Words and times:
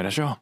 Mit 0.00 0.06
der 0.06 0.12
Show. 0.12 0.34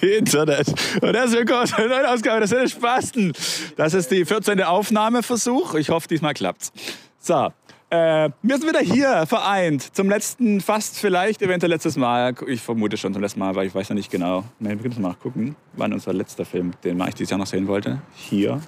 die 0.00 0.12
Internet. 0.12 0.68
Und 1.02 1.16
herzlich 1.16 1.40
willkommen 1.40 1.66
zur 1.66 1.88
neuen 1.88 2.06
Ausgabe 2.06 2.46
des 2.46 2.70
Spasten. 2.70 3.32
Das 3.74 3.92
ist 3.92 4.12
die 4.12 4.24
14. 4.24 4.62
Aufnahmeversuch. 4.62 5.74
Ich 5.74 5.90
hoffe, 5.90 6.06
diesmal 6.06 6.32
klappt's. 6.32 6.72
So, 7.18 7.50
äh, 7.90 8.30
wir 8.40 8.56
sind 8.56 8.68
wieder 8.68 8.78
hier 8.78 9.26
vereint. 9.26 9.96
Zum 9.96 10.08
letzten, 10.08 10.60
fast 10.60 10.96
vielleicht, 10.96 11.42
eventuell 11.42 11.72
letztes 11.72 11.96
Mal. 11.96 12.36
Ich 12.46 12.60
vermute 12.60 12.96
schon 12.96 13.12
zum 13.12 13.20
letzten 13.20 13.40
Mal, 13.40 13.56
weil 13.56 13.66
ich 13.66 13.74
weiß 13.74 13.88
ja 13.88 13.96
nicht 13.96 14.12
genau. 14.12 14.44
Wir 14.60 14.76
können 14.76 15.02
mal 15.02 15.14
gucken, 15.14 15.56
wann 15.72 15.92
unser 15.92 16.12
letzter 16.12 16.44
Film, 16.44 16.70
den 16.84 17.00
ich 17.00 17.16
dieses 17.16 17.30
Jahr 17.30 17.38
noch 17.38 17.48
sehen 17.48 17.66
wollte, 17.66 18.00
hier 18.14 18.60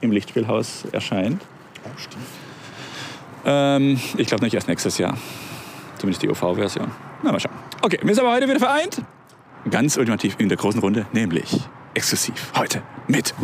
im 0.00 0.12
Lichtspielhaus 0.12 0.86
erscheint. 0.92 1.42
Oh, 1.84 1.90
stimmt. 1.98 2.24
Ähm, 3.44 4.00
ich 4.16 4.28
glaube 4.28 4.44
nicht 4.44 4.54
erst 4.54 4.66
nächstes 4.66 4.96
Jahr. 4.96 5.18
Zumindest 5.98 6.22
die 6.22 6.30
OV-Version. 6.30 6.90
Na, 7.26 7.32
mal 7.32 7.40
schauen. 7.40 7.54
Okay, 7.82 7.98
wir 8.04 8.14
sind 8.14 8.24
aber 8.24 8.32
heute 8.36 8.48
wieder 8.48 8.60
vereint. 8.60 9.02
Ganz 9.68 9.96
ultimativ 9.96 10.36
in 10.38 10.48
der 10.48 10.56
großen 10.56 10.80
Runde, 10.80 11.06
nämlich 11.12 11.58
exklusiv 11.92 12.52
heute 12.54 12.84
mit 13.08 13.34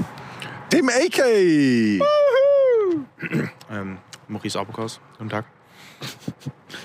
Dem 0.72 0.88
AK! 0.88 1.18
Ähm, 3.72 3.98
Maurice 4.28 4.60
Apokas, 4.60 5.00
guten 5.18 5.30
Tag. 5.30 5.46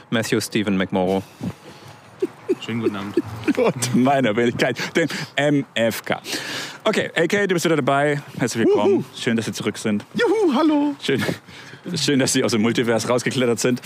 Matthew 0.09 0.41
Stephen 0.41 0.75
McMorrow. 0.75 1.21
Schönen 2.65 2.81
guten 2.81 2.95
Abend. 2.95 3.15
und 3.57 3.95
meiner 3.95 4.35
Wenigkeit, 4.35 4.75
dem 4.95 5.07
MFK. 5.35 6.19
Okay, 6.83 7.11
AK, 7.15 7.47
du 7.47 7.53
bist 7.53 7.65
wieder 7.65 7.75
dabei. 7.75 8.23
Herzlich 8.39 8.65
willkommen. 8.65 9.05
Schön, 9.15 9.35
dass 9.37 9.45
Sie 9.45 9.51
zurück 9.53 9.77
sind. 9.77 10.03
Juhu, 10.15 10.51
hallo! 10.55 10.95
Schön, 10.99 11.23
schön 11.95 12.19
dass 12.19 12.33
Sie 12.33 12.43
aus 12.43 12.51
dem 12.51 12.61
Multiverse 12.61 13.07
rausgeklettert 13.07 13.59
sind. 13.59 13.81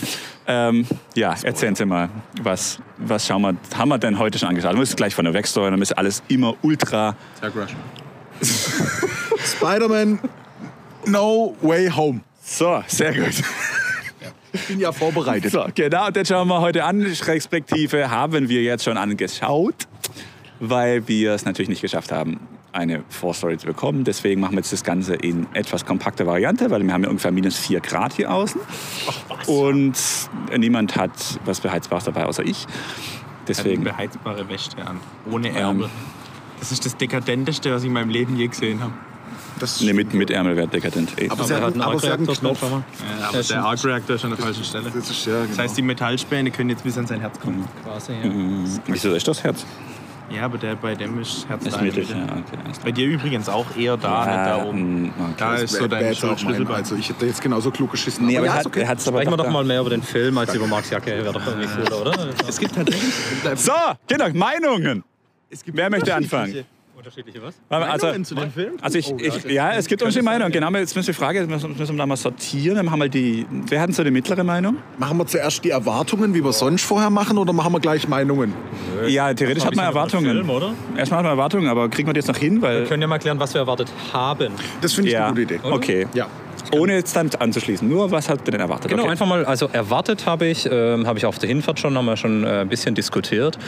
Ähm, 0.46 0.86
ja, 1.14 1.34
erzählen 1.42 1.74
Sie 1.74 1.84
mal, 1.84 2.08
was, 2.42 2.78
was 2.98 3.26
schauen 3.26 3.42
wir, 3.42 3.56
haben 3.76 3.88
wir 3.88 3.98
denn 3.98 4.18
heute 4.18 4.38
schon 4.38 4.48
angeschaut? 4.48 4.72
Wir 4.72 4.78
müssen 4.78 4.96
gleich 4.96 5.14
von 5.14 5.24
der 5.24 5.34
Wegstory, 5.34 5.70
dann 5.70 5.82
ist 5.82 5.92
alles 5.92 6.22
immer 6.28 6.54
ultra. 6.62 7.16
Tag 7.40 7.54
Rush. 7.54 7.70
Spider-Man 9.44 10.18
No 11.06 11.56
Way 11.62 11.90
Home. 11.90 12.20
So, 12.42 12.82
sehr 12.86 13.14
gut. 13.14 13.34
Ich 14.52 14.66
bin 14.66 14.80
ja 14.80 14.92
vorbereitet. 14.92 15.50
So, 15.50 15.66
genau, 15.74 16.08
und 16.08 16.16
den 16.16 16.26
schauen 16.26 16.48
wir 16.48 16.60
heute 16.60 16.84
an. 16.84 17.02
Respektive 17.02 18.10
haben 18.10 18.48
wir 18.48 18.62
jetzt 18.62 18.84
schon 18.84 18.98
angeschaut, 18.98 19.86
weil 20.60 21.06
wir 21.08 21.32
es 21.32 21.44
natürlich 21.44 21.70
nicht 21.70 21.80
geschafft 21.80 22.12
haben, 22.12 22.40
eine 22.72 23.04
Vorstory 23.08 23.58
zu 23.58 23.66
bekommen. 23.66 24.04
Deswegen 24.04 24.40
machen 24.40 24.52
wir 24.52 24.60
jetzt 24.60 24.72
das 24.72 24.82
Ganze 24.82 25.14
in 25.14 25.46
etwas 25.54 25.84
kompakter 25.84 26.26
Variante, 26.26 26.70
weil 26.70 26.82
wir 26.82 26.92
haben 26.92 27.04
ja 27.04 27.10
ungefähr 27.10 27.32
minus 27.32 27.58
4 27.58 27.80
Grad 27.80 28.14
hier 28.14 28.32
außen. 28.32 28.60
Und 29.46 29.94
niemand 30.56 30.96
hat 30.96 31.12
was 31.44 31.60
Beheizbares 31.60 32.04
dabei, 32.04 32.24
außer 32.24 32.44
ich. 32.44 32.64
Eine 32.64 33.46
Deswegen. 33.48 33.84
beheizbare 33.84 34.48
Wäsche 34.48 34.70
an. 34.86 35.00
Ohne 35.30 35.50
Ärmel. 35.50 35.90
Das 36.60 36.72
ist 36.72 36.86
das 36.86 36.96
Dekadenteste, 36.96 37.72
was 37.72 37.82
ich 37.82 37.88
in 37.88 37.92
meinem 37.92 38.10
Leben 38.10 38.36
je 38.36 38.46
gesehen 38.46 38.80
habe. 38.80 38.92
Das 39.58 39.80
Ne, 39.80 39.92
mit, 39.92 40.14
mit 40.14 40.30
Ärmel 40.30 40.56
wäre 40.56 40.68
dekadent. 40.68 41.20
Eh. 41.20 41.28
aber 41.28 41.42
hat, 41.42 41.78
aber 41.78 41.98
sie 41.98 42.08
hat 42.08 42.18
einen 42.18 42.26
Knopf. 42.26 42.62
Ja, 42.62 43.28
aber 43.28 43.42
der 43.42 43.64
Arc 43.64 43.84
Reactor 43.84 44.16
ist 44.16 44.24
an 44.24 44.30
der 44.30 44.38
falschen 44.38 44.64
Stelle. 44.64 44.90
Das 44.92 45.10
ist 45.10 45.26
ja, 45.26 45.34
genau. 45.34 45.46
Das 45.48 45.58
heißt, 45.58 45.76
die 45.76 45.82
Metallspäne 45.82 46.50
können 46.50 46.70
jetzt 46.70 46.84
bis 46.84 46.96
an 46.96 47.06
sein 47.06 47.20
Herz 47.20 47.38
kommen. 47.38 47.68
Quasi, 47.84 48.12
ja. 48.12 48.28
Mhm. 48.30 48.80
Wieso 48.86 49.12
ist 49.12 49.28
das 49.28 49.44
Herz? 49.44 49.66
Ja, 50.34 50.44
aber 50.44 50.58
der 50.58 50.76
bei 50.76 50.94
dem 50.94 51.20
ist 51.20 51.46
Herz 51.48 51.66
Ist 51.66 51.80
mittig, 51.80 52.08
ja, 52.10 52.22
okay. 52.24 52.58
Bei 52.82 52.90
dir 52.90 53.06
übrigens 53.06 53.48
auch 53.48 53.66
eher 53.76 53.96
da, 53.96 54.24
nicht 54.24 54.36
da 54.36 54.64
oben. 54.64 55.02
mm, 55.02 55.06
okay. 55.20 55.34
Da 55.36 55.54
ist 55.56 55.72
so 55.74 55.86
dein 55.86 56.14
Schlüsselbein. 56.14 56.76
also 56.76 56.96
ich 56.96 57.08
hätte 57.08 57.26
jetzt 57.26 57.42
genauso 57.42 57.70
klug 57.70 57.90
geschissen. 57.90 58.26
Nee, 58.26 58.38
aber 58.38 58.46
ja, 58.46 58.54
hat, 58.54 58.76
er 58.76 58.88
hat's 58.88 59.06
aber 59.06 59.18
Sprechen 59.18 59.32
wir 59.32 59.36
doch 59.36 59.50
mal 59.50 59.64
mehr 59.64 59.80
über 59.80 59.90
den 59.90 60.02
Film 60.02 60.38
als 60.38 60.54
über 60.54 60.66
Marks 60.66 60.90
Jacke. 60.90 61.10
Wäre 61.10 61.32
doch 61.32 61.46
irgendwie 61.46 61.68
cooler, 61.68 62.00
oder? 62.00 62.28
Es 62.48 62.58
gibt 62.58 62.74
tatsächlich. 62.74 63.12
So, 63.56 63.72
genau, 64.06 64.30
Meinungen. 64.32 65.04
Es 65.50 65.62
gibt 65.62 65.76
Wer 65.76 65.90
möchte 65.90 66.14
anfangen? 66.14 66.64
Unterschiedliche 67.02 67.42
was? 67.42 67.56
Also, 67.68 68.06
Meinungen 68.06 68.24
zu 68.24 68.34
dem 68.36 68.52
Film? 68.52 68.72
also 68.80 68.96
ich, 68.96 69.10
Oh, 69.12 69.16
ich, 69.18 69.44
ja, 69.44 69.72
ja, 69.72 69.74
es 69.74 69.86
gibt 69.88 70.02
unterschiedliche 70.02 70.24
Meinungen. 70.24 70.52
Genau, 70.52 70.70
jetzt 70.70 70.94
müssen 70.94 71.08
wir 71.08 71.14
die 71.14 71.18
Frage, 71.18 71.44
müssen, 71.48 71.76
müssen 71.76 71.94
wir 71.96 71.98
da 71.98 72.06
mal 72.06 72.16
sortieren. 72.16 72.76
Dann 72.76 72.92
haben 72.92 73.00
wir 73.00 73.08
die, 73.08 73.44
wer 73.50 73.80
hat 73.80 73.88
denn 73.88 73.94
so 73.94 74.02
eine 74.02 74.12
mittlere 74.12 74.44
Meinung? 74.44 74.76
Machen 74.98 75.18
wir 75.18 75.26
zuerst 75.26 75.64
die 75.64 75.70
Erwartungen, 75.70 76.32
wie 76.32 76.44
wir 76.44 76.52
sonst 76.52 76.84
vorher 76.84 77.10
machen, 77.10 77.38
oder 77.38 77.52
machen 77.52 77.72
wir 77.72 77.80
gleich 77.80 78.06
Meinungen? 78.06 78.54
Ja, 79.08 79.34
theoretisch 79.34 79.64
hat 79.64 79.74
man 79.74 79.86
Erwartungen. 79.86 80.30
Film, 80.30 80.48
oder? 80.50 80.74
Erstmal 80.96 81.18
hat 81.18 81.24
man 81.24 81.32
Erwartungen, 81.32 81.66
aber 81.66 81.88
kriegen 81.88 82.08
wir 82.08 82.14
das 82.14 82.28
noch 82.28 82.36
hin? 82.36 82.62
Wir 82.62 82.68
Weil, 82.68 82.86
können 82.86 83.02
ja 83.02 83.08
mal 83.08 83.18
klären, 83.18 83.40
was 83.40 83.52
wir 83.52 83.62
erwartet 83.62 83.88
haben. 84.12 84.52
Das 84.80 84.92
finde 84.92 85.08
ich 85.08 85.14
ja, 85.14 85.26
eine 85.26 85.30
gute 85.30 85.54
Idee. 85.54 85.60
okay. 85.64 86.06
Ja. 86.14 86.28
Ohne 86.70 86.94
jetzt 86.94 87.16
dann 87.16 87.28
anzuschließen. 87.36 87.86
Nur, 87.86 88.12
was 88.12 88.28
habt 88.28 88.46
ihr 88.46 88.52
denn 88.52 88.60
erwartet? 88.60 88.88
Genau, 88.88 89.02
okay. 89.02 89.10
einfach 89.10 89.26
mal, 89.26 89.44
also 89.44 89.68
erwartet 89.72 90.24
habe 90.26 90.46
ich, 90.46 90.68
ähm, 90.70 91.06
habe 91.06 91.18
ich 91.18 91.26
auf 91.26 91.38
der 91.38 91.48
Hinfahrt 91.48 91.80
schon, 91.80 91.98
haben 91.98 92.06
wir 92.06 92.16
schon 92.16 92.44
äh, 92.44 92.60
ein 92.60 92.68
bisschen 92.68 92.94
diskutiert, 92.94 93.58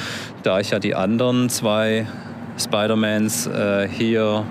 da 0.45 0.61
ich 0.61 0.71
ja 0.71 0.79
die 0.79 0.95
anderen 0.95 1.51
zwei 1.51 2.07
Spider-Mans 2.59 3.47
äh, 3.47 3.89
hier, 3.89 4.45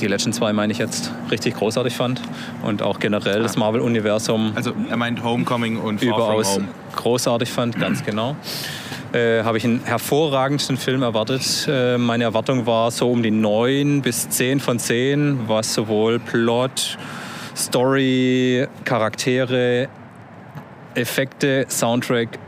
die 0.00 0.06
letzten 0.06 0.32
zwei 0.32 0.52
meine 0.52 0.72
ich 0.72 0.78
jetzt, 0.78 1.12
richtig 1.30 1.54
großartig 1.54 1.94
fand 1.94 2.20
und 2.62 2.82
auch 2.82 2.98
generell 2.98 3.42
das 3.42 3.56
Marvel-Universum 3.56 4.52
Also 4.54 4.72
er 4.88 4.96
meint 4.96 5.22
Homecoming 5.22 5.78
und 5.78 5.98
Far 5.98 6.08
überaus 6.08 6.54
From 6.54 6.64
Home. 6.64 6.74
großartig 6.96 7.50
fand, 7.50 7.78
ganz 7.78 8.04
genau. 8.04 8.36
Äh, 9.12 9.42
habe 9.42 9.58
ich 9.58 9.64
einen 9.64 9.84
hervorragendsten 9.84 10.78
Film 10.78 11.02
erwartet. 11.02 11.66
Äh, 11.68 11.98
meine 11.98 12.24
Erwartung 12.24 12.66
war 12.66 12.90
so 12.90 13.10
um 13.10 13.22
die 13.22 13.30
9 13.30 14.00
bis 14.00 14.28
10 14.30 14.60
von 14.60 14.78
10, 14.78 15.48
was 15.48 15.74
sowohl 15.74 16.18
Plot, 16.18 16.96
Story, 17.54 18.66
Charaktere, 18.84 19.88
Effekte, 20.94 21.66
Soundtrack 21.68 22.38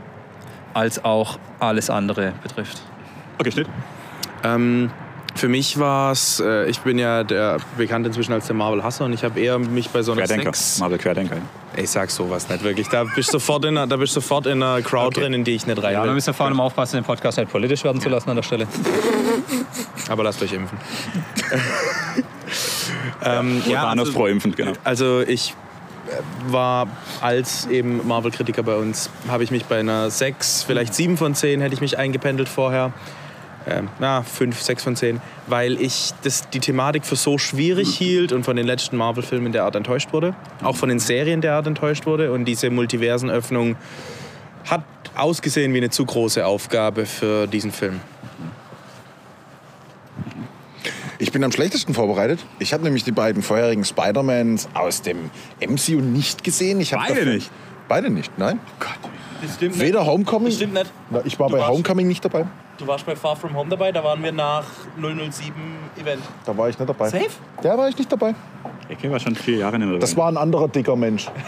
als 0.73 1.03
auch 1.03 1.37
alles 1.59 1.89
andere 1.89 2.33
betrifft. 2.41 2.81
Okay, 3.37 3.51
Schnitt. 3.51 3.67
Ähm, 4.45 4.91
für 5.35 5.49
mich 5.49 5.77
war 5.79 6.13
es, 6.13 6.39
äh, 6.39 6.69
ich 6.69 6.79
bin 6.79 6.97
ja 6.97 7.25
der 7.25 7.57
bekannt 7.77 8.07
inzwischen 8.07 8.31
als 8.31 8.47
der 8.47 8.55
Marvel-Hasser 8.55 9.03
und 9.03 9.11
ich 9.11 9.23
habe 9.25 9.37
eher 9.39 9.59
mich 9.59 9.89
bei 9.89 10.01
so 10.01 10.13
einer 10.13 10.21
Querdenker. 10.21 10.53
Sex... 10.53 10.79
Marvel 10.79 10.97
Querdenker. 10.97 11.37
Ich 11.75 11.89
sag 11.89 12.09
sowas 12.09 12.47
nicht 12.47 12.63
wirklich. 12.63 12.87
Da 12.87 13.03
bist 13.03 13.29
du 13.29 13.33
sofort 13.33 13.65
in 13.65 13.77
einer, 13.77 13.85
da 13.85 13.97
bist 13.97 14.15
du 14.15 14.21
sofort 14.21 14.45
in 14.45 14.63
einer 14.63 14.81
Crowd 14.81 15.07
Okay. 15.07 15.21
drin, 15.21 15.33
in 15.33 15.43
die 15.43 15.55
ich 15.55 15.67
nicht 15.67 15.83
rein 15.83 15.91
Ja, 15.93 16.03
will. 16.03 16.11
wir 16.11 16.13
müssen 16.13 16.33
vor 16.33 16.45
allem 16.45 16.61
aufpassen, 16.61 16.95
den 16.95 17.03
Podcast 17.03 17.37
nicht 17.37 17.51
politisch 17.51 17.83
werden 17.83 17.99
zu 17.99 18.07
lassen 18.07 18.29
an 18.29 18.37
der 18.37 18.43
Stelle. 18.43 18.65
Aber 20.09 20.23
lasst 20.23 20.41
euch 20.41 20.53
impfen. 20.53 20.77
ähm, 23.23 23.61
Ja, 23.65 23.71
ja, 23.71 23.89
also, 23.89 24.13
pro 24.13 24.27
impfend, 24.27 24.55
genau. 24.55 24.71
also 24.85 25.19
ich 25.21 25.53
äh, 26.07 26.51
war 26.53 26.87
als 27.19 27.65
eben 27.67 28.07
Marvel-Kritiker 28.07 28.63
bei 28.63 28.75
uns, 28.75 29.09
habe 29.27 29.43
ich 29.43 29.51
mich 29.51 29.65
bei 29.65 29.79
einer 29.79 30.09
6, 30.09 30.63
vielleicht 30.63 30.93
7 30.93 31.17
von 31.17 31.35
10 31.35 31.59
hätte 31.59 31.73
ich 31.73 31.81
mich 31.81 31.97
eingependelt 31.97 32.47
vorher. 32.47 32.93
Ähm, 33.67 33.89
na, 33.99 34.21
5, 34.21 34.61
6 34.61 34.83
von 34.83 34.95
10, 34.95 35.21
weil 35.47 35.81
ich 35.81 36.11
das, 36.23 36.47
die 36.51 36.59
Thematik 36.59 37.03
für 37.05 37.15
so 37.15 37.37
schwierig 37.39 37.97
hielt 37.97 38.31
und 38.31 38.43
von 38.43 38.55
den 38.55 38.65
letzten 38.67 38.95
Marvel-Filmen 38.95 39.51
der 39.51 39.63
Art 39.63 39.75
enttäuscht 39.75 40.13
wurde. 40.13 40.35
Auch 40.63 40.75
von 40.75 40.89
den 40.89 40.99
Serien 40.99 41.41
der 41.41 41.53
Art 41.55 41.65
enttäuscht 41.65 42.05
wurde. 42.05 42.31
Und 42.31 42.45
diese 42.45 42.69
Multiversenöffnung 42.69 43.75
hat 44.69 44.83
ausgesehen 45.15 45.73
wie 45.73 45.77
eine 45.77 45.89
zu 45.89 46.05
große 46.05 46.45
Aufgabe 46.45 47.05
für 47.07 47.47
diesen 47.47 47.71
Film. 47.71 48.01
Ich 51.17 51.31
bin 51.31 51.43
am 51.43 51.51
schlechtesten 51.51 51.93
vorbereitet. 51.93 52.45
Ich 52.59 52.73
habe 52.73 52.83
nämlich 52.83 53.03
die 53.03 53.11
beiden 53.13 53.41
vorherigen 53.41 53.85
Spider-Mans 53.85 54.67
aus 54.73 55.01
dem 55.01 55.29
MCU 55.61 56.01
nicht 56.01 56.43
gesehen. 56.43 56.79
Ich 56.81 56.91
Beide 56.91 57.15
davon- 57.15 57.33
nicht? 57.33 57.51
Beide 57.87 58.09
nicht, 58.09 58.37
nein. 58.37 58.59
Das 59.41 59.55
stimmt 59.55 59.79
Weder 59.79 60.05
Homecoming. 60.05 60.47
Das 60.47 60.55
stimmt 60.55 60.73
nicht. 60.73 60.91
Na, 61.09 61.21
Ich 61.23 61.39
war 61.39 61.49
Du 61.49 61.55
bei 61.57 61.65
Homecoming 61.65 62.07
nicht 62.07 62.23
dabei. 62.25 62.45
Du 62.77 62.85
warst 62.87 63.05
bei 63.05 63.15
Far 63.15 63.35
From 63.35 63.55
Home 63.55 63.69
dabei, 63.69 63.91
da 63.91 64.03
waren 64.03 64.21
wir 64.21 64.33
nach 64.33 64.65
007 64.99 65.53
Event. 65.97 66.21
Da 66.45 66.57
war 66.57 66.67
ich 66.67 66.77
nicht 66.77 66.89
dabei. 66.89 67.09
Safe? 67.09 67.29
Da 67.61 67.77
war 67.77 67.87
ich 67.87 67.97
nicht 67.97 68.11
dabei. 68.11 68.35
Okay, 68.91 69.09
war 69.09 69.19
schon 69.19 69.35
vier 69.35 69.57
Jahre 69.57 69.77
in 69.77 69.89
der 69.89 69.99
Das 69.99 70.15
war 70.17 70.27
ein 70.27 70.37
anderer 70.37 70.67
dicker 70.67 70.95
Mensch. 70.95 71.27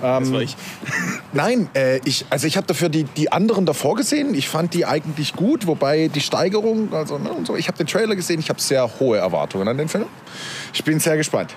Das 0.00 0.32
war 0.32 0.42
ich. 0.42 0.56
Nein, 1.32 1.68
äh, 1.74 1.98
ich, 2.04 2.24
also 2.30 2.46
ich 2.46 2.56
habe 2.56 2.68
dafür 2.68 2.88
die, 2.88 3.02
die 3.02 3.32
anderen 3.32 3.66
davor 3.66 3.96
gesehen. 3.96 4.32
Ich 4.32 4.48
fand 4.48 4.72
die 4.72 4.86
eigentlich 4.86 5.34
gut, 5.34 5.66
wobei 5.66 6.06
die 6.06 6.20
Steigerung, 6.20 6.94
also 6.94 7.18
ne, 7.18 7.32
und 7.32 7.48
so. 7.48 7.56
Ich 7.56 7.66
habe 7.66 7.78
den 7.78 7.88
Trailer 7.88 8.14
gesehen. 8.14 8.38
Ich 8.38 8.48
habe 8.48 8.60
sehr 8.60 8.88
hohe 9.00 9.18
Erwartungen 9.18 9.66
an 9.66 9.76
den 9.76 9.88
Film. 9.88 10.06
Ich 10.72 10.84
bin 10.84 11.00
sehr 11.00 11.16
gespannt. 11.16 11.52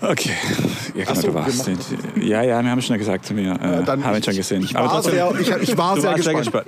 Okay. 0.00 0.30
Ja, 0.94 1.04
genau, 1.04 1.20
so, 1.20 1.26
du 1.28 1.34
warst. 1.34 1.70
Ja, 2.20 2.42
ja, 2.42 2.62
wir 2.62 2.70
haben 2.70 2.82
schon 2.82 2.98
gesagt 2.98 3.24
zu 3.26 3.34
mir. 3.34 3.52
Äh, 3.52 3.84
dann 3.84 4.04
haben 4.04 4.12
wir 4.12 4.18
ich- 4.18 4.24
schon 4.24 4.36
gesehen. 4.36 4.62
Ich 4.62 4.74
war 4.74 4.88
trotzdem- 4.88 5.12
sehr, 5.14 5.32
ich, 5.40 5.68
ich 5.70 5.78
war 5.78 6.00
sehr 6.00 6.10
warst 6.14 6.36
gespannt. 6.36 6.66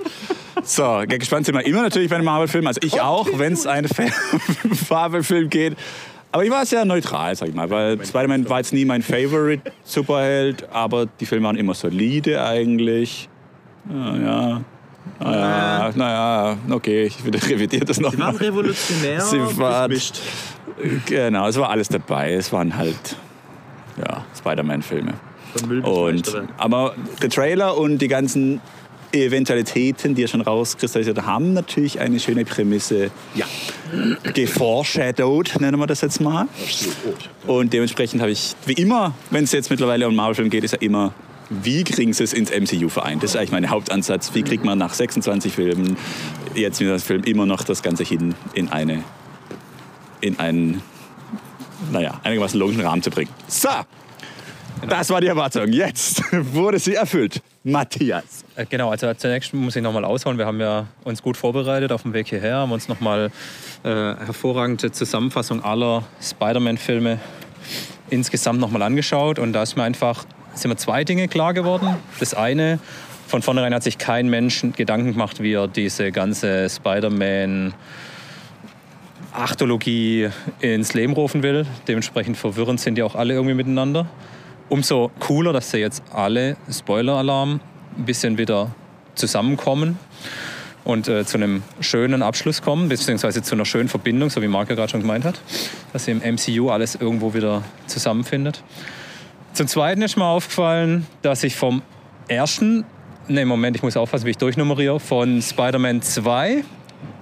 So, 0.63 1.03
gespannt 1.07 1.45
sind 1.45 1.55
wir 1.55 1.65
immer 1.65 1.81
natürlich 1.83 2.09
bei 2.09 2.15
einem 2.15 2.25
Marvel-Film. 2.25 2.67
Also 2.67 2.79
ich 2.83 2.99
auch, 3.01 3.27
wenn 3.37 3.53
es 3.53 3.65
einen 3.65 3.87
Marvel-Film 4.89 5.49
geht. 5.49 5.75
Aber 6.31 6.43
ich 6.43 6.51
war 6.51 6.63
sehr 6.65 6.85
neutral, 6.85 7.35
sag 7.35 7.49
ich 7.49 7.55
mal, 7.55 7.69
weil 7.71 8.05
Spider-Man 8.05 8.47
war 8.49 8.57
jetzt 8.59 8.71
nie 8.71 8.85
mein 8.85 9.01
Favorite 9.01 9.71
Superheld, 9.83 10.67
aber 10.71 11.07
die 11.07 11.25
Filme 11.25 11.47
waren 11.47 11.55
immer 11.57 11.73
solide 11.73 12.43
eigentlich. 12.43 13.27
Ja, 13.91 14.15
ja. 14.15 14.61
Naja, 15.19 15.91
naja, 15.95 16.57
okay, 16.69 17.05
ich 17.05 17.15
revidiere 17.49 17.83
das 17.85 17.97
Die 17.97 18.03
waren 18.03 18.11
nochmal. 18.13 18.35
revolutionär 18.35 19.21
Sie 19.21 19.39
waren-. 19.57 19.91
Genau, 21.05 21.47
es 21.47 21.57
war 21.57 21.69
alles 21.69 21.89
dabei. 21.89 22.33
Es 22.33 22.51
waren 22.51 22.77
halt 22.77 23.17
ja, 23.97 24.25
Spider-Man-Filme. 24.37 25.13
Und, 25.83 26.31
aber 26.57 26.93
der 27.21 27.29
Trailer 27.29 27.77
und 27.77 27.97
die 27.99 28.07
ganzen 28.07 28.61
Eventualitäten, 29.11 30.13
die 30.13 30.23
er 30.23 30.27
schon 30.27 30.41
rauskristallisiert, 30.41 31.23
haben 31.25 31.53
natürlich 31.53 31.99
eine 31.99 32.19
schöne 32.19 32.45
Prämisse 32.45 33.09
ja, 33.33 33.45
geforeshadowed, 34.33 35.59
nennen 35.59 35.79
wir 35.79 35.87
das 35.87 36.01
jetzt 36.01 36.21
mal. 36.21 36.47
Und 37.47 37.73
dementsprechend 37.73 38.21
habe 38.21 38.31
ich, 38.31 38.55
wie 38.67 38.73
immer, 38.73 39.15
wenn 39.31 39.45
es 39.45 39.51
jetzt 39.51 39.71
mittlerweile 39.71 40.07
um 40.07 40.15
Marvel-Film 40.15 40.51
geht, 40.51 40.63
ist 40.63 40.73
ja 40.73 40.81
immer, 40.81 41.13
wie 41.49 41.83
kriegen 41.83 42.13
sie 42.13 42.23
es 42.23 42.33
ins 42.33 42.51
MCU 42.51 42.89
vereint? 42.89 43.23
Das 43.23 43.31
ist 43.31 43.35
eigentlich 43.35 43.51
mein 43.51 43.69
Hauptansatz. 43.71 44.35
Wie 44.35 44.43
kriegt 44.43 44.63
man 44.63 44.77
nach 44.77 44.93
26 44.93 45.53
Filmen, 45.53 45.97
jetzt 46.53 46.79
mit 46.79 46.89
das 46.89 47.03
Film, 47.03 47.23
immer 47.23 47.47
noch 47.47 47.63
das 47.63 47.81
Ganze 47.81 48.03
hin 48.03 48.35
in 48.53 48.69
eine, 48.69 49.03
in 50.21 50.39
einen, 50.39 50.81
naja, 51.91 52.19
einigermaßen 52.23 52.59
logischen 52.59 52.81
Rahmen 52.81 53.01
zu 53.01 53.09
bringen. 53.09 53.31
So, 53.47 53.69
das 54.87 55.09
war 55.09 55.19
die 55.21 55.27
Erwartung. 55.27 55.71
Jetzt 55.71 56.23
wurde 56.53 56.79
sie 56.79 56.95
erfüllt. 56.95 57.41
Matthias. 57.63 58.45
Äh, 58.55 58.65
Genau, 58.69 58.89
also 58.89 59.13
zunächst 59.13 59.53
muss 59.53 59.75
ich 59.75 59.83
nochmal 59.83 60.05
ausholen. 60.05 60.37
Wir 60.37 60.45
haben 60.45 60.59
ja 60.61 60.87
uns 61.03 61.21
gut 61.21 61.37
vorbereitet 61.37 61.91
auf 61.91 62.03
dem 62.03 62.13
Weg 62.13 62.29
hierher, 62.29 62.57
haben 62.57 62.71
uns 62.71 62.87
nochmal 62.87 63.31
äh, 63.83 63.89
hervorragende 63.89 64.91
Zusammenfassung 64.91 65.63
aller 65.63 66.03
Spider-Man-Filme 66.21 67.19
insgesamt 68.09 68.59
nochmal 68.59 68.81
angeschaut. 68.81 69.39
Und 69.39 69.53
da 69.53 69.63
ist 69.63 69.75
mir 69.75 69.83
einfach, 69.83 70.25
sind 70.53 70.69
mir 70.69 70.77
zwei 70.77 71.03
Dinge 71.03 71.27
klar 71.27 71.53
geworden. 71.53 71.95
Das 72.19 72.33
eine, 72.33 72.79
von 73.27 73.41
vornherein 73.41 73.73
hat 73.73 73.83
sich 73.83 73.97
kein 73.97 74.29
Mensch 74.29 74.63
Gedanken 74.75 75.11
gemacht, 75.11 75.41
wie 75.41 75.53
er 75.53 75.67
diese 75.67 76.11
ganze 76.11 76.69
Spider-Man 76.69 77.73
Achtologie 79.39 80.29
ins 80.59 80.93
Leben 80.93 81.13
rufen 81.13 81.43
will. 81.43 81.65
Dementsprechend 81.87 82.35
verwirrend 82.35 82.81
sind 82.81 82.95
die 82.95 83.03
auch 83.03 83.15
alle 83.15 83.33
irgendwie 83.33 83.55
miteinander. 83.55 84.05
Umso 84.67 85.11
cooler, 85.19 85.53
dass 85.53 85.71
sie 85.71 85.77
jetzt 85.77 86.03
alle, 86.13 86.57
Spoiler-Alarm, 86.69 87.61
ein 87.97 88.05
bisschen 88.05 88.37
wieder 88.37 88.75
zusammenkommen 89.15 89.97
und 90.83 91.07
äh, 91.07 91.25
zu 91.25 91.37
einem 91.37 91.63
schönen 91.79 92.21
Abschluss 92.21 92.61
kommen, 92.61 92.89
beziehungsweise 92.89 93.41
zu 93.41 93.55
einer 93.55 93.65
schönen 93.65 93.87
Verbindung, 93.87 94.29
so 94.29 94.41
wie 94.41 94.47
Marc 94.47 94.69
ja 94.69 94.75
gerade 94.75 94.91
schon 94.91 95.01
gemeint 95.01 95.23
hat, 95.23 95.39
dass 95.93 96.05
sie 96.05 96.11
im 96.11 96.19
MCU 96.19 96.69
alles 96.69 96.95
irgendwo 96.95 97.33
wieder 97.33 97.63
zusammenfindet. 97.87 98.61
Zum 99.53 99.67
Zweiten 99.67 100.01
ist 100.01 100.17
mir 100.17 100.25
aufgefallen, 100.25 101.07
dass 101.21 101.43
ich 101.43 101.55
vom 101.55 101.81
ersten, 102.27 102.85
ne 103.27 103.45
Moment, 103.45 103.77
ich 103.77 103.83
muss 103.83 103.95
aufpassen, 103.95 104.25
wie 104.25 104.31
ich 104.31 104.37
durchnummeriere, 104.37 104.99
von 104.99 105.41
Spider-Man 105.41 106.01
2, 106.01 106.63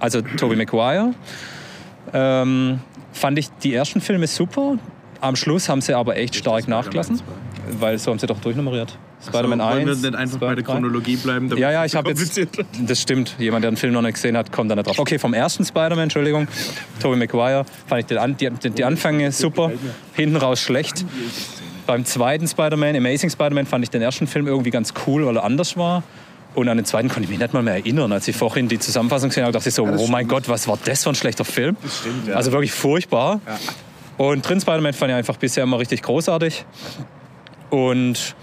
also 0.00 0.20
Tobey 0.20 0.56
Maguire, 0.56 1.14
ähm, 2.12 2.80
fand 3.12 3.38
ich 3.38 3.48
die 3.62 3.74
ersten 3.74 4.00
Filme 4.00 4.26
super. 4.26 4.78
Am 5.20 5.34
Schluss 5.36 5.68
haben 5.68 5.80
sie 5.80 5.94
aber 5.94 6.16
echt 6.16 6.36
stark 6.36 6.68
nachgelassen, 6.68 7.20
weil 7.80 7.98
so 7.98 8.10
haben 8.12 8.18
sie 8.18 8.26
doch 8.26 8.38
durchnummeriert. 8.40 8.96
Spider-Man 9.26 9.60
1. 9.60 9.74
Wollen 9.74 9.86
wir 9.86 10.10
nicht 10.10 10.14
einfach 10.16 10.38
bei 10.38 10.54
der 10.54 10.62
Spider-Man 10.62 10.64
3. 10.64 10.86
Chronologie 10.88 11.16
bleiben? 11.16 11.56
Ja, 11.56 11.72
ja, 11.72 11.84
ich 11.84 11.96
habe 11.96 12.10
jetzt. 12.10 12.40
Das 12.86 13.02
stimmt. 13.02 13.34
Jemand, 13.38 13.64
der 13.64 13.72
den 13.72 13.76
Film 13.76 13.92
noch 13.92 14.02
nicht 14.02 14.14
gesehen 14.14 14.36
hat, 14.36 14.52
kommt 14.52 14.70
da 14.70 14.76
nicht 14.76 14.86
drauf. 14.86 14.98
Okay, 15.00 15.18
vom 15.18 15.34
ersten 15.34 15.64
Spider-Man, 15.64 16.04
Entschuldigung, 16.04 16.46
Tobey 17.02 17.16
Maguire, 17.16 17.64
fand 17.88 18.00
ich 18.02 18.06
die, 18.06 18.16
An- 18.18 18.36
die, 18.36 18.48
die 18.70 18.84
Anfänge 18.84 19.32
super, 19.32 19.72
hinten 20.14 20.36
raus 20.36 20.60
schlecht. 20.60 21.04
Beim 21.88 22.04
zweiten 22.04 22.46
Spider-Man, 22.46 22.94
Amazing 22.94 23.30
Spider-Man, 23.30 23.66
fand 23.66 23.82
ich 23.82 23.90
den 23.90 24.02
ersten 24.02 24.28
Film 24.28 24.46
irgendwie 24.46 24.70
ganz 24.70 24.94
cool, 25.06 25.26
weil 25.26 25.36
er 25.36 25.42
anders 25.42 25.76
war. 25.76 26.04
Und 26.54 26.68
an 26.68 26.76
den 26.76 26.86
zweiten 26.86 27.08
konnte 27.08 27.24
ich 27.24 27.30
mich 27.30 27.38
nicht 27.38 27.54
mal 27.54 27.62
mehr 27.62 27.74
erinnern. 27.74 28.10
Als 28.10 28.26
ich 28.26 28.36
vorhin 28.36 28.68
die 28.68 28.78
Zusammenfassung 28.78 29.28
gesehen 29.28 29.44
habe, 29.44 29.52
dachte 29.52 29.68
ich 29.68 29.74
so, 29.74 29.84
oh 29.84 30.06
mein 30.08 30.26
Gott, 30.26 30.48
was 30.48 30.66
war 30.66 30.78
das 30.84 31.04
für 31.04 31.10
ein 31.10 31.14
schlechter 31.14 31.44
Film? 31.44 31.76
Also 32.34 32.52
wirklich 32.52 32.72
furchtbar. 32.72 33.40
Und 34.16 34.48
drin 34.48 34.60
Spider-Man 34.60 34.92
fand 34.92 35.10
ich 35.10 35.16
einfach 35.16 35.36
bisher 35.36 35.62
immer 35.62 35.78
richtig 35.78 36.02
großartig. 36.02 36.64
Und 37.70 38.34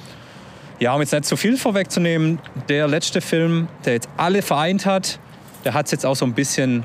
ja, 0.79 0.93
um 0.93 1.01
jetzt 1.01 1.11
nicht 1.11 1.25
zu 1.25 1.35
viel 1.35 1.57
vorwegzunehmen, 1.57 2.39
der 2.69 2.87
letzte 2.87 3.21
Film, 3.21 3.67
der 3.85 3.93
jetzt 3.93 4.09
alle 4.17 4.41
vereint 4.41 4.85
hat, 4.85 5.19
der 5.63 5.73
hat 5.73 5.85
es 5.85 5.91
jetzt 5.91 6.05
auch 6.05 6.15
so 6.15 6.25
ein 6.25 6.33
bisschen 6.33 6.83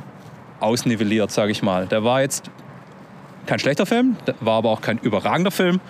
ausnivelliert, 0.59 1.31
sage 1.31 1.53
ich 1.53 1.63
mal. 1.63 1.87
Der 1.87 2.03
war 2.03 2.23
jetzt 2.23 2.51
kein 3.47 3.59
schlechter 3.59 3.87
Film, 3.87 4.17
der 4.27 4.35
war 4.41 4.59
aber 4.59 4.71
auch 4.71 4.81
kein 4.81 4.99
überragender 4.99 5.51
Film. 5.51 5.81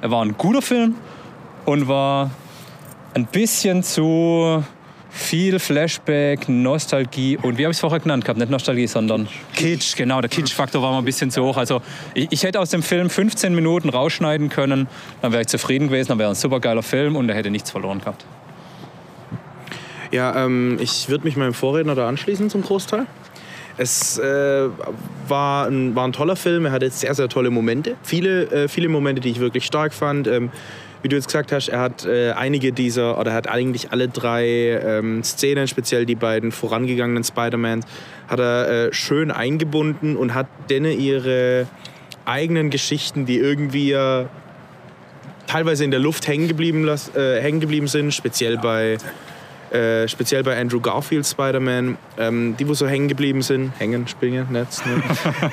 Er 0.00 0.10
war 0.10 0.24
ein 0.24 0.36
guter 0.36 0.62
Film 0.62 0.94
und 1.64 1.88
war 1.88 2.30
ein 3.14 3.26
bisschen 3.26 3.82
zu 3.82 4.62
viel 5.16 5.58
Flashback, 5.58 6.48
Nostalgie 6.48 7.38
und 7.38 7.56
wie 7.58 7.64
habe 7.64 7.72
ich 7.72 7.76
es 7.76 7.80
vorher 7.80 8.00
genannt 8.00 8.24
gehabt? 8.24 8.38
Nicht 8.38 8.50
Nostalgie, 8.50 8.86
sondern 8.86 9.28
Kitsch. 9.54 9.96
Genau, 9.96 10.20
der 10.20 10.28
Kitsch-Faktor 10.28 10.82
war 10.82 10.92
mal 10.92 10.98
ein 10.98 11.04
bisschen 11.04 11.30
zu 11.30 11.42
hoch. 11.42 11.56
Also 11.56 11.80
ich, 12.14 12.28
ich 12.30 12.42
hätte 12.42 12.60
aus 12.60 12.70
dem 12.70 12.82
Film 12.82 13.08
15 13.08 13.54
Minuten 13.54 13.88
rausschneiden 13.88 14.50
können, 14.50 14.88
dann 15.22 15.32
wäre 15.32 15.42
ich 15.42 15.48
zufrieden 15.48 15.88
gewesen, 15.88 16.08
dann 16.10 16.18
wäre 16.18 16.28
ein 16.28 16.34
supergeiler 16.34 16.82
Film 16.82 17.16
und 17.16 17.28
er 17.28 17.34
hätte 17.34 17.50
nichts 17.50 17.70
verloren 17.70 18.00
gehabt. 18.00 18.26
Ja, 20.12 20.44
ähm, 20.44 20.76
ich 20.80 21.08
würde 21.08 21.24
mich 21.24 21.36
meinem 21.36 21.54
Vorredner 21.54 21.94
da 21.94 22.08
anschließen 22.08 22.50
zum 22.50 22.62
Großteil. 22.62 23.06
Es 23.78 24.18
äh, 24.18 24.68
war, 25.28 25.66
ein, 25.66 25.94
war 25.94 26.06
ein 26.06 26.12
toller 26.12 26.36
Film, 26.36 26.66
er 26.66 26.72
hatte 26.72 26.88
sehr, 26.90 27.14
sehr 27.14 27.28
tolle 27.28 27.50
Momente. 27.50 27.96
Viele, 28.02 28.44
äh, 28.50 28.68
viele 28.68 28.88
Momente, 28.88 29.20
die 29.20 29.30
ich 29.30 29.40
wirklich 29.40 29.66
stark 29.66 29.92
fand. 29.92 30.28
Ähm, 30.28 30.50
wie 31.02 31.08
du 31.08 31.16
jetzt 31.16 31.26
gesagt 31.26 31.52
hast, 31.52 31.68
er 31.68 31.80
hat 31.80 32.04
äh, 32.04 32.32
einige 32.32 32.72
dieser, 32.72 33.18
oder 33.18 33.30
er 33.30 33.36
hat 33.36 33.48
eigentlich 33.48 33.92
alle 33.92 34.08
drei 34.08 34.46
ähm, 34.46 35.22
Szenen, 35.22 35.68
speziell 35.68 36.06
die 36.06 36.14
beiden 36.14 36.52
vorangegangenen 36.52 37.24
Spider-Mans, 37.24 37.86
hat 38.28 38.40
er 38.40 38.86
äh, 38.86 38.92
schön 38.92 39.30
eingebunden 39.30 40.16
und 40.16 40.34
hat 40.34 40.46
denen 40.68 40.98
ihre 40.98 41.66
eigenen 42.24 42.70
Geschichten, 42.70 43.26
die 43.26 43.38
irgendwie 43.38 43.92
äh, 43.92 44.26
teilweise 45.46 45.84
in 45.84 45.90
der 45.90 46.00
Luft 46.00 46.26
hängen 46.26 46.48
geblieben, 46.48 46.88
äh, 46.88 47.40
hängen 47.40 47.60
geblieben 47.60 47.88
sind, 47.88 48.12
speziell 48.12 48.58
bei 48.58 48.98
äh, 49.72 50.06
speziell 50.08 50.42
bei 50.42 50.58
Andrew 50.60 50.80
Garfield 50.80 51.26
Spider-Man, 51.26 51.98
ähm, 52.18 52.56
die 52.56 52.68
wo 52.68 52.74
so 52.74 52.86
hängen 52.86 53.08
geblieben 53.08 53.42
sind, 53.42 53.72
hängen, 53.78 54.06
springen, 54.06 54.46
Netz, 54.50 54.82
ne? 54.84 55.02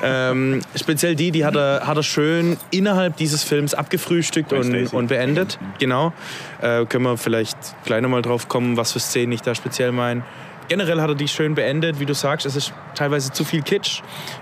ähm, 0.02 0.60
speziell 0.76 1.16
die, 1.16 1.30
die 1.30 1.44
hat 1.44 1.56
er, 1.56 1.86
hat 1.86 1.96
er 1.96 2.02
schön 2.02 2.56
innerhalb 2.70 3.16
dieses 3.16 3.42
Films 3.42 3.74
abgefrühstückt 3.74 4.52
und, 4.52 4.92
und 4.92 5.06
beendet. 5.08 5.58
Genau. 5.78 6.12
Äh, 6.60 6.84
können 6.86 7.04
wir 7.04 7.16
vielleicht 7.16 7.58
gleich 7.84 8.02
nochmal 8.02 8.22
drauf 8.22 8.48
kommen, 8.48 8.76
was 8.76 8.92
für 8.92 9.00
Szenen 9.00 9.32
ich 9.32 9.42
da 9.42 9.54
speziell 9.54 9.92
meine. 9.92 10.22
Generell 10.68 11.00
hat 11.00 11.10
er 11.10 11.14
die 11.14 11.28
schön 11.28 11.54
beendet, 11.54 12.00
wie 12.00 12.06
du 12.06 12.14
sagst. 12.14 12.46
Es 12.46 12.56
ist 12.56 12.72
teilweise 12.94 13.32
zu 13.32 13.44
viel 13.44 13.62
Kitsch. 13.62 14.00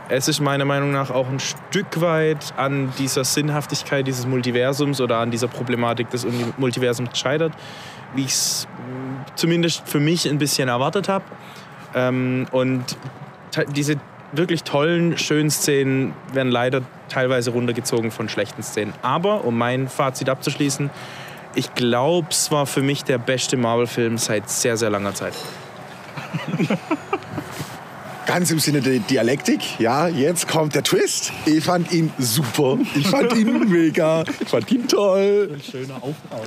Es 0.08 0.28
ist 0.28 0.40
meiner 0.40 0.64
Meinung 0.64 0.92
nach 0.92 1.10
auch 1.10 1.28
ein 1.28 1.40
Stück 1.40 2.00
weit 2.00 2.54
an 2.56 2.92
dieser 2.98 3.24
Sinnhaftigkeit 3.24 4.06
dieses 4.06 4.26
Multiversums 4.26 5.00
oder 5.00 5.18
an 5.18 5.30
dieser 5.30 5.48
Problematik 5.48 6.10
des 6.10 6.26
Multiversums 6.58 7.10
gescheitert, 7.10 7.52
wie 8.14 8.22
ich 8.22 8.30
es 8.30 8.68
zumindest 9.34 9.88
für 9.88 10.00
mich 10.00 10.28
ein 10.28 10.38
bisschen 10.38 10.68
erwartet 10.68 11.08
habe. 11.08 11.24
Ähm, 11.94 12.46
und 12.52 12.96
diese 13.74 13.96
wirklich 14.32 14.62
tollen, 14.62 15.18
schönen 15.18 15.50
Szenen 15.50 16.14
werden 16.32 16.50
leider 16.50 16.82
teilweise 17.08 17.50
runtergezogen 17.50 18.10
von 18.10 18.28
schlechten 18.28 18.62
Szenen. 18.62 18.94
Aber, 19.02 19.44
um 19.44 19.58
mein 19.58 19.88
Fazit 19.88 20.28
abzuschließen, 20.28 20.90
ich 21.54 21.74
glaube, 21.74 22.28
es 22.30 22.50
war 22.50 22.66
für 22.66 22.80
mich 22.80 23.04
der 23.04 23.18
beste 23.18 23.56
Marvel-Film 23.56 24.16
seit 24.16 24.48
sehr, 24.48 24.76
sehr 24.76 24.88
langer 24.88 25.14
Zeit. 25.14 25.34
Ganz 28.26 28.50
im 28.52 28.60
Sinne 28.60 28.80
der 28.80 29.00
Dialektik, 29.00 29.80
ja, 29.80 30.06
jetzt 30.06 30.46
kommt 30.48 30.74
der 30.76 30.84
Twist. 30.84 31.32
Ich 31.44 31.64
fand 31.64 31.92
ihn 31.92 32.12
super. 32.18 32.78
Ich 32.94 33.06
fand 33.08 33.32
ihn 33.36 33.68
mega. 33.68 34.22
Ich 34.40 34.48
fand 34.48 34.70
ihn 34.70 34.86
toll. 34.86 35.50
Ein 35.52 35.60
schöner 35.60 35.96
Aufbau. 35.96 36.42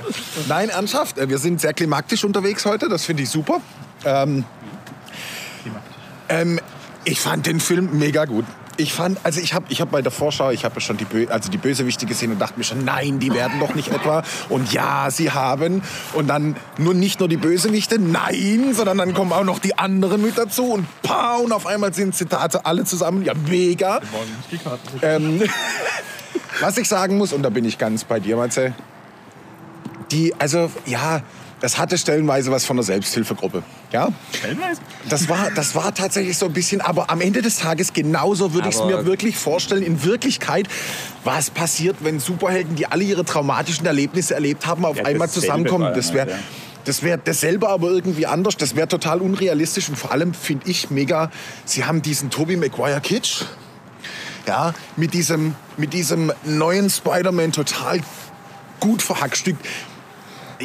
Nein, 0.48 0.70
ernsthaft. 0.70 1.18
äh, 1.18 1.28
Wir 1.28 1.38
sind 1.38 1.60
sehr 1.60 1.74
klimaktisch 1.74 2.24
unterwegs 2.24 2.64
heute. 2.64 2.88
Das 2.88 3.04
finde 3.04 3.24
ich 3.24 3.28
super. 3.28 3.60
Ähm, 4.06 4.44
ähm, 6.30 6.60
ich 7.04 7.20
fand 7.20 7.46
den 7.46 7.60
Film 7.60 7.98
mega 7.98 8.24
gut. 8.24 8.46
Ich 8.78 8.92
fand, 8.92 9.18
also 9.22 9.40
ich 9.40 9.54
habe 9.54 9.66
ich 9.68 9.80
hab 9.80 9.90
bei 9.90 10.02
der 10.02 10.12
Vorschau, 10.12 10.50
ich 10.50 10.64
habe 10.64 10.80
schon 10.80 10.96
die, 10.96 11.04
Bö 11.04 11.26
also 11.28 11.50
die 11.50 11.58
Bösewichte 11.58 12.06
gesehen 12.06 12.32
und 12.32 12.38
dachte 12.38 12.58
mir 12.58 12.64
schon, 12.64 12.84
nein, 12.84 13.18
die 13.18 13.32
werden 13.32 13.58
doch 13.60 13.74
nicht 13.74 13.88
etwa. 13.88 14.22
Und 14.48 14.72
ja, 14.72 15.10
sie 15.10 15.30
haben. 15.30 15.82
Und 16.12 16.28
dann 16.28 16.56
nur 16.76 16.94
nicht 16.94 17.20
nur 17.20 17.28
die 17.28 17.36
Bösewichte, 17.36 17.98
nein, 17.98 18.72
sondern 18.74 18.98
dann 18.98 19.14
kommen 19.14 19.32
auch 19.32 19.44
noch 19.44 19.58
die 19.58 19.78
anderen 19.78 20.22
mit 20.22 20.36
dazu. 20.36 20.72
Und 20.72 20.86
pa, 21.02 21.36
und 21.36 21.52
auf 21.52 21.66
einmal 21.66 21.94
sind 21.94 22.14
Zitate 22.14 22.66
alle 22.66 22.84
zusammen. 22.84 23.24
Ja, 23.24 23.32
mega. 23.48 24.00
Ähm, 25.02 25.42
was 26.60 26.76
ich 26.76 26.88
sagen 26.88 27.16
muss, 27.16 27.32
und 27.32 27.42
da 27.42 27.50
bin 27.50 27.64
ich 27.64 27.78
ganz 27.78 28.04
bei 28.04 28.20
dir, 28.20 28.36
Matze, 28.36 28.74
die, 30.10 30.34
also 30.38 30.70
ja, 30.84 31.22
das 31.66 31.78
hatte 31.78 31.98
stellenweise 31.98 32.52
was 32.52 32.64
von 32.64 32.76
einer 32.76 32.84
Selbsthilfegruppe. 32.84 33.64
Ja? 33.90 34.10
Stellenweise? 34.38 34.80
Das 35.08 35.28
war, 35.28 35.50
das 35.50 35.74
war 35.74 35.92
tatsächlich 35.92 36.38
so 36.38 36.46
ein 36.46 36.52
bisschen, 36.52 36.80
aber 36.80 37.10
am 37.10 37.20
Ende 37.20 37.42
des 37.42 37.58
Tages 37.58 37.92
genauso 37.92 38.54
würde 38.54 38.68
ich 38.68 38.76
es 38.76 38.84
mir 38.84 39.04
wirklich 39.04 39.36
vorstellen. 39.36 39.82
In 39.82 40.04
Wirklichkeit, 40.04 40.68
was 41.24 41.50
passiert, 41.50 41.96
wenn 42.02 42.20
Superhelden, 42.20 42.76
die 42.76 42.86
alle 42.86 43.02
ihre 43.02 43.24
traumatischen 43.24 43.84
Erlebnisse 43.84 44.34
erlebt 44.34 44.64
haben, 44.64 44.84
auf 44.84 44.98
Ja, 44.98 45.06
einmal 45.06 45.28
zusammenkommen? 45.28 45.92
Das 45.92 46.12
wäre 46.12 46.38
das 46.84 47.02
wäre 47.02 47.18
dasselbe, 47.18 47.68
aber 47.68 47.88
irgendwie 47.88 48.26
anders. 48.26 48.56
Das 48.56 48.76
wäre 48.76 48.86
total 48.86 49.20
unrealistisch 49.20 49.88
und 49.88 49.98
vor 49.98 50.12
allem 50.12 50.34
finde 50.34 50.70
ich 50.70 50.90
mega, 50.90 51.32
sie 51.64 51.84
haben 51.84 52.00
diesen 52.00 52.30
Tobey 52.30 52.56
Maguire 52.56 53.00
Kitsch, 53.00 53.42
ja, 54.46 54.72
mit 54.96 55.14
diesem, 55.14 55.56
mit 55.76 55.94
diesem 55.94 56.32
neuen 56.44 56.90
Spider-Man 56.90 57.50
total 57.50 57.98
gut 58.78 59.02
verhackstückt 59.02 59.66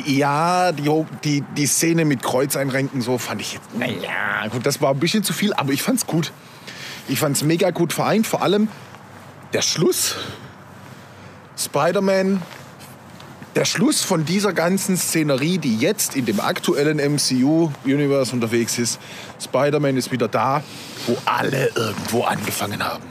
Ja, 0.05 0.71
die, 0.71 0.89
die, 1.23 1.43
die 1.57 1.65
Szene 1.65 2.05
mit 2.05 2.23
Kreuzeinrenken 2.23 3.01
so 3.01 3.17
fand 3.17 3.41
ich 3.41 3.53
jetzt, 3.53 3.75
naja, 3.77 4.47
gut, 4.49 4.65
das 4.65 4.81
war 4.81 4.91
ein 4.91 4.99
bisschen 4.99 5.23
zu 5.23 5.33
viel, 5.33 5.53
aber 5.53 5.73
ich 5.73 5.83
fand's 5.83 6.07
gut. 6.07 6.31
Ich 7.07 7.19
fand's 7.19 7.43
mega 7.43 7.71
gut 7.71 7.91
vereint, 7.91 8.25
vor 8.25 8.41
allem 8.41 8.69
der 9.53 9.61
Schluss. 9.61 10.15
Spider-Man, 11.57 12.41
der 13.55 13.65
Schluss 13.65 14.01
von 14.01 14.23
dieser 14.23 14.53
ganzen 14.53 14.95
Szenerie, 14.95 15.57
die 15.57 15.77
jetzt 15.77 16.15
in 16.15 16.25
dem 16.25 16.39
aktuellen 16.39 16.97
MCU-Universe 16.97 18.33
unterwegs 18.33 18.79
ist. 18.79 18.99
Spider-Man 19.43 19.97
ist 19.97 20.11
wieder 20.11 20.27
da, 20.27 20.63
wo 21.05 21.17
alle 21.25 21.69
irgendwo 21.75 22.23
angefangen 22.23 22.83
haben. 22.83 23.03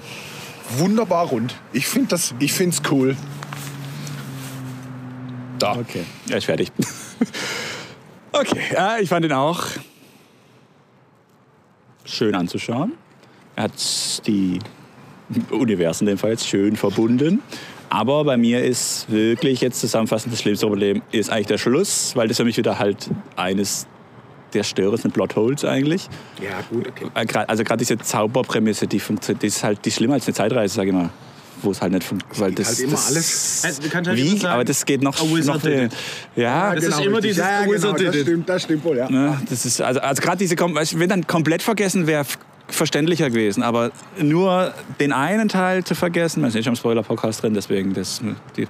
Wunderbar 0.78 1.26
rund. 1.26 1.54
Ich 1.72 1.86
finde 1.86 2.08
das, 2.08 2.34
ich 2.38 2.52
find's 2.52 2.80
cool. 2.90 3.16
Da. 5.60 5.76
Okay, 5.76 6.04
ja, 6.26 6.36
ich 6.36 6.46
fertig. 6.46 6.72
okay, 8.32 8.60
ja, 8.72 8.98
ich 8.98 9.08
fand 9.08 9.24
ihn 9.24 9.32
auch 9.32 9.66
schön 12.04 12.34
anzuschauen. 12.34 12.92
Er 13.56 13.64
hat 13.64 14.26
die 14.26 14.58
Universen 15.50 16.06
in 16.06 16.14
dem 16.14 16.18
Fall 16.18 16.30
jetzt 16.30 16.48
schön 16.48 16.76
verbunden. 16.76 17.42
Aber 17.88 18.24
bei 18.24 18.36
mir 18.36 18.62
ist 18.64 19.10
wirklich 19.10 19.60
jetzt 19.60 19.80
zusammenfassend 19.80 20.32
das 20.32 20.40
schlimmste 20.40 20.66
Problem 20.66 21.02
ist 21.10 21.28
eigentlich 21.30 21.48
der 21.48 21.58
Schluss, 21.58 22.14
weil 22.14 22.28
das 22.28 22.36
für 22.36 22.44
mich 22.44 22.56
wieder 22.56 22.78
halt 22.78 23.10
eines 23.36 23.86
der 24.54 24.62
störendsten 24.62 25.10
Plotholes 25.10 25.64
eigentlich. 25.64 26.08
Ja, 26.40 26.60
gut, 26.70 26.88
okay. 26.88 27.06
Äh, 27.14 27.44
Also 27.46 27.64
gerade 27.64 27.78
diese 27.78 27.98
Zauberprämisse, 27.98 28.86
die 28.86 29.00
funktioniert, 29.00 29.42
die 29.42 29.48
ist 29.48 29.64
halt 29.64 29.84
die 29.84 29.88
ist 29.88 29.96
schlimmer 29.96 30.14
als 30.14 30.26
eine 30.26 30.34
Zeitreise, 30.34 30.74
sage 30.74 30.90
ich 30.90 30.94
mal. 30.94 31.10
Wo 31.62 31.70
es 31.70 31.80
halt 31.82 31.92
nicht 31.92 32.04
funktioniert. 32.04 32.40
Weil 32.40 32.52
das, 32.52 32.68
halt 32.68 32.78
immer 32.80 32.92
das, 32.92 33.06
alles- 33.08 33.62
Also, 33.64 33.82
halt 33.92 34.16
Wie? 34.16 34.38
sagen, 34.38 34.54
Aber 34.54 34.64
das 34.64 34.84
geht 34.84 35.02
noch, 35.02 35.18
noch 35.20 35.64
it. 35.64 35.92
Ja, 36.36 36.74
Das 36.74 36.84
ist 36.84 37.00
immer 37.00 37.20
dieses 37.20 37.38
ja, 37.38 37.60
ja, 37.62 37.66
genau, 37.66 37.92
das 37.92 38.16
stimmt, 38.16 38.48
das 38.48 38.62
stimmt 38.62 38.84
wohl, 38.84 38.96
ja. 38.96 39.10
Ne? 39.10 39.40
Das 39.48 39.66
ist, 39.66 39.80
also, 39.80 40.00
also 40.00 40.22
gerade 40.22 40.38
diese, 40.38 40.56
wenn 40.58 41.08
dann 41.08 41.26
komplett 41.26 41.62
vergessen 41.62 42.06
wäre, 42.06 42.24
verständlicher 42.68 43.30
gewesen. 43.30 43.62
Aber 43.62 43.90
nur 44.20 44.72
den 45.00 45.12
einen 45.12 45.48
Teil 45.48 45.84
zu 45.84 45.94
vergessen, 45.94 46.42
wir 46.42 46.50
sind 46.50 46.60
nicht 46.60 46.68
am 46.68 46.76
Spoiler-Podcast 46.76 47.42
drin, 47.42 47.54
deswegen 47.54 47.94
das, 47.94 48.20
die 48.56 48.66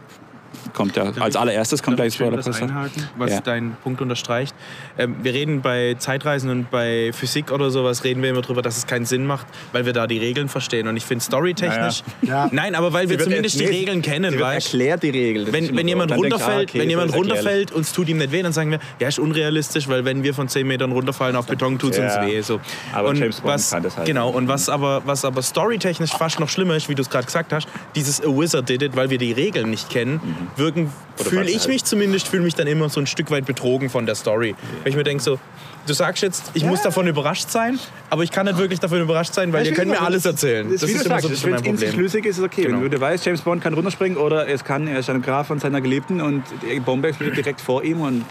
kommt 0.73 0.97
ja 0.97 1.13
als 1.21 1.37
allererstes 1.37 1.83
kommt 1.83 1.97
gleich 1.97 2.09
ich 2.09 2.15
schön 2.17 2.35
das 2.35 2.61
einhaken, 2.61 3.09
was 3.17 3.31
Ja. 3.31 3.41
deinen 3.41 3.77
Punkt 3.83 4.01
unterstreicht? 4.01 4.55
Ähm, 4.99 5.17
wir 5.23 5.33
reden 5.35 5.61
bei 5.63 5.95
Zeitreisen 5.99 6.51
und 6.51 6.71
bei 6.71 7.13
Physik 7.13 7.51
oder 7.53 7.71
sowas, 7.71 8.05
reden 8.05 8.23
wir 8.23 8.31
immer 8.31 8.43
drüber, 8.43 8.63
dass 8.63 8.77
es 8.77 8.87
keinen 8.87 9.05
Sinn 9.07 9.27
macht, 9.27 9.47
weil 9.73 9.87
wir 9.87 9.93
da 9.93 10.07
die 10.07 10.19
Regeln 10.19 10.49
verstehen. 10.49 10.89
Und 10.89 10.97
ich 10.97 11.05
finde 11.05 11.25
storytechnisch... 11.25 12.03
Ja. 12.23 12.49
Nein, 12.53 12.75
aber 12.75 12.93
weil 12.93 13.09
wir 13.09 13.19
zumindest 13.19 13.59
die 13.61 13.65
Regeln 13.67 14.03
kennen, 14.03 14.39
weißt 14.39 14.67
erklärt 14.69 15.03
die 15.03 15.11
Regel. 15.11 15.45
Das 15.47 15.55
ist 15.55 15.69
wenn, 15.69 15.77
wenn 15.77 15.89
jemand 15.89 16.13
ah, 16.13 16.17
runterfällt, 16.17 16.71
okay, 16.71 16.81
wenn 16.81 16.91
jemand 16.91 17.15
runterfällt 17.15 17.73
und 17.73 17.83
es 17.83 17.93
tut 17.93 18.09
ihm 18.09 18.19
nicht 18.19 18.33
weh, 18.33 18.43
dann 18.43 18.53
sagen 18.53 18.71
wir, 18.71 18.79
ja, 18.99 19.09
ist 19.09 19.19
unrealistisch, 19.19 19.89
weil 19.89 20.05
wenn 20.05 20.23
wir 20.23 20.35
von 20.35 20.49
10 20.49 20.67
Metern 20.67 20.93
runterfallen 20.93 21.37
auf 21.37 21.47
Beton, 21.47 21.79
tut 21.79 21.93
es 21.93 21.99
Ja. 21.99 22.21
uns 22.23 22.27
weh. 22.33 22.41
So. 22.41 22.61
Aber 22.93 23.09
und 23.09 23.19
James 23.19 23.41
Bond 23.41 23.55
was, 23.55 23.71
kann 23.71 23.83
das 23.83 23.97
halt. 23.97 24.07
Genau, 24.07 24.31
und 24.31 24.49
was 24.49 24.69
aber, 24.69 25.03
was 25.05 25.25
aber 25.25 25.43
storytechnisch 25.43 26.11
fast 26.11 26.41
noch 26.41 26.49
schlimmer 26.49 26.77
ist, 26.77 26.89
wie 26.89 26.95
du 26.95 27.03
es 27.03 27.11
gerade 27.11 27.27
gesagt 27.27 27.53
hast, 27.53 27.69
dieses 27.95 28.21
A 28.21 28.27
Wizard 28.29 28.69
did 28.69 28.83
it, 28.83 28.97
weil 28.97 29.11
wir 29.11 29.19
die 29.19 29.33
Regeln 29.33 29.71
nicht 29.71 29.89
kennen, 29.91 30.21
Mhm. 30.23 30.49
Oder 30.61 31.31
fühle 31.31 31.51
ich 31.51 31.61
halt. 31.61 31.69
mich 31.69 31.85
zumindest, 31.85 32.29
fühle 32.29 32.43
mich 32.43 32.55
dann 32.55 32.67
immer 32.67 32.89
so 32.89 33.01
ein 33.01 33.07
Stück 33.07 33.31
weit 33.31 33.47
betrogen 33.47 33.91
von 33.91 34.07
der 34.07 34.15
Story. 34.15 34.55
Wenn 34.83 34.91
ich 34.91 34.97
mir 34.97 35.05
denke 35.05 35.23
so, 35.23 35.39
du 35.87 35.93
sagst 35.93 36.23
jetzt, 36.23 36.51
ich 36.55 36.65
muss 36.65 36.83
davon 36.83 37.07
überrascht 37.07 37.51
sein, 37.51 37.79
aber 38.09 38.23
ich 38.23 38.31
kann 38.31 38.47
nicht 38.47 38.59
wirklich 38.59 38.81
davon 38.81 39.01
überrascht 39.01 39.35
sein, 39.35 39.53
weil 39.53 39.67
ihr 39.67 39.73
könnt 39.73 39.91
mir 39.91 40.01
alles 40.01 40.25
erzählen. 40.25 40.71
Das, 40.71 40.83
ist, 40.83 40.89
wie 40.89 40.99
du 40.99 41.05
immer 41.05 41.21
sagst, 41.21 41.23
so 41.23 41.29
ein 41.29 41.33
bisschen 41.33 41.51
wenn 41.51 41.55
es 41.57 41.63
mein 41.63 41.71
in 41.71 41.77
sich 41.79 41.91
schlüssig 41.93 42.27
ist, 42.27 42.39
ist 42.39 42.45
okay. 42.45 42.63
Genau. 42.63 42.83
Wenn 42.83 42.91
du 42.91 43.01
weißt, 43.01 43.25
James 43.27 43.43
Bond 43.43 43.63
kann 43.63 43.75
runterspringen 43.75 44.19
oder 44.19 44.49
es 44.49 44.65
kann, 44.65 44.87
er 44.87 45.01
ist 45.01 45.11
ein 45.11 45.23
Graf 45.23 45.49
von 45.49 45.59
seiner 45.59 45.81
Geliebten 45.81 46.21
und 46.21 46.45
die 46.63 46.81
Bombe 46.81 47.09
explodiert 47.09 47.39
direkt 47.39 47.61
vor 47.61 47.83
ihm 47.83 48.01
und 48.01 48.25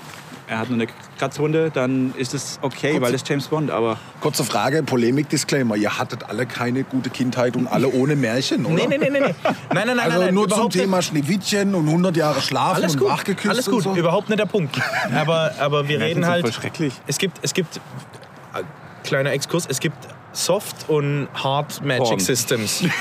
er 0.50 0.58
hat 0.58 0.70
nur 0.70 0.78
eine 0.82 0.88
Kratzwunde, 1.20 1.70
dann 1.72 2.14
ist 2.18 2.34
es 2.34 2.58
okay, 2.64 3.00
weil 3.00 3.14
es 3.14 3.24
James 3.26 3.48
Bond, 3.48 3.70
aber 3.70 3.98
Kurze 4.20 4.44
Frage, 4.44 4.82
Polemik-Disclaimer. 4.82 5.76
Ihr 5.76 6.00
hattet 6.00 6.28
alle 6.28 6.48
keine 6.48 6.84
gute 6.84 7.12
Kindheit 7.12 7.56
und 7.56 7.68
alle 7.68 7.88
ohne 7.88 8.16
Märchen, 8.16 8.66
oder? 8.66 8.76
Nee, 8.76 8.88
nee, 8.88 8.98
nee, 8.98 9.10
nee. 9.12 9.20
Nein, 9.22 9.34
nein, 9.72 9.88
nein, 9.88 10.00
Also 10.00 10.18
nein, 10.18 10.26
nein, 10.28 10.34
nur 10.34 10.50
zum. 10.50 10.70
Thema 10.70 11.02
Schneewittchen 11.02 11.74
und 11.76 11.88
100 11.88 12.16
Jahre 12.18 12.42
Schlafen 12.42 12.76
Alles 12.78 12.94
und 12.94 13.00
gut, 13.02 13.10
wachgeküsst 13.10 13.50
alles 13.50 13.66
gut, 13.66 13.86
und 13.86 13.94
so. 13.94 13.96
überhaupt 13.96 14.30
nicht 14.30 14.40
der 14.40 14.46
Punkt. 14.46 14.80
Aber, 15.16 15.52
aber 15.60 15.88
wir 15.88 16.00
reden 16.00 16.26
halt. 16.26 16.42
voll 16.42 16.54
schrecklich. 16.54 16.94
Es 17.08 17.18
gibt, 17.18 17.38
es 17.42 17.54
gibt 17.54 17.78
äh, 17.78 18.64
kleiner 19.04 19.32
Exkurs. 19.32 19.66
Es 19.68 19.80
gibt 19.80 19.98
Soft 20.46 20.88
und 20.90 21.28
Hard 21.34 21.84
Magic 21.84 22.04
Porn. 22.06 22.20
Systems. 22.20 22.84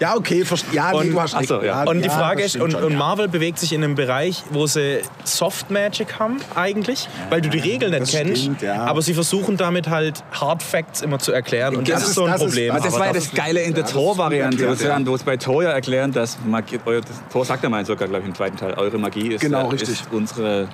Ja, 0.00 0.16
okay, 0.16 0.42
verste- 0.42 0.66
ja, 0.74 0.90
nee, 0.92 0.98
Und- 0.98 1.12
du 1.14 1.20
hast 1.22 1.34
Ach 1.34 1.42
so, 1.44 1.56
recht. 1.56 1.66
ja. 1.66 1.82
Und 1.84 2.02
die 2.02 2.08
ja, 2.08 2.12
Frage 2.12 2.42
das 2.42 2.54
ist, 2.56 2.60
und, 2.60 2.72
schon, 2.72 2.84
und 2.84 2.92
ja. 2.92 2.98
Marvel 2.98 3.26
bewegt 3.26 3.58
sich 3.58 3.72
in 3.72 3.82
einem 3.82 3.94
Bereich, 3.94 4.42
wo 4.50 4.66
sie 4.66 5.00
Soft 5.24 5.70
Magic 5.70 6.18
haben, 6.18 6.36
eigentlich, 6.54 7.08
weil 7.30 7.40
du 7.40 7.48
die 7.48 7.58
Regeln 7.58 7.92
nicht 7.92 8.02
das 8.02 8.10
kennst. 8.10 8.42
stimmt, 8.42 8.60
ja. 8.60 8.82
Aber 8.84 9.00
sie 9.00 9.14
versuchen 9.14 9.56
damit 9.56 9.88
halt 9.88 10.22
Hard 10.38 10.62
Facts 10.62 11.00
immer 11.00 11.18
zu 11.18 11.32
erklären. 11.32 11.74
Und 11.74 11.88
das, 11.88 11.94
Das 11.94 12.02
ist 12.02 12.08
ist- 12.10 12.14
so 12.16 12.24
ein 12.26 12.32
das 12.32 12.42
ist- 12.42 12.46
Problem. 12.48 12.70
Aber 12.74 12.84
das 12.84 12.92
war 12.98 13.06
ja 13.06 13.12
das 13.14 13.24
das 13.24 13.32
ist- 13.32 13.34
Geile 13.34 13.60
in 13.62 13.72
der 13.72 13.84
ja, 13.84 13.86
ist 13.88 13.92
Tor-Variante, 13.94 14.68
wo 15.10 15.16
sie 15.16 15.24
bei 15.24 15.38
Tor 15.38 15.62
ja 15.62 15.70
erklären, 15.70 16.12
dass 16.12 16.36
Magie, 16.46 16.78
euer, 16.84 17.00
das 17.00 17.22
Tor 17.32 17.46
sagt 17.46 17.64
er 17.64 17.70
mal 17.70 17.86
sogar, 17.86 18.08
glaube 18.08 18.24
ich, 18.24 18.28
im 18.28 18.34
zweiten 18.34 18.58
Teil, 18.58 18.74
eure 18.74 18.98
Magie 18.98 19.28
ist, 19.32 19.40
Genau, 19.40 19.68
äh, 19.68 19.70
richtig. 19.70 19.88
ist 19.88 20.04
unsere. 20.12 20.68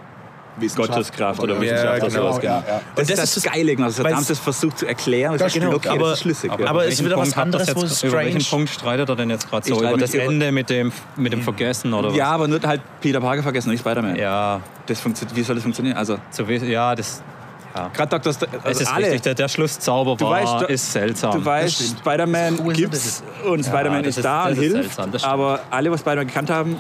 Gotteskraft 0.76 1.40
oder 1.40 1.54
Ja, 1.54 1.60
Wissenschaft 1.60 1.86
oder 2.02 2.08
genau, 2.08 2.22
sowas. 2.28 2.40
Genau. 2.40 2.52
ja, 2.54 2.64
ja. 2.66 2.80
Das, 2.94 3.06
das 3.08 3.16
das, 3.16 3.36
ist 3.36 3.44
das- 3.46 3.52
Geile, 3.52 3.74
genau. 3.76 3.86
Also, 3.86 4.02
sie 4.02 4.14
haben 4.14 4.26
das 4.26 4.38
versucht 4.38 4.78
zu 4.78 4.86
erklären. 4.86 5.32
Das 5.32 5.40
dachte, 5.40 5.50
stimmt, 5.58 5.74
okay, 5.74 5.88
aber- 5.88 6.00
das 6.10 6.12
ist 6.12 6.20
schlüssig. 6.22 6.50
aber- 6.50 6.64
ja. 6.64 6.70
aber 6.70 6.86
es 6.86 6.94
ist 6.94 7.04
wieder 7.04 7.16
was 7.16 7.30
Punkt 7.32 7.36
hat 7.36 7.54
das 7.54 7.68
anderes, 7.68 7.76
wo 7.76 7.80
jetzt, 7.86 8.02
über 8.04 8.16
welchen 8.18 8.44
Punkt 8.50 8.68
streitet 8.70 9.08
er 9.08 9.16
denn 9.16 9.30
jetzt 9.30 9.48
gerade 9.50 9.68
Ich 9.68 9.74
so? 9.74 9.80
Über 9.82 9.96
das 9.96 10.14
über- 10.14 10.22
Ende 10.24 10.52
mit 10.52 10.70
dem, 10.70 10.92
mit 11.16 11.32
dem 11.32 11.42
Vergessen 11.42 11.92
oder 11.92 12.10
was? 12.10 12.16
ja, 12.16 12.28
aber 12.28 12.46
nur 12.48 12.60
halt 12.62 12.80
Peter 13.00 13.20
Parker 13.20 13.42
vergessen, 13.42 13.70
nicht 13.70 13.80
Spider-Man. 13.80 14.16
Ja, 14.16 14.60
Das 14.86 15.00
funktioniert, 15.00 15.36
wie 15.36 15.42
soll 15.42 15.54
das 15.56 15.62
funktionieren? 15.62 15.96
Also, 15.96 16.18
so 16.30 16.42
ja 16.44 16.94
das 16.94 17.22
gerade 17.92 18.08
Dr. 18.08 18.32
St 18.32 18.42
es 18.44 18.64
also 18.64 18.80
ist 18.82 18.92
alle, 18.92 19.06
richtig. 19.06 19.22
Der, 19.22 19.34
der 19.34 19.48
Schlusszauber 19.48 20.14
Du 20.16 20.24
war, 20.26 20.32
weißt, 20.42 20.60
du- 20.60 20.72
ist 20.72 20.92
seltsam. 20.92 21.32
Du 21.40 21.44
weißt. 21.44 21.96
Spider-Man 21.98 22.72
gibt's 22.72 23.24
und 23.44 23.64
Spider-Man 23.64 24.04
das 24.04 24.10
ist 24.10 24.16
ist- 24.18 24.24
da 24.24 24.48
das 24.48 24.58
und 24.58 24.64
ist 24.64 24.72
hilft. 24.72 24.98
das 25.12 25.24
aber 25.24 25.58
alle, 25.70 25.90
was 25.90 26.00
Spider-Man 26.00 26.26
gekannt 26.28 26.50
haben, 26.50 26.76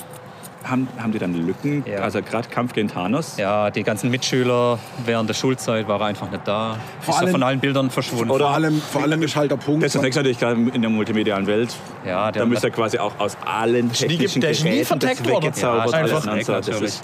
haben, 0.64 0.88
haben 0.98 1.12
die 1.12 1.18
dann 1.18 1.34
Lücken. 1.46 1.84
Ja. 1.86 2.00
Also 2.00 2.22
gerade 2.22 2.48
Kampf 2.48 2.72
gegen 2.72 2.88
Thanos. 2.88 3.36
Ja, 3.36 3.70
die 3.70 3.82
ganzen 3.82 4.10
Mitschüler 4.10 4.78
während 5.04 5.28
der 5.28 5.34
Schulzeit 5.34 5.86
war 5.88 6.00
er 6.00 6.06
einfach 6.06 6.30
nicht 6.30 6.46
da. 6.46 6.76
Vor 7.00 7.14
ist 7.14 7.20
er 7.20 7.22
allem- 7.24 7.32
von 7.32 7.42
allen 7.42 7.60
Bildern 7.60 7.90
verschwunden. 7.90 8.28
Vor 8.28 8.40
allem, 8.48 8.80
vor 8.80 9.02
allem 9.02 9.22
ist 9.22 9.36
halt 9.36 9.50
der 9.50 9.56
Punkt. 9.56 9.82
Das 9.82 9.88
ist 9.88 9.94
das 9.96 10.02
nächste 10.02 10.20
natürlich 10.20 10.38
gerade 10.38 10.60
in 10.74 10.80
der 10.82 10.90
multimedialen 10.90 11.46
Welt. 11.46 11.74
ja, 12.06 12.30
der 12.32 12.42
Da 12.42 12.48
müsst 12.48 12.64
ihr 12.64 12.70
quasi 12.70 12.98
auch 12.98 13.12
aus 13.18 13.36
allen 13.44 13.92
technischen 13.92 14.40
der 14.40 14.50
ist 14.50 14.64
nie 14.64 14.70
Geräten 14.70 14.86
verteckt 14.86 15.20
das 15.20 15.28
worden. 15.28 15.44
weggezaubert. 15.44 15.92
Ja, 15.92 15.98
alles 15.98 16.26
weg, 16.26 16.48
natürlich. 16.48 16.82
ist, 16.82 17.02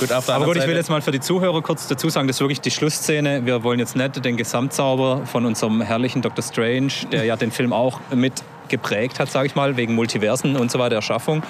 Gut, 0.00 0.10
auf 0.12 0.26
der 0.26 0.34
Aber 0.34 0.46
gut, 0.46 0.56
ich 0.56 0.66
will 0.66 0.74
jetzt 0.74 0.90
mal 0.90 1.00
für 1.00 1.12
die 1.12 1.20
Zuhörer 1.20 1.62
kurz 1.62 1.86
dazu 1.86 2.08
sagen, 2.08 2.26
das 2.26 2.36
ist 2.36 2.40
wirklich 2.40 2.60
die 2.60 2.72
Schlussszene. 2.72 3.46
Wir 3.46 3.62
wollen 3.62 3.78
jetzt 3.78 3.94
nicht 3.94 4.24
den 4.24 4.36
Gesamtzauber 4.36 5.20
von 5.26 5.46
unserem 5.46 5.80
herrlichen 5.80 6.22
Dr. 6.22 6.42
Strange, 6.42 6.92
der 7.12 7.24
ja 7.24 7.36
den 7.36 7.52
Film 7.52 7.72
auch 7.72 8.00
mit 8.12 8.32
geprägt 8.68 9.20
hat, 9.20 9.30
sage 9.30 9.46
ich 9.46 9.54
mal, 9.54 9.76
wegen 9.76 9.94
Multiversen 9.94 10.56
und 10.56 10.72
so 10.72 10.78
weiter, 10.80 10.96
Erschaffung. 10.96 11.42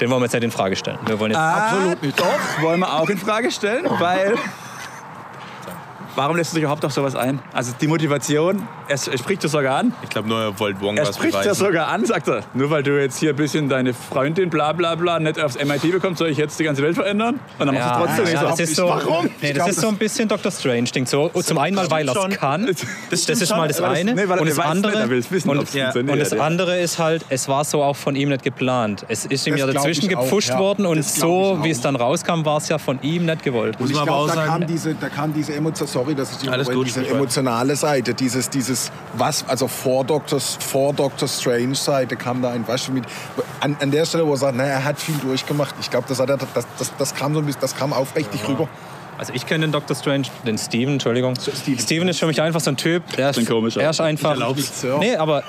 Den 0.00 0.10
wollen 0.10 0.20
wir 0.20 0.26
jetzt 0.26 0.34
nicht 0.34 0.44
in 0.44 0.50
Frage 0.50 0.76
stellen. 0.76 0.98
Wir 1.06 1.18
wollen 1.18 1.32
jetzt 1.32 1.40
Absolut 1.40 2.02
nicht. 2.02 2.20
Doch, 2.20 2.62
wollen 2.62 2.80
wir 2.80 2.92
auch 2.92 3.08
in 3.08 3.18
Frage 3.18 3.50
stellen, 3.50 3.86
weil. 3.98 4.34
Warum 6.16 6.36
lässt 6.36 6.50
du 6.52 6.54
sich 6.54 6.62
überhaupt 6.62 6.84
auf 6.84 6.92
sowas 6.92 7.14
ein? 7.14 7.40
Also 7.52 7.72
die 7.80 7.86
Motivation, 7.86 8.66
er, 8.88 8.94
er 9.12 9.18
spricht 9.18 9.44
das 9.44 9.52
sogar 9.52 9.76
an. 9.78 9.92
Ich 10.02 10.08
glaube 10.08 10.28
nur, 10.28 10.40
er 10.40 10.58
wollte 10.58 10.80
Wong 10.80 10.96
Er 10.96 11.06
was 11.06 11.16
spricht 11.16 11.34
das 11.34 11.42
beweisen. 11.44 11.64
sogar 11.66 11.88
an, 11.88 12.04
sagt 12.06 12.28
er. 12.28 12.42
Nur 12.54 12.70
weil 12.70 12.82
du 12.82 12.98
jetzt 13.00 13.18
hier 13.18 13.30
ein 13.30 13.36
bisschen 13.36 13.68
deine 13.68 13.92
Freundin 13.92 14.48
bla 14.48 14.72
bla 14.72 14.94
bla 14.94 15.18
nicht 15.18 15.38
aufs 15.38 15.56
MIT 15.62 15.92
bekommst, 15.92 16.18
soll 16.18 16.28
ich 16.28 16.38
jetzt 16.38 16.58
die 16.58 16.64
ganze 16.64 16.82
Welt 16.82 16.94
verändern? 16.94 17.38
Und 17.58 17.66
dann 17.66 17.74
machst 17.74 17.86
du 17.86 17.92
es 17.92 18.16
trotzdem 18.16 18.24
ja, 18.24 18.30
nicht 18.30 18.40
so. 18.40 18.46
das 18.48 18.60
ist 18.60 18.76
so, 18.76 18.88
Warum? 18.88 19.24
Nee, 19.26 19.48
das 19.48 19.52
glaub, 19.54 19.68
ist 19.68 19.80
so 19.80 19.88
ein 19.88 19.96
bisschen 19.96 20.28
Dr. 20.28 20.50
Strange. 20.50 20.84
Ding 20.84 21.04
so, 21.06 21.28
zum 21.28 21.58
einen 21.58 21.76
mal, 21.76 21.90
weil 21.90 22.08
er 22.08 22.16
es 22.16 22.36
kann. 22.38 22.66
Das, 23.10 23.22
stimmt 23.22 23.42
ist 23.42 23.50
mal 23.50 23.68
das 23.68 23.76
das- 23.76 23.90
eine. 23.90 24.14
nee, 24.14 24.26
weil 24.26 24.38
und 24.38 24.46
er 24.46 24.54
das 24.54 24.58
weiß 24.58 24.66
andere, 24.66 25.06
nicht, 25.06 25.30
wissen, 25.30 25.50
und, 25.50 25.74
ja, 25.74 25.92
und 25.92 26.16
das 26.18 26.30
ja. 26.30 26.40
andere 26.40 26.78
ist 26.80 26.98
halt, 26.98 27.24
es 27.28 27.46
war 27.48 27.64
so 27.64 27.82
auch 27.82 27.96
von 27.96 28.16
ihm 28.16 28.30
nicht 28.30 28.42
geplant. 28.42 29.04
Es 29.08 29.26
ist 29.26 29.46
ihm 29.46 29.52
Das 29.56 29.60
ja 29.60 29.66
dazwischen 29.66 30.06
auch, 30.16 30.22
gepfuscht 30.22 30.48
ja. 30.50 30.58
worden 30.58 30.86
und 30.86 30.96
Das 30.98 31.14
so, 31.16 31.58
wie 31.62 31.68
auch. 31.68 31.72
es 31.72 31.80
dann 31.82 31.94
rauskam, 31.96 32.44
war 32.46 32.56
es 32.56 32.68
ja 32.68 32.78
von 32.78 32.98
ihm 33.02 33.26
nicht 33.26 33.42
gewollt. 33.42 33.78
Und 33.78 33.86
ich 33.86 33.92
glaube, 33.92 34.12
auch 34.12 34.26
da 34.34 34.44
kam 34.46 34.66
diese, 34.66 34.94
da 34.94 35.08
kam 35.10 35.34
diese 35.34 35.54
Emotion, 35.54 35.86
sorry, 36.06 36.14
dass 36.14 36.32
ich 36.32 36.38
die 36.38 36.48
Alles 36.48 36.68
gut, 36.70 36.86
diese 36.86 37.06
emotionale 37.06 37.76
Seite, 37.76 38.14
dieses, 38.14 38.48
dieses, 38.48 38.90
was, 39.14 39.44
also 39.48 39.68
vor 39.68 40.04
Dr. 40.04 40.40
vor 40.40 40.92
Dr. 40.92 41.28
Strange 41.28 41.74
Seite 41.74 42.16
kam 42.16 42.42
da 42.42 42.50
ein, 42.50 42.64
du, 42.88 42.92
mit, 42.92 43.04
an, 43.60 43.76
an 43.80 43.90
der 43.90 44.04
Stelle, 44.04 44.26
wo 44.26 44.32
er 44.32 44.36
sagt, 44.36 44.56
na, 44.56 44.64
er 44.64 44.84
hat 44.84 44.98
viel 45.00 45.16
durchgemacht. 45.16 45.74
Ich 45.80 45.90
glaube, 45.90 46.06
das, 46.08 46.20
hat 46.20 46.30
er- 46.30 46.36
das, 46.36 46.66
das, 46.78 46.92
das 46.96 47.14
kam 47.14 47.34
so 47.34 47.40
ein 47.40 47.46
bisschen, 47.46 47.60
das 47.60 47.76
kam 47.76 47.92
aufrichtig 47.92 48.46
rüber. 48.48 48.68
Also 49.18 49.32
ich 49.34 49.46
kenne 49.46 49.66
den 49.66 49.72
Dr. 49.72 49.96
Strange, 49.96 50.26
den 50.46 50.58
Steven, 50.58 50.94
Entschuldigung. 50.94 51.34
Steven. 51.36 52.08
ist 52.08 52.18
für 52.18 52.26
mich 52.26 52.40
einfach 52.42 52.60
so 52.60 52.70
ein 52.70 52.76
Typ, 52.76 53.02
der 53.16 53.30
ist, 53.30 53.38
Ein 53.38 53.46
komischer. 53.46 53.80
er 53.80 53.90
ist 53.90 54.00
einfach... 54.00 54.36
Nee, 55.00 55.16
aber 55.16 55.42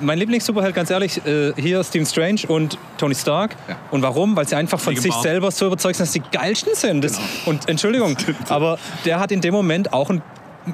mein 0.00 0.18
Lieblings-Superheld, 0.18 0.74
ganz 0.74 0.90
ehrlich, 0.90 1.24
äh, 1.26 1.52
hier 1.56 1.82
Stephen 1.84 2.06
Strange 2.06 2.40
und 2.48 2.78
Tony 2.98 3.14
Stark. 3.14 3.56
Und 3.90 4.02
warum? 4.02 4.36
Weil 4.36 4.48
sie 4.48 4.56
einfach 4.56 4.80
von 4.80 4.96
sich 4.96 5.14
selber 5.14 5.50
so 5.50 5.66
überzeugt 5.66 5.96
sind, 5.96 6.06
dass 6.06 6.12
sie 6.12 6.20
die 6.20 6.30
geilsten 6.36 6.74
sind. 6.74 7.04
Das, 7.04 7.20
Und 7.46 7.68
Entschuldigung, 7.68 8.16
aber 8.48 8.78
der 9.04 9.20
hat 9.20 9.32
in 9.32 9.40
dem 9.40 9.54
Moment 9.54 9.92
auch 9.92 10.10
ein, 10.10 10.22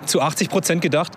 zu 0.05 0.21
80 0.21 0.49
Prozent 0.49 0.83
gedacht, 0.83 1.13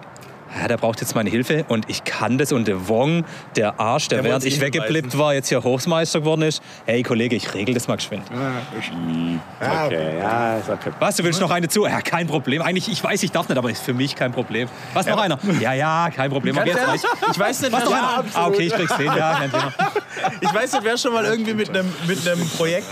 ja, 0.59 0.67
der 0.67 0.77
braucht 0.77 0.99
jetzt 1.01 1.15
meine 1.15 1.29
Hilfe 1.29 1.65
und 1.67 1.89
ich 1.89 2.03
kann 2.03 2.37
das. 2.37 2.51
Und 2.51 2.67
der 2.67 2.87
Wong, 2.87 3.23
der 3.55 3.79
Arsch, 3.79 4.07
der, 4.07 4.21
Der 4.21 4.31
während 4.31 4.45
ich 4.45 4.59
weggeblippt 4.59 5.17
war, 5.17 5.33
jetzt 5.33 5.49
hier 5.49 5.63
Hochmeister 5.63 6.19
geworden 6.19 6.41
ist. 6.41 6.61
Hey 6.85 7.03
Kollege, 7.03 7.35
ich 7.35 7.53
regel 7.53 7.73
das 7.73 7.87
mal 7.87 7.95
geschwind. 7.95 8.23
Ja, 8.29 9.85
Okay, 9.85 10.19
ja, 10.19 10.57
ist 10.57 10.69
okay. 10.69 10.91
Was, 10.99 11.15
du 11.15 11.23
willst 11.23 11.39
noch 11.39 11.51
eine 11.51 11.67
zu? 11.67 11.85
Ja, 11.85 12.01
kein 12.01 12.27
Problem. 12.27 12.61
Eigentlich, 12.61 12.89
ich 12.91 13.03
weiß, 13.03 13.23
ich 13.23 13.31
darf 13.31 13.47
nicht, 13.47 13.57
aber 13.57 13.69
ist 13.69 13.83
für 13.83 13.93
mich 13.93 14.15
kein 14.15 14.31
Problem. 14.31 14.67
Was, 14.93 15.05
noch 15.05 15.17
einer? 15.17 15.39
Ja, 15.59 15.73
ja, 15.73 16.09
kein 16.13 16.29
Problem. 16.29 16.57
Aber 16.57 16.67
jetzt 16.67 16.87
reicht. 16.87 17.05
Ich 17.31 17.39
weiß 17.39 17.61
nicht, 17.61 17.71
Was, 17.71 17.85
noch 17.85 17.91
wer, 17.91 17.97
einer? 17.97 18.25
Ah, 18.33 18.47
okay, 18.47 18.63
ich 18.63 18.73
krieg's 18.73 18.95
hin. 18.97 19.05
Ja, 19.05 19.35
kein 19.35 19.51
Thema. 19.51 19.73
ich 20.41 20.53
weiß 20.53 20.73
nicht, 20.73 20.83
wer 20.83 20.97
schon 20.97 21.13
mal 21.13 21.25
irgendwie 21.25 21.53
mit 21.53 21.69
einem, 21.69 21.93
mit 22.07 22.27
einem 22.27 22.47
Projekt 22.49 22.87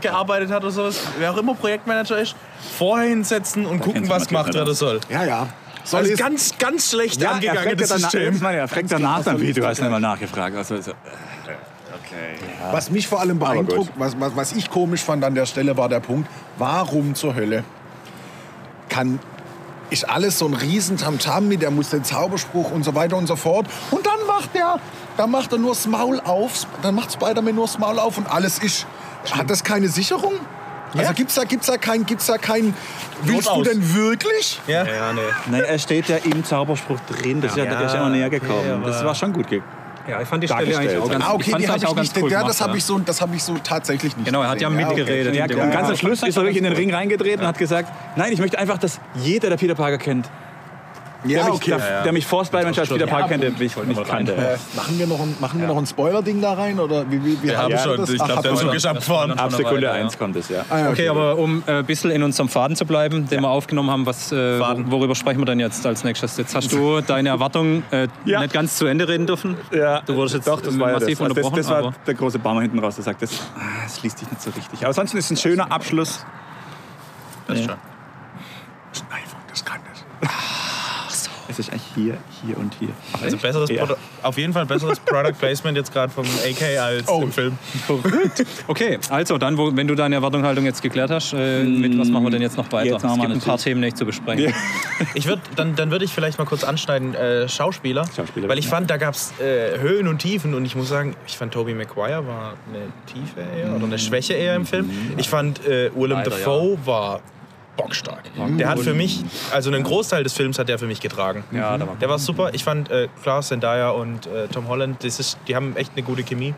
gearbeitet 0.00 0.50
hat 0.50 0.62
oder 0.62 0.72
sowas. 0.72 1.00
Wer 1.18 1.32
auch 1.32 1.36
immer 1.36 1.54
Projektmanager 1.54 2.18
ist, 2.18 2.34
vorher 2.78 3.08
hinsetzen 3.08 3.66
und 3.66 3.78
gucken, 3.78 3.94
kennst 3.94 4.10
du 4.10 4.14
was 4.14 4.28
gemacht 4.28 4.54
werden 4.54 4.74
soll. 4.74 5.00
ja. 5.08 5.24
ja. 5.24 5.48
Soll 5.84 6.00
Also 6.00 6.16
ganz, 6.16 6.56
ganz 6.58 6.90
schlecht 6.90 7.20
Ja, 7.20 7.32
angegangen, 7.32 7.68
ja 7.68 7.74
das 7.74 7.88
danach, 7.88 8.10
System. 8.10 8.34
ich 8.34 8.40
meine, 8.40 8.58
er 8.58 8.68
fragt 8.68 8.92
danach 8.92 9.22
dann, 9.24 9.40
wie 9.40 9.52
du 9.52 9.66
hast 9.66 9.80
nicht 9.80 9.90
mal 9.90 10.00
nachgefragt. 10.00 10.56
Also, 10.56 10.80
so. 10.80 10.92
Was 12.70 12.90
mich 12.90 13.08
vor 13.08 13.20
allem 13.20 13.38
beeindruckt, 13.38 13.92
was, 13.96 14.18
was, 14.20 14.36
was 14.36 14.52
ich 14.52 14.70
komisch 14.70 15.02
fand 15.02 15.24
an 15.24 15.34
der 15.34 15.46
Stelle, 15.46 15.76
war 15.76 15.88
der 15.88 16.00
Punkt, 16.00 16.28
warum 16.58 17.14
zur 17.14 17.34
Hölle 17.34 17.64
kann 18.88 19.18
ist 19.92 20.08
alles 20.08 20.38
so 20.38 20.46
ein 20.46 20.54
riesen 20.54 20.96
Tamtam 20.96 21.48
mit, 21.48 21.60
der 21.60 21.70
muss 21.70 21.90
den 21.90 22.02
Zauberspruch 22.02 22.70
und 22.70 22.82
so 22.82 22.94
weiter 22.94 23.16
und 23.16 23.26
so 23.26 23.36
fort. 23.36 23.66
Und 23.90 24.06
dann 24.06 24.26
macht 24.26 24.48
er, 24.54 24.80
dann 25.18 25.30
macht 25.30 25.52
er 25.52 25.58
nur 25.58 25.72
das 25.72 25.86
Maul 25.86 26.18
auf, 26.20 26.66
dann 26.80 26.94
macht 26.94 27.12
Spider-Man 27.12 27.54
nur 27.54 27.66
das 27.66 27.78
Maul 27.78 27.98
auf 27.98 28.16
und 28.16 28.26
alles 28.26 28.58
ist. 28.58 28.86
Hat 29.30 29.50
das 29.50 29.62
keine 29.62 29.88
Sicherung? 29.88 30.32
Also 30.96 31.12
gibt's 31.14 31.34
da, 31.34 31.44
gibt's 31.44 31.66
da 31.66 31.76
kein, 31.76 32.04
gibt's 32.06 32.26
da 32.26 32.38
kein, 32.38 32.74
willst 33.22 33.46
du 33.48 33.50
aus. 33.52 33.68
denn 33.68 33.94
wirklich? 33.94 34.60
Ja. 34.66 34.84
Ja, 34.84 35.12
nee. 35.12 35.20
Nein, 35.50 35.62
er 35.62 35.78
steht 35.78 36.08
ja 36.08 36.16
im 36.18 36.44
Zauberspruch 36.44 36.98
drin. 37.00 37.40
Das 37.40 37.52
ist 37.52 37.56
ja, 37.58 37.64
der 37.64 37.80
ist 37.82 37.92
ja 37.94 38.00
immer 38.00 38.10
näher 38.10 38.30
gekommen. 38.30 38.82
okay, 38.82 38.90
das 38.90 39.04
war 39.04 39.14
schon 39.14 39.32
gut. 39.32 39.46
Ja, 40.08 40.20
ich 40.20 40.26
fand 40.28 40.42
die 40.42 40.48
Stelle 40.48 40.76
eigentlich 40.76 40.98
auch 40.98 41.08
ganz- 41.08 41.24
Ah, 41.24 41.32
okay, 41.34 41.54
die 41.56 41.62
ich 41.62 41.70
auch 41.86 41.94
ganz 41.94 42.12
nicht, 42.14 42.22
cool 42.24 42.30
ja, 42.30 42.42
das 42.42 42.60
habe 42.60 42.72
ja. 42.72 42.76
ich, 42.76 42.84
so, 42.84 42.98
das 42.98 43.20
hab 43.20 43.32
ich 43.32 43.42
so 43.42 43.56
tatsächlich 43.62 44.16
nicht 44.16 44.26
Genau, 44.26 44.42
er 44.42 44.48
hat 44.48 44.60
ja 44.60 44.68
mitgeredet. 44.68 45.34
ja, 45.34 45.46
dem 45.46 45.60
und 45.60 45.70
ganz 45.70 45.90
am. 45.90 45.96
Schluss 45.96 46.22
ist 46.24 46.36
er 46.36 46.42
wirklich 46.42 46.56
in 46.58 46.64
den 46.64 46.72
Ring 46.72 46.92
reingetreten 46.92 47.40
und 47.42 47.46
hat 47.46 47.56
gesagt, 47.58 47.88
nein, 48.16 48.32
ich 48.32 48.40
möchte 48.40 48.58
einfach, 48.58 48.78
dass 48.78 48.98
jeder, 49.14 49.48
der 49.48 49.56
Peter 49.56 49.76
Parker 49.76 49.98
kennt, 49.98 50.28
der, 51.24 51.30
Ja, 51.30 51.44
mich, 51.44 51.54
okay. 51.54 51.76
der, 51.78 52.02
der 52.02 52.12
mich 52.12 52.26
vor 52.26 52.44
Spider-Man 52.44 52.76
als 52.78 52.88
Peter 52.88 53.06
Parker 53.06 53.28
kennt, 53.28 53.42
der 53.44 53.50
mich 53.52 53.76
nicht 53.76 54.04
kannte. 54.06 54.34
Äh, 54.34 54.56
machen 54.74 54.98
wir 54.98 55.06
noch 55.06 55.20
ein, 55.20 55.36
machen 55.40 55.60
wir 55.60 55.66
noch 55.68 55.76
ein 55.78 55.86
Spoiler-Ding 55.86 56.40
da 56.40 56.54
rein? 56.54 56.78
Oder 56.80 57.10
wie, 57.10 57.24
wie, 57.24 57.42
wie 57.42 57.48
Wir 57.48 57.58
haben 57.58 57.76
schon, 57.78 57.96
das? 57.98 58.10
ich 58.10 58.16
glaube, 58.22 58.42
der 58.42 58.50
ihr 58.50 58.54
ist 58.54 58.58
schon. 58.60 58.66
schon 58.68 58.70
geschafft 58.74 59.04
fahren. 59.04 59.30
Ab 59.32 59.50
Sekunde 59.52 59.86
weiter, 59.88 59.98
ja. 59.98 60.04
1 60.04 60.18
kommt 60.18 60.36
es, 60.36 60.48
ja. 60.48 60.64
Ah, 60.68 60.78
ja, 60.78 60.90
Okay, 60.90 61.08
aber 61.08 61.36
um 61.38 61.62
äh, 61.66 61.78
ein 61.78 61.84
bisschen 61.86 62.10
in 62.10 62.22
unserem 62.22 62.48
Faden 62.48 62.76
zu 62.76 62.84
bleiben, 62.86 63.28
den 63.28 63.40
wir 63.40 63.48
aufgenommen 63.48 63.90
haben, 63.90 64.06
was, 64.06 64.32
äh, 64.32 64.58
worüber 64.90 65.14
sprechen 65.14 65.40
wir 65.40 65.46
denn 65.46 65.60
jetzt 65.60 65.86
als 65.86 66.04
nächstes? 66.04 66.36
Jetzt 66.36 66.54
hast 66.54 66.72
du 66.72 67.00
deine 67.06 67.28
Erwartungen 67.30 67.82
äh, 67.90 68.08
Ja. 68.24 68.40
nicht 68.40 68.52
ganz 68.52 68.76
zu 68.76 68.86
Ende 68.86 69.08
reden 69.08 69.26
dürfen. 69.26 69.56
Ja, 69.72 70.00
Du 70.02 70.16
wurdest 70.16 70.34
jetzt 70.36 70.48
doch, 70.48 70.60
das 70.60 70.78
war 70.78 70.92
massiv 70.92 71.20
Also 71.20 71.34
das, 71.34 71.44
unterbrochen. 71.46 71.56
das 71.56 71.68
war 71.70 71.94
der 72.06 72.14
große 72.14 72.38
Baumer 72.38 72.62
hinten 72.62 72.78
raus, 72.78 72.96
der 72.96 73.04
sagt, 73.04 73.22
das, 73.22 73.30
ah, 73.56 73.60
das 73.84 74.02
liest 74.02 74.18
sich 74.18 74.28
nicht 74.30 74.42
so 74.42 74.50
richtig. 74.50 74.80
Aber 74.80 74.88
ansonsten 74.88 75.16
ist 75.18 75.26
es 75.26 75.30
ein 75.30 75.36
schöner 75.36 75.70
Abschluss. 75.70 76.24
Das 77.46 77.58
schon. 77.58 77.68
iPhone, 77.70 79.40
das 79.50 79.64
kann 79.64 79.80
das. 79.90 80.02
Es 81.52 81.58
ist 81.58 81.70
eigentlich 81.72 81.82
hier, 81.94 82.16
hier 82.44 82.56
und 82.56 82.74
hier. 82.78 82.88
Also 83.22 83.36
besseres 83.36 83.68
Ja. 83.70 83.86
Auf 84.22 84.38
jeden 84.38 84.52
Fall 84.52 84.64
besseres 84.66 84.98
Product 85.00 85.34
Placement 85.38 85.76
jetzt 85.76 85.92
gerade 85.92 86.10
vom 86.12 86.24
AK 86.24 86.78
als 86.78 87.08
Oh. 87.08 87.20
im 87.22 87.30
Film. 87.32 87.58
Okay, 88.68 88.98
also 89.10 89.38
dann, 89.38 89.58
wo, 89.58 89.74
wenn 89.76 89.86
du 89.86 89.94
deine 89.94 90.14
Erwartungshaltung 90.16 90.64
jetzt 90.64 90.82
geklärt 90.82 91.10
hast, 91.10 91.32
äh, 91.34 91.62
mit 91.64 91.98
was 91.98 92.08
machen 92.08 92.24
wir 92.24 92.30
denn 92.30 92.42
jetzt 92.42 92.56
noch 92.56 92.70
weiter? 92.72 92.92
Jetzt 92.92 93.04
es 93.04 93.10
wir 93.16 93.16
gibt 93.26 93.32
ein 93.32 93.40
paar 93.40 93.58
Themen 93.58 93.80
nicht 93.80 93.96
zu 93.96 94.04
besprechen. 94.06 94.46
Ja. 94.46 94.52
Ich 95.14 95.26
würd, 95.26 95.40
dann 95.56 95.74
dann 95.74 95.90
würde 95.90 96.04
ich 96.04 96.12
vielleicht 96.12 96.38
mal 96.38 96.44
kurz 96.44 96.64
anschneiden, 96.64 97.14
äh, 97.14 97.48
Schauspieler. 97.48 98.04
Schauspieler, 98.16 98.48
Weil 98.48 98.58
ich 98.58 98.66
ja. 98.66 98.70
fand, 98.70 98.88
da 98.88 98.96
gab 98.96 99.14
es 99.14 99.32
äh, 99.40 99.78
Höhen 99.78 100.06
und 100.08 100.18
Tiefen 100.20 100.54
und 100.54 100.64
ich 100.64 100.76
muss 100.76 100.88
sagen, 100.88 101.16
ich 101.26 101.36
fand 101.36 101.52
Tobey 101.52 101.74
Maguire 101.74 102.26
war 102.26 102.54
eine 102.68 102.86
Tiefe 103.06 103.40
eher 103.40 103.74
oder 103.74 103.84
eine 103.84 103.98
Schwäche 103.98 104.34
eher 104.34 104.54
im 104.54 104.64
Film. 104.64 104.90
Ich 105.16 105.28
fand 105.28 105.64
äh, 105.66 105.90
Willem 105.94 106.22
Dafoe 106.24 106.78
war 106.84 107.20
bockstark. 107.76 108.22
Der 108.58 108.68
hat 108.68 108.80
für 108.80 108.94
mich, 108.94 109.22
also 109.52 109.70
einen 109.70 109.82
Großteil 109.82 110.22
des 110.22 110.32
Films 110.32 110.58
hat 110.58 110.68
der 110.68 110.78
für 110.78 110.86
mich 110.86 111.00
getragen. 111.00 111.44
Ja, 111.52 111.78
da 111.78 111.86
war 111.86 111.96
Der 111.96 112.08
war 112.08 112.18
super. 112.18 112.50
Ich 112.52 112.64
fand, 112.64 112.90
äh, 112.90 113.08
klar, 113.22 113.42
Zendaya 113.42 113.90
und 113.90 114.26
äh, 114.26 114.48
Tom 114.48 114.68
Holland, 114.68 115.02
das 115.04 115.20
ist, 115.20 115.38
die 115.48 115.56
haben 115.56 115.76
echt 115.76 115.92
eine 115.94 116.02
gute 116.02 116.22
Chemie. 116.22 116.54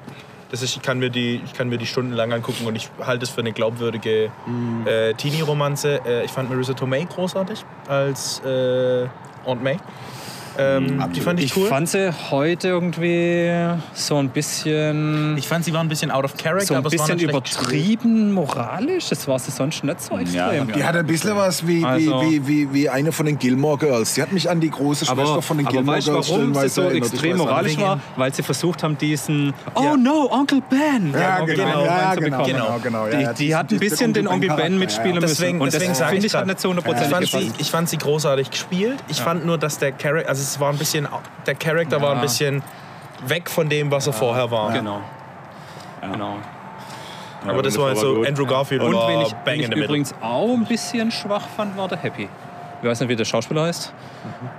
Das 0.51 0.63
ist, 0.63 0.77
ich, 0.77 0.83
kann 0.83 0.99
mir 0.99 1.11
die, 1.11 1.41
ich 1.45 1.53
kann 1.53 1.69
mir 1.69 1.79
die 1.79 1.87
stundenlang 1.87 2.33
angucken 2.33 2.67
und 2.67 2.77
ich 2.77 2.89
halte 3.01 3.25
es 3.25 3.31
für 3.31 3.41
eine 3.41 3.53
glaubwürdige 3.53 4.31
äh, 4.85 5.15
Teenie-Romanze. 5.15 6.01
Äh, 6.07 6.25
ich 6.25 6.31
fand 6.31 6.49
Marissa 6.49 6.75
Tomei 6.75 7.03
großartig 7.05 7.65
als 7.89 8.41
äh, 8.45 9.07
Aunt 9.45 9.63
May. 9.63 9.79
Ähm, 10.59 11.03
die 11.15 11.21
fand 11.21 11.41
ich 11.41 11.47
Ich 11.47 11.57
cool. 11.57 11.69
fand 11.69 11.89
sie 11.89 12.13
heute 12.31 12.69
irgendwie 12.69 13.51
so 13.95 14.17
ein 14.19 14.29
bisschen, 14.31 15.37
ich 15.37 15.49
fand, 15.49 15.65
sie 15.65 15.73
war 15.73 15.81
ein 15.81 15.89
bisschen 15.89 16.11
out 16.11 16.25
of 16.25 16.37
character, 16.37 16.67
so 16.67 16.75
ein 16.75 16.79
aber 16.79 16.89
es 16.93 16.99
war 16.99 17.07
bisschen 17.09 17.29
übertrieben 17.29 18.33
moralisch. 18.33 19.09
Das 19.09 19.27
war 19.27 19.39
sie 19.39 19.51
sonst 19.51 19.83
nicht 19.85 20.01
so 20.01 20.19
extrem. 20.19 20.73
Die 20.73 20.85
hat 20.85 20.97
ein 20.97 21.07
bisschen 21.07 21.37
was 21.37 21.67
wie, 21.67 21.85
Also- 21.85 22.23
wie, 22.23 22.47
wie, 22.47 22.69
wie, 22.69 22.73
wie 22.73 22.89
eine 22.89 23.13
von 23.13 23.27
den 23.27 23.39
Gilmore 23.39 23.79
Girls. 23.79 24.15
Die 24.15 24.23
hat 24.23 24.33
mich 24.33 24.49
an 24.49 24.61
die 24.61 24.71
große 24.71 25.07
Schwester 25.07 25.23
Aber, 25.23 25.43
von 25.43 25.57
den 25.59 25.67
aber 25.67 25.77
Gilmore 25.77 25.97
weißt 25.99 26.07
du, 26.09 26.13
Girls 26.13 26.31
warum 26.31 26.55
sie 26.55 26.69
so 26.69 26.83
erinnert. 26.83 27.07
Ich 27.07 27.13
extrem 27.13 27.37
moralisch 27.39 27.79
war? 27.79 28.01
Weil 28.17 28.33
sie 28.35 28.43
versucht 28.43 28.83
haben, 28.83 28.97
diesen 28.99 29.53
Oh 29.75 29.83
Ja. 29.83 29.97
no, 29.97 30.29
Onkel 30.31 30.63
Ben! 30.69 31.13
Ja, 31.13 31.41
Onkel 31.41 31.57
genau, 31.57 31.81
Ben 31.83 31.85
ja, 31.87 32.15
genau, 32.15 32.45
Genau. 32.45 32.79
genau, 32.83 33.07
ja, 33.07 33.17
Die, 33.17 33.23
ja, 33.23 33.33
die 33.33 33.57
hat 33.57 33.73
ein 33.73 33.79
bisschen 33.79 34.13
den 34.13 34.29
Onkel 34.29 34.51
Ben 34.55 34.79
mitspielen 34.79 35.15
ja. 35.17 35.21
müssen. 35.21 35.35
Deswegen- 35.37 35.61
und 35.61 35.73
deswegen 35.73 35.95
sag 35.95 36.11
finde 36.11 36.27
ich 36.27 36.33
ich 36.33 36.39
hat 36.39 36.47
nicht 36.47 36.61
so 36.61 36.69
Ich 36.69 36.77
hundertprozentig 36.77 37.11
fand, 37.13 37.27
sie, 37.27 37.39
gepasst. 37.39 37.61
ich 37.61 37.71
fand 37.71 37.89
sie 37.89 37.99
großartig 37.99 38.51
gespielt. 38.51 38.97
Ich 39.09 39.21
fand 39.21 39.45
nur, 39.47 39.59
dass 39.59 39.79
der 39.79 39.93
Charakter, 39.93 40.29
also 40.29 40.44
es 40.49 40.61
war 40.61 40.71
ein 40.71 40.79
bisschen, 40.79 41.09
der 41.47 41.55
Charakter 41.55 42.01
war 42.01 42.15
ein 42.15 42.21
bisschen 42.21 42.63
weg 43.27 43.49
von 43.51 43.69
dem, 43.69 43.91
was 43.91 44.07
er 44.07 44.13
vorher 44.13 44.51
war. 44.51 44.73
Genau. 44.73 45.01
genau. 46.01 46.37
Aber 47.47 47.63
das 47.63 47.77
war 47.79 47.95
so, 47.95 48.23
Andrew 48.27 48.47
Garfield 48.47 48.83
Und 48.83 48.95
war 48.95 49.09
wen 49.09 49.21
ich, 49.21 49.33
bang 49.35 49.45
wen 49.47 49.55
in 49.55 49.61
ich 49.61 49.65
the 49.67 49.71
middle. 49.71 49.85
übrigens 49.85 50.15
auch 50.23 50.55
ein 50.55 50.65
bisschen 50.65 51.11
schwach 51.11 51.47
fand, 51.57 51.77
war 51.77 51.89
der 51.89 51.99
Happy. 51.99 52.29
Ich 52.83 52.89
weiß 52.91 53.01
nicht, 53.01 53.09
wie 53.09 53.17
der 53.17 53.25
Schauspieler 53.25 53.63
heißt. 53.63 53.95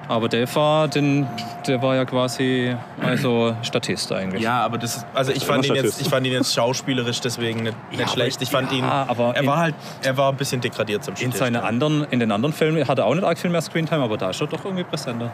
Aber 0.07 0.29
der 0.29 0.53
war, 0.55 0.87
den, 0.87 1.27
der 1.67 1.79
war 1.81 1.95
ja 1.95 2.05
quasi 2.05 2.75
also 3.01 3.55
Statist 3.61 4.11
eigentlich. 4.11 4.41
Ja, 4.41 4.63
aber 4.63 4.77
das 4.79 5.05
also 5.13 5.31
ich 5.31 5.45
fand, 5.45 5.65
ihn 5.67 5.75
jetzt, 5.75 6.01
ich 6.01 6.09
fand 6.09 6.25
ihn 6.25 6.33
jetzt 6.33 6.53
schauspielerisch 6.53 7.21
deswegen 7.21 7.63
nicht, 7.63 7.75
nicht 7.91 8.09
schlecht. 8.09 8.41
Ich 8.41 8.49
fand 8.49 8.71
ihn, 8.71 8.83
aber 8.83 9.35
er 9.35 9.41
in- 9.41 9.47
war 9.47 9.57
halt, 9.57 9.75
er 10.03 10.17
war 10.17 10.31
ein 10.31 10.37
bisschen 10.37 10.59
degradiert 10.61 11.03
zum 11.03 11.13
In, 11.15 11.19
Schluss. 11.21 11.37
seine 11.37 11.63
anderen, 11.63 12.03
in 12.09 12.19
den 12.19 12.31
anderen 12.31 12.53
Filmen 12.53 12.87
hat 12.87 12.97
er 12.97 13.05
auch 13.05 13.13
nicht 13.13 13.23
arg 13.23 13.37
viel 13.37 13.51
mehr 13.51 13.61
Screentime, 13.61 14.03
aber 14.03 14.17
da 14.17 14.29
ist 14.31 14.41
er 14.41 14.47
doch 14.47 14.63
irgendwie 14.65 14.83
präsenter. 14.85 15.31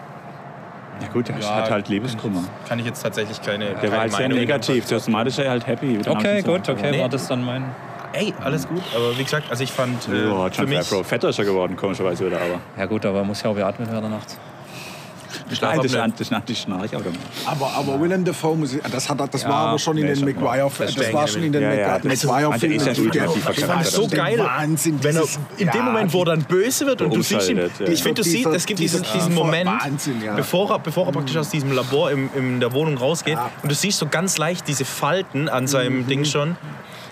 Ja 1.02 1.08
gut, 1.12 1.28
der 1.30 1.40
Ja, 1.40 1.56
hat 1.56 1.72
halt 1.72 1.90
Liebeskummer. 1.90 2.44
Kann 2.68 2.80
ich 2.80 2.86
jetzt 2.86 3.02
tatsächlich 3.02 3.42
keine, 3.42 3.66
Der 3.66 3.76
keine 3.76 3.92
war 3.92 4.00
halt 4.02 4.14
sehr 4.14 4.30
negativ. 4.30 4.86
Zuerst 4.86 5.10
mal 5.10 5.26
ist 5.28 5.40
er 5.40 5.50
halt 5.50 5.66
happy. 5.68 6.00
Okay, 6.08 6.38
er- 6.38 6.44
gut, 6.44 6.70
okay, 6.70 6.92
Nee. 6.92 7.00
war 7.02 7.10
das 7.10 7.28
dann 7.28 7.44
mein. 7.44 7.66
Ey, 8.14 8.34
alles 8.44 8.68
gut. 8.68 8.82
Aber 8.96 9.18
wie 9.18 9.24
gesagt, 9.24 9.50
also 9.50 9.64
ich 9.64 9.72
fand 9.72 10.08
äh, 10.10 10.28
Ja, 10.28 10.50
für 10.50 10.62
John 10.62 10.70
mich... 10.70 10.80
Favreau. 10.80 11.04
Fetter 11.04 11.30
ist 11.30 11.40
er 11.40 11.46
geworden, 11.46 11.78
komischerweise 11.78 12.26
wieder. 12.26 12.38
Aber 12.42 12.60
Ja 12.78 12.86
gut, 12.86 13.06
aber 13.06 13.24
muss 13.24 13.42
ja 13.42 13.50
auch 13.50 13.56
beatmet 13.56 13.90
werden 13.92 14.12
nachts. 14.12 14.38
Nein, 15.62 15.80
das 15.82 15.92
das 16.18 16.32
ein 16.32 16.56
Schnarchautomat. 16.56 17.20
Aber, 17.46 17.72
aber 17.74 18.02
Willem 18.02 18.24
Dafoe, 18.26 18.56
muss 18.56 18.74
ich, 18.74 18.82
das, 18.82 19.10
hat, 19.10 19.34
das 19.34 19.46
war 19.46 19.70
aber 19.70 19.80
schon 19.80 19.98
in 19.98 20.08
den 20.08 20.16
schon. 20.16 20.26
Maguire, 20.26 20.70
Das 20.78 20.96
das, 20.96 21.14
war 21.14 21.28
schon 21.28 21.44
in 21.44 21.52
den 21.52 21.62
Ja, 21.62 21.74
ja, 21.74 22.00
das- 22.00 22.24
ja 22.24 22.48
ultimativer 22.50 23.52
ich 23.52 23.66
fand 23.66 23.86
das 23.86 23.92
so 23.94 24.08
geil, 24.08 24.40
Wahnsinn. 24.40 24.98
Wenn 25.04 25.16
er, 25.16 25.24
in 25.58 25.68
dem 25.68 25.76
ja, 25.76 25.82
Moment, 25.84 26.14
wo 26.14 26.20
er 26.20 26.26
dann 26.26 26.44
böse 26.44 26.86
wird 26.86 27.02
und 27.02 27.14
du 27.16 27.22
siehst 27.22 27.50
ihn, 27.50 27.58
ja. 27.58 27.66
ich 27.88 28.02
finde, 28.04 28.22
du 28.22 28.30
siehst, 28.30 28.48
es 28.48 28.66
gibt 28.66 28.80
diesen, 28.80 29.04
diesen 29.14 29.34
Moment, 29.34 29.70
ja. 30.24 30.36
bevor, 30.36 30.72
er, 30.72 30.80
bevor 30.80 31.06
er 31.08 31.12
praktisch 31.12 31.38
aus 31.38 31.50
diesem 31.50 31.72
Labor 31.72 32.12
im, 32.12 32.30
in 32.36 32.60
der 32.60 32.72
Wohnung 32.74 32.98
rausgeht 32.98 33.38
und 33.64 33.72
du 33.72 33.76
siehst 33.76 34.00
so 34.00 34.08
ganz 34.08 34.38
leicht 34.38 34.68
diese 34.68 34.86
Falten 34.86 35.50
an 35.50 35.64
Mhm. 35.64 35.68
seinem 35.68 36.08
Ding 36.08 36.26
schon. 36.26 36.58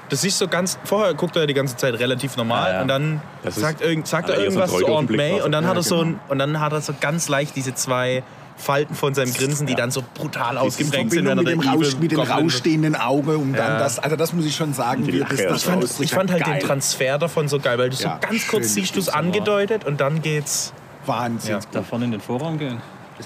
Du 0.10 0.16
siehst 0.16 0.38
so 0.40 0.48
ganz, 0.48 0.78
vorher 0.84 1.14
guckt 1.14 1.36
er 1.36 1.46
die 1.48 1.54
ganze 1.54 1.78
Zeit 1.78 1.94
relativ 2.00 2.36
normal 2.36 2.70
Ja, 2.70 2.76
ja. 2.78 2.82
und 2.82 2.88
dann 2.88 3.22
Das 3.44 3.56
ist- 3.58 3.62
sagt, 3.64 3.82
irgend, 3.82 4.08
sagt 4.08 4.30
er 4.30 4.36
so 4.38 4.42
irgendwas 4.42 4.72
zu 4.72 4.88
Aunt 4.88 5.10
May 5.12 5.42
und 5.42 5.52
dann, 5.52 5.64
Ja, 5.64 5.70
hat 5.70 5.78
er 5.78 5.84
so 5.84 6.00
genau. 6.00 6.08
ein, 6.18 6.20
und 6.30 6.40
dann 6.40 6.60
hat 6.60 6.74
er 6.74 6.82
so 6.82 6.94
ganz 7.00 7.30
leicht 7.30 7.56
diese 7.56 7.74
zwei 7.76 8.24
Falten 8.58 8.94
von 8.94 9.14
seinem 9.14 9.34
Grinsen, 9.34 9.68
die 9.68 9.76
dann 9.76 9.90
so 9.90 10.04
brutal 10.16 10.58
ausgeprägt 10.58 11.12
sind, 11.12 11.26
wenn 11.26 11.28
er 11.28 11.36
mit 11.36 11.48
dem, 11.48 11.60
Rausch, 11.62 11.96
mit 11.98 12.12
dem 12.12 12.20
ist. 12.20 12.30
rausstehenden 12.30 12.96
Auge 12.98 13.38
und 13.38 13.54
dann 13.54 13.74
Ja. 13.74 13.80
das, 13.80 14.00
also 14.00 14.18
das 14.18 14.34
muss 14.34 14.46
ich 14.46 14.56
schon 14.56 14.74
sagen, 14.74 15.08
wie 15.08 15.20
das, 15.20 15.30
das 15.30 15.40
Ich 15.40 15.64
fand, 15.64 16.00
ich 16.02 16.12
fand 16.12 16.32
halt 16.32 16.44
geil. 16.44 16.60
den 16.60 16.68
Transfer 16.68 17.18
davon 17.18 17.48
so 17.48 17.60
geil, 17.60 17.78
weil 17.78 17.90
du 17.90 17.96
so 17.96 18.04
Ja, 18.06 18.18
ganz 18.20 18.48
kurz 18.50 18.74
siehst 18.74 18.96
du 18.96 19.00
es 19.00 19.08
angedeutet 19.08 19.86
und 19.86 20.02
dann 20.02 20.22
geht's. 20.22 20.74
Wahnsinn. 21.06 21.52
Ja. 21.52 21.60
Da 21.72 21.84
vorne 21.84 22.06
in 22.06 22.12
den 22.12 22.20
Vorraum 22.22 22.58
gehen. 22.60 22.82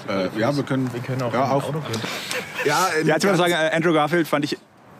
Äh, 0.08 0.28
ja, 0.38 0.54
wir 0.54 0.62
können, 0.62 0.88
Wir 0.92 1.00
können 1.00 1.22
auch 1.22 1.32
ja, 1.32 1.50
Auto 1.50 1.72
gehen. 1.72 1.82
Ja, 2.64 2.86
äh, 2.96 3.00
ich 3.02 3.08
ganz- 3.08 3.38
sagen, 3.38 3.52
äh, 3.52 3.70
Andrew 3.74 3.92
Garfield 3.92 4.28
fand 4.28 4.44
ich 4.44 4.56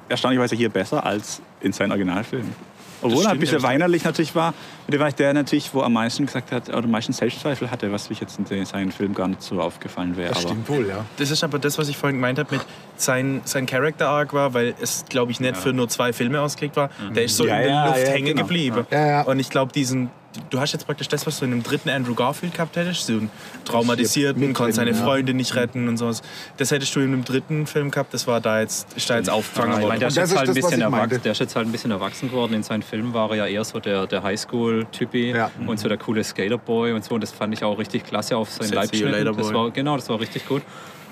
erstaunlicherweise 0.09 0.57
hier 0.57 0.69
besser 0.69 1.05
als 1.05 1.41
in 1.61 1.73
seinen 1.73 1.91
Originalfilmen. 1.91 2.75
Obwohl 3.03 3.25
er 3.25 3.33
ein 3.33 3.39
bisschen 3.39 3.59
ja. 3.59 3.63
weinerlich 3.63 4.05
natürlich 4.05 4.35
war. 4.35 4.55
Und 4.87 4.93
der 4.93 4.99
war 4.99 5.09
ich 5.09 5.15
der 5.15 5.35
natürlich, 5.35 5.75
wo 5.75 5.83
am 5.83 5.93
meisten 5.93 6.25
gesagt 6.25 6.53
hat, 6.53 6.71
oder 6.71 6.85
am 6.85 6.91
meisten 6.91 7.13
Selbstzweifel 7.13 7.71
hatte, 7.71 7.93
was 7.93 8.09
mich 8.09 8.19
jetzt 8.19 8.39
in 8.39 8.65
seinen 8.65 8.93
Filmen 8.93 9.15
gar 9.15 9.29
nicht 9.29 9.43
so 9.43 9.61
aufgefallen 9.61 10.17
wäre. 10.17 10.31
das 10.31 10.39
Aber 10.39 10.49
stimmt 10.49 10.69
wohl, 10.71 10.89
ja. 10.89 11.05
Das 11.19 11.31
ist 11.31 11.45
aber 11.45 11.59
das, 11.59 11.77
was 11.77 11.89
ich 11.89 11.99
vorhin 11.99 12.17
gemeint 12.17 12.39
habe, 12.39 12.55
mit 12.57 12.65
sein, 12.97 13.43
sein 13.45 13.67
Character 13.67 14.09
Arc 14.09 14.33
war, 14.33 14.55
weil 14.55 14.75
es, 14.81 15.05
glaube 15.09 15.33
ich, 15.33 15.41
nicht 15.41 15.57
für 15.57 15.75
nur 15.75 15.89
zwei 15.89 16.15
Filme 16.15 16.41
ausgelegt 16.41 16.77
war. 16.77 16.89
Der 17.15 17.25
ist 17.25 17.37
so 17.37 17.47
Ja, 17.47 17.57
in 17.57 17.63
der 17.65 17.71
ja, 17.71 17.87
Luft 17.89 17.99
ja, 17.99 18.13
hängen 18.13 18.27
genau. 18.27 18.43
geblieben. 18.43 18.87
Ja, 18.91 19.07
ja. 19.07 19.23
Und 19.23 19.39
ich 19.39 19.51
glaube, 19.51 19.73
diesen, 19.73 20.09
du 20.51 20.61
hast 20.61 20.73
jetzt 20.73 20.87
praktisch 20.87 21.09
das, 21.09 21.27
was 21.27 21.39
du 21.39 21.45
in 21.45 21.51
dem 21.53 21.63
dritten 21.63 21.89
Andrew 21.89 22.15
Garfield 22.15 22.55
gehabt 22.55 22.77
hättest, 22.77 23.07
so 23.07 23.13
einen 23.15 23.31
traumatisierten, 23.65 24.53
konnte 24.53 24.73
seine 24.73 24.91
ja. 24.91 24.97
Freunde 24.97 25.35
nicht 25.35 25.55
retten 25.55 25.89
und 25.89 25.97
sowas. 25.97 26.23
Das 26.57 26.71
hättest 26.71 26.95
du 26.97 27.01
in 27.01 27.11
dem 27.11 27.25
dritten 27.25 27.67
Film 27.67 27.91
gehabt, 27.91 28.15
das 28.15 28.27
war 28.27 28.41
da 28.41 28.61
jetzt, 28.61 28.93
ist 28.97 29.09
da 29.09 29.17
jetzt 29.17 29.31
aufgefangen 29.31 29.73
meine, 29.73 29.85
worden. 29.85 29.99
der, 30.01 30.09
ist 30.09 30.17
jetzt 30.17 30.37
halt 30.37 30.49
ein 30.49 30.55
bisschen 30.55 30.81
erwachsen, 30.81 31.21
der 31.23 31.33
ist 31.33 31.39
jetzt 31.39 31.57
halt 31.57 31.67
ein 31.67 31.73
bisschen 31.73 31.91
erwachsen 31.91 32.29
geworden. 32.31 32.55
In 32.55 32.63
seinen 32.63 32.83
Filmen 32.83 33.15
war 33.15 33.31
er 33.31 33.37
ja 33.37 33.47
eher 33.47 33.65
so 33.65 33.81
der, 33.81 34.07
der 34.07 34.23
Highschool-Typi 34.23 35.33
Ja. 35.33 35.51
und 35.67 35.79
so 35.79 35.89
der 35.89 35.99
coole 35.99 36.23
Skaterboy 36.25 36.93
und 36.93 37.05
so. 37.05 37.15
Und 37.15 37.21
das 37.21 37.33
fand 37.33 37.55
ich 37.55 37.65
auch 37.65 37.79
richtig 37.79 38.05
klasse 38.05 38.37
auf 38.37 38.51
seinen 38.51 38.69
See 38.69 38.75
Leib 38.75 38.95
you 38.95 39.07
later, 39.07 39.17
geschnitten. 39.17 39.39
Das 39.43 39.53
war, 39.53 39.71
genau, 39.71 39.97
das 39.97 40.09
war 40.09 40.21
richtig 40.21 40.47
gut. 40.47 40.63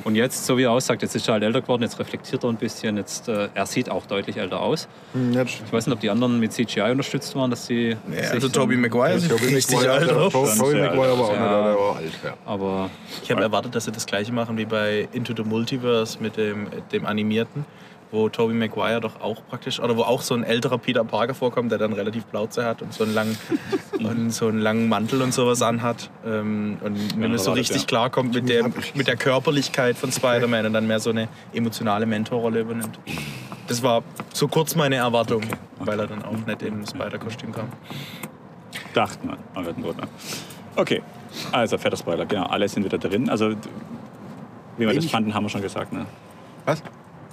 Und 0.05 0.17
jetzt, 0.17 0.47
so 0.47 0.59
wie 0.59 0.62
er 0.65 0.71
aussagt, 0.73 1.03
jetzt 1.03 1.15
ist 1.15 1.29
er 1.29 1.35
halt 1.35 1.43
älter 1.45 1.61
geworden, 1.61 1.83
jetzt 1.83 1.99
reflektiert 1.99 2.43
er 2.45 2.51
ein 2.51 2.57
bisschen. 2.57 2.97
Jetzt, 2.97 3.29
äh, 3.29 3.49
er 3.55 3.67
sieht 3.67 3.91
auch 3.91 4.07
deutlich 4.07 4.37
älter 4.37 4.61
aus. 4.61 4.88
Hm, 5.12 5.33
Ich 5.47 5.73
weiß 5.73 5.87
nicht, 5.87 5.95
ob 5.95 6.01
die 6.01 6.11
anderen 6.11 6.41
mit 6.41 6.53
CGI 6.53 6.91
unterstützt 6.91 7.35
waren, 7.37 7.51
dass 7.51 7.67
sie. 7.67 7.91
Ja, 8.15 8.31
also 8.31 8.49
so- 8.49 8.53
Tobey 8.61 8.77
Maguire 8.77 9.19
sieht 9.19 9.31
Tobey 9.31 9.55
richtig 9.55 9.77
Maguire, 9.77 9.93
alt 9.93 10.11
der- 10.11 10.17
aus. 10.17 10.59
Tobey 10.59 10.81
Maguire 10.81 11.19
war 11.19 11.25
auch 11.25 11.31
nicht, 11.31 11.41
Ja. 11.41 11.77
war 11.79 11.97
alt. 11.97 12.12
Ja. 12.25 12.35
Aber 12.47 12.91
Ich 13.23 13.31
habe 13.31 13.43
erwartet, 13.43 13.75
dass 13.75 13.85
sie 13.85 13.93
das 13.93 14.07
gleiche 14.07 14.33
machen 14.33 14.57
wie 14.59 14.65
bei 14.65 15.09
Into 15.12 15.33
the 15.37 15.45
Multiverse 15.45 16.19
mit 16.21 16.37
dem, 16.37 16.67
dem 16.93 17.07
animierten, 17.07 17.65
wo 18.12 18.29
Tobey 18.29 18.55
Maguire 18.55 19.01
doch 19.01 19.20
auch 19.20 19.42
praktisch, 19.48 19.81
oder 19.81 19.96
wo 19.96 20.03
auch 20.03 20.22
so 20.22 20.35
ein 20.35 20.44
älterer 20.44 20.79
Peter 20.79 21.03
Parker 21.03 21.35
vorkommt, 21.35 21.72
der 21.72 21.79
dann 21.79 21.92
relativ 21.94 22.29
Plauze 22.29 22.64
hat 22.64 22.83
und 22.83 22.92
so 22.92 23.05
einen 23.05 23.14
langen, 23.14 23.37
und 23.98 24.31
so 24.31 24.46
einen 24.46 24.61
langen 24.61 24.88
Mantel 24.88 25.22
und 25.22 25.33
sowas 25.35 25.62
anhat 25.62 26.11
ähm, 26.25 26.77
und 26.83 26.92
nicht 26.92 27.16
mehr 27.16 27.38
so 27.38 27.53
richtig 27.53 27.83
ja. 27.83 27.87
klarkommt 27.87 28.35
mit 28.35 28.48
der, 28.48 28.70
mit 28.94 29.09
der 29.09 29.16
Körperlichkeit 29.16 29.96
von 29.96 30.12
Spider-Man 30.12 30.66
und 30.66 30.75
dann 30.75 30.87
mehr 30.87 31.01
so 31.01 31.11
eine 31.11 31.29
emotionale 31.53 32.07
Mentorrolle 32.07 32.61
übernimmt. 32.61 32.98
Das 33.66 33.83
war 33.83 34.03
so 34.33 34.46
kurz 34.46 34.75
meine 34.75 34.96
Erwartung, 34.96 35.42
weil 35.79 35.98
er 35.98 36.07
dann 36.07 36.22
auch 36.22 36.46
nicht 36.46 36.62
im 36.62 36.87
Spider-Kostüm 36.87 37.53
kam. 37.53 37.68
Dachte 38.92 39.27
man, 39.27 39.38
man 39.55 39.64
wird 39.64 39.79
ein 39.79 39.85
Wunder. 39.85 40.07
Okay, 40.77 41.03
also 41.51 41.79
fetter 41.79 41.96
Spoiler, 41.96 42.27
genau. 42.27 42.44
Alle 42.44 42.68
sind 42.68 42.85
wieder 42.85 42.98
drin. 42.98 43.31
Also, 43.31 43.51
wie 44.77 44.87
wir 44.87 44.94
das 44.94 45.07
fanden, 45.07 45.35
haben 45.35 45.44
wir 45.44 45.51
schon 45.51 45.62
gesagt. 45.62 45.92
Ne? 45.92 46.07
Was? 46.64 46.83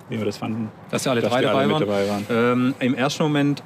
Wie 0.10 0.18
wir 0.18 0.26
das 0.26 0.38
fanden. 0.38 0.70
dass 0.90 1.06
ja 1.06 1.12
alle 1.12 1.22
Dass 1.22 1.30
drei 1.32 1.38
alle 1.38 1.48
dabei, 1.48 1.64
mit 1.68 1.74
waren. 1.74 1.82
dabei 1.88 2.10
waren. 2.10 2.26
Ähm, 2.30 2.76
Im 2.80 2.96
ersten 2.96 3.24
Moment 3.24 3.64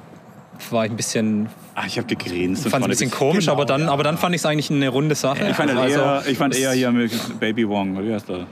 war 0.70 0.84
ich 0.84 0.90
ein 0.92 0.96
bisschen, 0.96 1.48
Ah, 1.74 1.82
ich 1.86 1.96
habe 1.98 2.06
gegrinst. 2.06 2.64
und 2.64 2.70
fand 2.70 2.84
ein 2.84 2.90
bisschen 2.90 3.10
komisch, 3.10 3.40
Genau, 3.46 3.52
aber, 3.52 3.64
dann, 3.64 3.82
ja. 3.82 3.88
aber 3.90 4.02
dann 4.04 4.16
fand 4.18 4.34
ich 4.34 4.40
es 4.42 4.46
eigentlich 4.46 4.70
eine 4.70 4.88
runde 4.88 5.14
Sache. 5.14 5.48
Ich 5.50 5.56
fand, 5.56 5.70
Also, 5.76 5.98
eher, 6.00 6.22
ich 6.28 6.38
fand 6.38 6.56
eher 6.56 6.72
hier 6.72 6.92
mit 6.92 7.12
Baby 7.40 7.68
Wong. 7.68 8.00
Wie 8.06 8.12
heißt 8.12 8.28
der? 8.28 8.46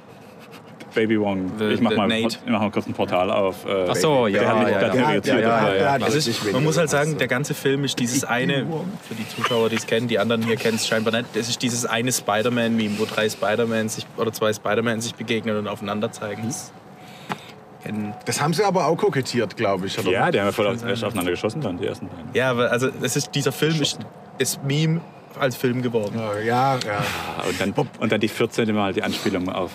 Baby 0.94 1.18
Wong. 1.18 1.50
The- 1.58 1.64
ich 1.68 1.80
mach 1.80 1.96
mal, 1.96 2.10
ich 2.12 2.38
mach 2.46 2.60
mal 2.60 2.70
kurz 2.70 2.86
ein 2.86 2.92
Portal 2.92 3.30
auf. 3.30 3.64
Äh, 3.64 3.86
Ach 3.88 3.96
so, 3.96 4.26
der 4.26 4.42
ja, 4.42 4.48
hat 4.48 4.58
mich- 4.58 4.68
ja, 4.72 4.78
der 4.78 4.88
hat 4.88 4.94
ja. 4.94 5.14
mich. 5.16 5.26
Ja, 5.26 5.38
ja, 5.38 5.74
ja- 5.74 5.74
ja, 5.76 5.96
Es 5.96 6.04
das 6.04 6.14
ist, 6.16 6.28
ist 6.28 6.52
man 6.52 6.62
muss 6.64 6.76
halt 6.76 6.90
sagen, 6.90 7.16
der 7.16 7.28
ganze 7.28 7.54
Film 7.54 7.84
ist 7.84 7.98
dieses 7.98 8.24
eine, 8.24 8.66
für 9.08 9.14
die 9.14 9.26
Zuschauer, 9.26 9.70
die 9.70 9.76
es 9.76 9.86
kennen, 9.86 10.06
die 10.08 10.18
anderen 10.18 10.42
hier 10.42 10.56
kennen 10.56 10.76
es 10.76 10.86
scheinbar 10.86 11.14
nicht, 11.14 11.34
es 11.34 11.48
ist 11.48 11.62
dieses 11.62 11.86
eine 11.86 12.12
Spider-Man-Meme, 12.12 12.98
wo 12.98 13.06
drei 13.06 13.26
Spider-Man 13.30 13.88
sich, 13.88 14.06
oder 14.18 14.32
zwei 14.34 14.52
Spider-Man 14.52 15.00
sich 15.00 15.14
begegnen 15.14 15.56
und 15.56 15.66
aufeinander 15.66 16.12
zeigen. 16.12 16.42
Das 16.46 16.72
kennen- 17.82 18.14
Das 18.24 18.40
haben 18.40 18.54
sie 18.54 18.64
aber 18.64 18.86
auch 18.86 18.96
kokettiert, 18.96 19.56
glaube 19.56 19.86
ich. 19.86 19.98
Oder? 19.98 20.10
Ja, 20.10 20.30
die 20.30 20.38
haben 20.40 20.46
ja 20.46 20.52
voll 20.52 20.66
auf, 20.66 20.82
aufeinander 20.82 21.30
geschossen 21.30 21.60
dann, 21.60 21.78
die 21.78 21.86
ersten 21.86 22.08
beiden. 22.08 22.30
Ja, 22.34 22.50
aber 22.50 22.70
also 22.70 22.88
es 23.02 23.16
ist, 23.16 23.34
dieser 23.34 23.52
Film 23.52 23.80
ist 23.80 23.98
das 24.38 24.60
Meme 24.62 25.00
als 25.38 25.56
Film 25.56 25.82
geworden. 25.82 26.18
Ja, 26.44 26.76
ja. 26.76 27.02
Ah, 27.38 27.42
Und 27.48 27.60
dann, 27.60 27.86
und 28.00 28.12
dann 28.12 28.20
die 28.20 28.28
14. 28.28 28.74
Mal 28.74 28.92
die 28.92 29.02
Anspielung 29.02 29.48
auf. 29.48 29.70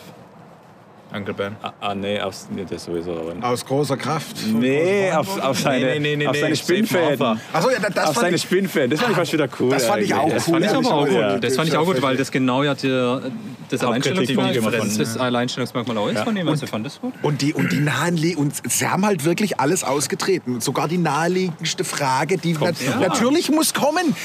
Uncle 1.14 1.34
Ben. 1.34 1.56
Ah, 1.62 1.74
ah 1.80 1.96
nee, 1.96 2.20
aufs, 2.20 2.48
nee, 2.52 2.66
das 2.70 2.84
sowieso. 2.84 3.12
Aber, 3.12 3.48
Aus 3.48 3.66
großer 3.66 3.98
Kraft. 3.98 4.38
nee, 4.54 5.12
auf, 5.12 5.40
auf 5.40 5.60
seine, 5.60 5.86
Nee, 5.86 6.00
nee, 6.00 6.16
nee, 6.18 6.28
auf 6.28 6.34
nee, 6.34 6.42
seine 6.42 6.56
Spinnfäden. 6.56 7.40
Achso, 7.54 7.70
ja, 7.70 7.80
das, 7.80 7.98
auf 7.98 8.04
fand 8.06 8.18
seine 8.18 8.36
ich, 8.36 8.42
Spinnfäden. 8.42 8.90
Das 8.92 9.00
fand 9.00 9.12
ich 9.12 9.18
fast 9.18 9.34
wieder 9.34 9.48
cool. 9.60 9.70
Das 9.70 9.86
fand 9.86 10.04
ich 10.04 10.14
auch. 10.14 10.30
Das 10.30 10.46
fand 10.46 10.66
ich 10.66 10.72
aber 10.72 10.94
auch 10.94 11.08
gut. 11.08 11.44
Das 11.44 11.56
fand 11.56 11.70
ich 11.70 11.78
auch 11.78 11.86
gut, 11.86 12.02
weil 12.02 12.18
das 12.18 12.32
genau 12.32 12.64
ja 12.64 12.76
der, 12.76 13.22
das 13.70 13.84
Alleinstellungsmerkmal 13.84 14.48
Hauptkritikpunkt 14.48 15.00
das 15.00 15.18
Alleinstellungsmerkmal 15.18 15.98
auch 15.98 16.10
ist 16.10 16.20
von 16.20 16.36
ihm. 16.36 16.48
Also 16.48 16.68
fand 16.68 16.86
das 16.86 17.00
gut. 17.00 17.14
Und 17.22 17.42
die, 17.42 17.54
und 17.54 17.72
die 17.72 17.80
nahenlie 17.80 18.36
und 18.36 18.54
sie 18.70 18.88
haben 18.88 19.06
halt 19.06 19.26
wirklich 19.26 19.60
alles 19.60 19.84
ausgetreten. 19.84 20.62
Sogar 20.62 20.88
die 20.88 20.98
naheliegendste 20.98 21.84
Frage, 21.84 22.38
die 22.38 22.54
nat 22.54 22.76
ja. 22.82 23.00
natürlich 23.00 23.50
muss 23.50 23.74
kommen. 23.74 24.16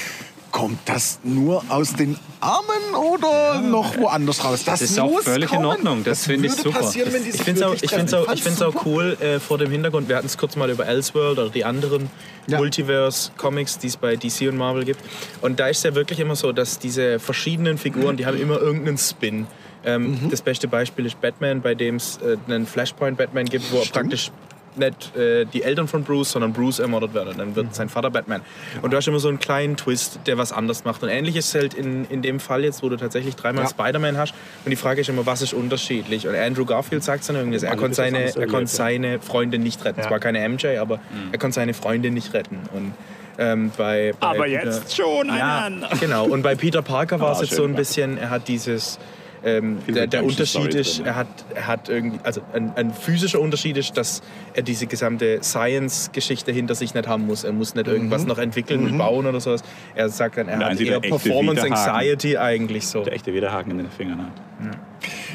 Kommt 0.53 0.81
das 0.85 1.19
nur 1.25 1.65
aus 1.71 1.95
den 1.95 2.17
Armen 2.41 2.95
oder 2.95 3.61
noch 3.63 3.97
woanders 3.97 4.45
raus? 4.45 4.63
Das, 4.65 4.81
Das 4.81 4.91
ist 4.91 5.01
auch 5.01 5.21
völlig 5.23 5.51
in 5.51 5.57
kommen. 5.57 5.67
Ordnung. 5.67 6.05
Das 6.05 6.27
finde 6.27 6.47
ich 6.47 6.53
super. 6.53 6.89
Die 6.93 7.01
Ich 7.01 7.43
finde 7.43 7.61
es 7.61 7.63
auch, 7.63 7.75
ich 7.75 7.91
find's 7.91 8.13
auch, 8.15 8.31
ich 8.33 8.43
find's 8.43 8.61
auch 8.63 8.85
cool 8.85 9.17
äh, 9.21 9.41
vor 9.41 9.57
dem 9.57 9.71
Hintergrund. 9.71 10.09
Wir 10.11 10.17
hatten 10.17 10.27
es 10.27 10.37
kurz 10.37 10.55
mal 10.55 10.69
über 10.71 10.87
Elseworld 10.87 11.39
oder 11.39 11.49
die 11.49 11.65
anderen 11.65 12.11
Ja. 12.47 12.59
Multiverse-Comics, 12.59 13.79
die 13.79 13.87
es 13.87 13.97
bei 13.97 14.17
DC 14.17 14.43
und 14.49 14.57
Marvel 14.59 14.85
gibt. 14.85 15.01
Und 15.41 15.59
da 15.59 15.69
ist 15.69 15.79
es 15.79 15.85
ja 15.85 15.95
wirklich 15.95 16.21
immer 16.21 16.37
so, 16.37 16.53
dass 16.53 16.79
diese 16.79 17.19
verschiedenen 17.19 17.79
Figuren, 17.79 18.17
die 18.19 18.27
haben 18.27 18.39
immer 18.39 18.59
irgendeinen 18.61 18.99
Spin. 18.99 19.47
Ähm, 19.85 20.19
Mhm. 20.23 20.31
Das 20.31 20.43
beste 20.43 20.69
Beispiel 20.69 21.07
ist 21.07 21.21
Batman, 21.21 21.61
bei 21.63 21.75
dem 21.75 21.97
es 21.97 22.19
äh, 22.19 22.37
einen 22.47 22.67
Flashpoint-Batman 22.67 23.47
gibt, 23.47 23.73
wo 23.73 23.79
er 23.79 23.87
praktisch 23.87 24.31
nicht 24.77 25.17
äh, 25.17 25.45
die 25.45 25.63
Eltern 25.63 25.89
von 25.89 26.05
Bruce, 26.05 26.33
sondern 26.33 26.53
Bruce 26.53 26.79
ermordet 26.79 27.15
werden. 27.15 27.35
Dann 27.37 27.51
Mhm. 27.51 27.57
wird 27.57 27.75
sein 27.75 27.89
Vater 27.89 28.11
Batman. 28.11 28.41
Und 28.83 28.93
du 28.93 28.97
hast 28.97 29.07
immer 29.09 29.19
so 29.19 29.29
einen 29.29 29.39
kleinen 29.39 29.77
Twist, 29.77 30.21
der 30.27 30.39
was 30.39 30.53
anders 30.53 30.85
macht. 30.85 31.03
Und 31.03 31.09
ähnlich 31.09 31.37
ist 31.37 31.55
halt 31.55 31.75
in, 31.75 32.05
in 32.07 32.23
dem 32.23 32.41
Fall 32.41 32.65
jetzt, 32.65 32.83
wo 32.83 32.89
du 32.89 32.97
tatsächlich 32.97 33.37
dreimal 33.37 33.65
Ja. 33.65 33.71
Spider-Man 33.71 34.17
hast. 34.17 34.35
Und 34.65 34.71
die 34.71 34.77
Frage 34.77 35.01
ist 35.03 35.09
immer, 35.09 35.27
was 35.27 35.43
ist 35.43 35.53
unterschiedlich? 35.55 36.27
Und 36.27 36.35
Andrew 36.35 36.65
Garfield 36.65 37.05
sagt 37.05 37.21
es 37.23 37.27
dann 37.29 37.37
irgendwie, 37.37 37.65
er 37.65 37.77
konnte 37.77 37.95
seine, 37.95 38.25
er 38.25 38.47
konnte 38.47 38.61
ja. 38.63 38.67
seine 38.67 39.19
Freundin 39.21 39.63
nicht 39.63 39.85
retten. 39.85 40.01
Es 40.01 40.11
war 40.11 40.19
keine 40.21 40.47
MJ, 40.49 40.79
aber 40.79 41.01
er 41.33 41.39
konnte 41.39 41.55
seine 41.55 41.75
Freundin 41.75 42.15
nicht 42.15 42.33
retten. 42.35 42.59
Und 42.75 42.93
ähm, 43.39 43.73
bei, 43.79 44.13
bei 44.21 44.27
Aber 44.27 44.45
Peter- 44.45 44.65
jetzt 44.67 44.95
schon 44.97 45.29
ja, 45.29 45.65
einen. 45.65 45.85
genau. 46.01 46.27
Und 46.27 46.43
bei 46.43 46.55
Peter 46.55 46.83
Parker 46.83 47.19
war 47.21 47.33
es 47.33 47.39
Ah, 47.39 47.41
jetzt 47.43 47.51
schön 47.51 47.57
so 47.59 47.65
ein 47.65 47.75
bisschen, 47.75 48.19
er 48.19 48.31
hat 48.31 48.47
dieses. 48.49 48.99
Ähm, 49.45 49.79
der, 49.89 50.07
der 50.07 50.25
Unterschied 50.25 50.75
ist, 50.75 50.99
drin, 50.99 51.07
er 51.07 51.17
hat, 51.17 51.27
er 51.55 51.67
hat 51.67 51.89
irgendwie, 51.89 52.21
also 52.23 52.41
ein, 52.53 52.73
ein 52.77 52.93
physischer 52.93 53.41
Unterschied 53.41 53.77
ist, 53.77 53.97
dass 53.97 54.23
er 54.55 54.63
diese 54.63 54.87
gesamte 54.87 55.43
Science-Geschichte 55.43 56.53
hinter 56.53 56.75
sich 56.75 56.95
nicht 56.95 57.09
haben 57.09 57.27
muss. 57.27 57.45
Er 57.45 57.53
muss 57.53 57.75
nicht 57.75 57.89
irgendwas 57.89 58.25
noch 58.25 58.39
entwickeln 58.39 58.85
und 58.85 58.99
bauen 58.99 59.27
oder 59.27 59.41
sowas. 59.41 59.63
Er 59.95 60.09
sagt 60.09 60.37
dann, 60.37 60.49
er 60.49 60.59
Der 60.59 60.71
hat 60.71 60.81
eher 60.81 61.01
Performance. 61.01 61.63
Anxiety 61.63 62.37
eigentlich 62.37 62.87
so. 62.87 63.03
Der 63.03 63.15
echte 63.15 63.35
Widerhaken 63.35 63.73
in 63.73 63.79
den 63.79 63.91
Fingern 63.91 64.23
hat. 64.23 64.52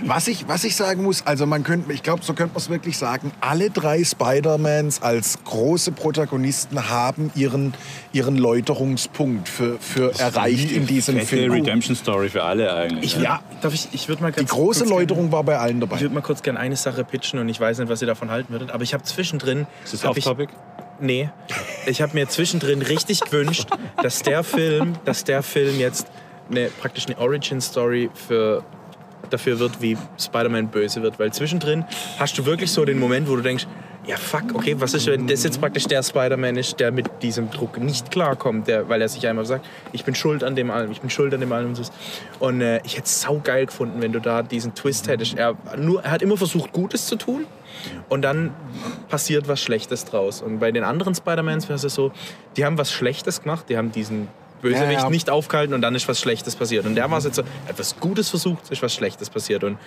Was 0.06 0.28
ich, 0.28 0.48
was 0.48 0.64
ich 0.64 0.76
sagen 0.76 1.04
muss, 1.04 1.26
also 1.26 1.46
man 1.46 1.64
könnte, 1.64 1.92
ich 1.92 2.04
glaube, 2.04 2.24
so 2.24 2.34
könnte 2.34 2.54
man 2.54 2.62
es 2.62 2.70
wirklich 2.70 2.98
sagen, 2.98 3.32
alle 3.42 3.70
drei 3.70 4.04
Spider-Mans 4.04 5.02
als 5.02 5.40
große 5.44 5.92
Protagonisten 5.92 6.90
haben 6.90 7.32
ihren, 7.36 7.74
ihren 8.14 8.38
Läuterungspunkt 8.38 9.50
für, 9.50 9.80
für 9.80 10.18
erreicht 10.20 10.72
in 10.72 10.86
diesem 10.86 11.20
Film. 11.20 11.52
Redemption 11.52 11.96
Story 11.96 12.30
für 12.30 12.44
alle 12.44 12.74
eigentlich. 12.74 13.16
Ich, 13.18 13.22
ja. 13.22 13.42
darf 13.62 13.74
ich, 13.74 13.90
ich 13.92 14.08
würde 14.08 14.22
mal 14.22 14.32
Die 14.32 14.46
große 14.46 14.56
kurz 14.56 14.80
gern- 14.80 14.90
Läuterung 14.90 15.32
war 15.32 15.44
bei 15.44 15.58
allen 15.58 15.80
dabei. 15.80 15.96
Ich 15.96 16.02
würde 16.02 16.16
mal 16.16 16.22
kurz 16.22 16.44
gerne 16.44 16.60
eine 16.60 16.76
Sache 16.76 17.04
pitchen 17.04 17.40
und 17.40 17.50
ich 17.50 17.60
weiß 17.60 17.80
nicht, 17.80 17.90
was 17.90 18.02
ihr 18.02 18.08
davon 18.08 18.30
halten 18.30 18.52
würdet, 18.54 18.72
aber 18.72 18.84
ich 18.84 18.94
habe 18.94 19.04
zwischendrin. 19.04 19.66
Ist 19.84 19.94
das 19.94 20.06
off-topic? 20.06 20.54
Nee. 21.00 21.30
Ich 21.86 22.02
habe 22.02 22.14
mir 22.14 22.28
zwischendrin 22.30 22.82
richtig 22.82 23.20
gewünscht, 23.22 23.70
dass 24.02 24.22
der 24.22 24.44
Film, 24.44 24.94
dass 25.06 25.24
der 25.24 25.44
Film 25.44 25.80
jetzt 25.80 26.08
eine, 26.50 26.68
praktisch 26.70 27.08
eine 27.08 27.18
Origin-Story 27.18 28.10
für 28.14 28.64
dafür 29.30 29.60
wird, 29.60 29.82
wie 29.82 29.98
Spider-Man 30.20 30.68
böse 30.68 31.02
wird. 31.02 31.20
Weil 31.20 31.32
zwischendrin 31.34 31.86
hast 32.20 32.38
du 32.38 32.46
wirklich 32.46 32.72
so 32.72 32.86
den 32.86 33.00
Moment, 33.00 33.30
wo 33.30 33.36
du 33.36 33.42
denkst, 33.42 33.68
ja 34.08 34.16
fuck, 34.16 34.56
okay, 34.56 34.76
was 34.80 34.94
ist, 34.94 35.08
wenn 35.08 35.28
das 35.28 35.44
jetzt 35.44 35.60
praktisch 35.60 35.86
der 35.86 36.02
Spider-Man 36.02 36.56
ist, 36.56 36.80
der 36.80 36.92
mit 36.92 37.22
diesem 37.22 37.52
Druck 37.52 37.78
nicht 37.78 38.10
klarkommt, 38.10 38.68
der, 38.68 38.88
weil 38.88 39.02
er 39.02 39.10
sich 39.10 39.28
einmal 39.28 39.46
sagt, 39.46 39.66
ich 39.92 40.06
bin 40.06 40.16
schuld 40.16 40.44
an 40.44 40.56
dem 40.56 40.72
allem, 40.72 40.92
ich 40.92 41.02
bin 41.02 41.10
schuld 41.10 41.34
an 41.34 41.42
dem 41.42 41.52
allem. 41.52 41.74
Und, 42.40 42.62
äh, 42.62 42.80
ich 42.86 42.94
hätte 42.94 43.06
es 43.06 43.22
saugeil 43.22 43.66
gefunden, 43.66 44.02
wenn 44.02 44.14
du 44.14 44.22
da 44.22 44.44
diesen 44.44 44.74
Twist 44.76 45.10
hättest. 45.10 45.38
Er, 45.38 45.56
nur, 45.78 46.04
er 46.04 46.12
hat 46.12 46.22
immer 46.22 46.38
versucht, 46.38 46.72
Gutes 46.72 47.08
zu 47.08 47.18
tun 47.18 47.46
und 48.08 48.22
dann 48.22 48.52
passiert 49.10 49.48
was 49.48 49.60
Schlechtes 49.62 50.06
draus. 50.06 50.42
Und 50.42 50.60
bei 50.60 50.72
den 50.72 50.84
anderen 50.84 51.14
Spider-Mans 51.14 51.68
wäre 51.68 51.76
es 51.76 51.94
so, 51.94 52.12
die 52.56 52.66
haben 52.66 52.78
was 52.78 52.92
Schlechtes 52.92 53.42
gemacht, 53.42 53.66
die 53.68 53.78
haben 53.78 53.92
diesen 53.92 54.30
Bösewicht 54.62 54.92
Ja, 54.94 55.00
ja. 55.04 55.10
nicht 55.10 55.30
aufgehalten 55.30 55.74
und 55.74 55.82
dann 55.82 55.94
ist 55.96 56.08
was 56.08 56.20
Schlechtes 56.20 56.56
passiert. 56.56 56.86
Und 56.86 56.96
der 56.96 57.10
war 57.10 57.18
es 57.20 57.26
jetzt 57.26 57.36
so, 57.36 57.42
er 57.44 57.70
hat 57.70 57.80
was 57.80 58.00
Gutes 58.00 58.30
versucht, 58.30 58.70
ist 58.72 58.82
was 58.82 58.94
Schlechtes 58.94 59.30
passiert. 59.30 59.64
Und 59.64 59.78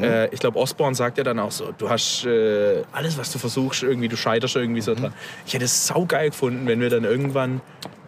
äh, 0.00 0.26
ich 0.28 0.40
glaube, 0.40 0.58
Osborn 0.58 0.94
sagt 0.94 1.18
ja 1.18 1.24
dann 1.24 1.38
auch 1.38 1.52
so, 1.52 1.72
du 1.76 1.88
hast 1.88 2.24
äh, 2.26 2.82
alles, 2.92 3.16
was 3.18 3.32
du 3.32 3.38
versuchst, 3.38 3.82
irgendwie, 3.82 4.08
du 4.08 4.16
scheiterst 4.16 4.56
irgendwie 4.56 4.80
so 4.80 4.94
dran. 4.94 5.12
Ich 5.46 5.54
hätte 5.54 5.64
es 5.64 5.86
saugeil 5.86 6.30
gefunden, 6.30 6.66
wenn 6.66 6.80
wir 6.80 6.90
dann 6.90 7.04
irgendwann, 7.04 7.60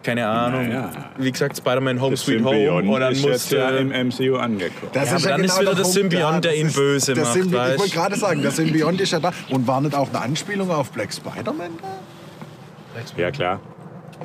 keine 0.03 0.27
Ahnung, 0.27 0.71
ja. 0.71 0.91
wie 1.17 1.31
gesagt, 1.31 1.57
Spider-Man 1.57 2.01
Home 2.01 2.11
Das 2.11 2.21
Sweet 2.21 2.43
Home 2.43 2.55
Symbiont 2.55 2.87
und 2.89 2.99
dann 2.99 3.11
ist 3.13 3.25
jetzt 3.25 3.51
ja 3.51 3.71
musste... 3.71 3.77
im 3.77 4.07
MCU 4.07 4.37
angekommen. 4.37 4.91
Das 4.93 5.09
Ja, 5.09 5.15
aber 5.17 5.27
dann 5.27 5.43
ist 5.43 5.59
wieder 5.59 5.75
der 5.75 5.85
Symbiont, 5.85 6.45
der 6.45 6.55
ihn 6.55 6.67
ist- 6.67 6.75
böse 6.75 7.15
macht, 7.15 7.33
Symbi 7.33 7.55
weißt? 7.57 7.73
ich 7.73 7.79
wollte 7.79 7.95
gerade 7.95 8.15
sagen, 8.17 8.41
der 8.41 8.51
Symbiont 8.51 9.01
ist 9.01 9.11
ja 9.11 9.19
da. 9.19 9.33
Und 9.49 9.67
war 9.67 9.81
nicht 9.81 9.95
auch 9.95 10.09
eine 10.09 10.21
Anspielung 10.21 10.71
auf 10.71 10.91
Black 10.91 11.13
Spider-Man 11.13 11.71
Ja, 13.17 13.31
klar. 13.31 13.59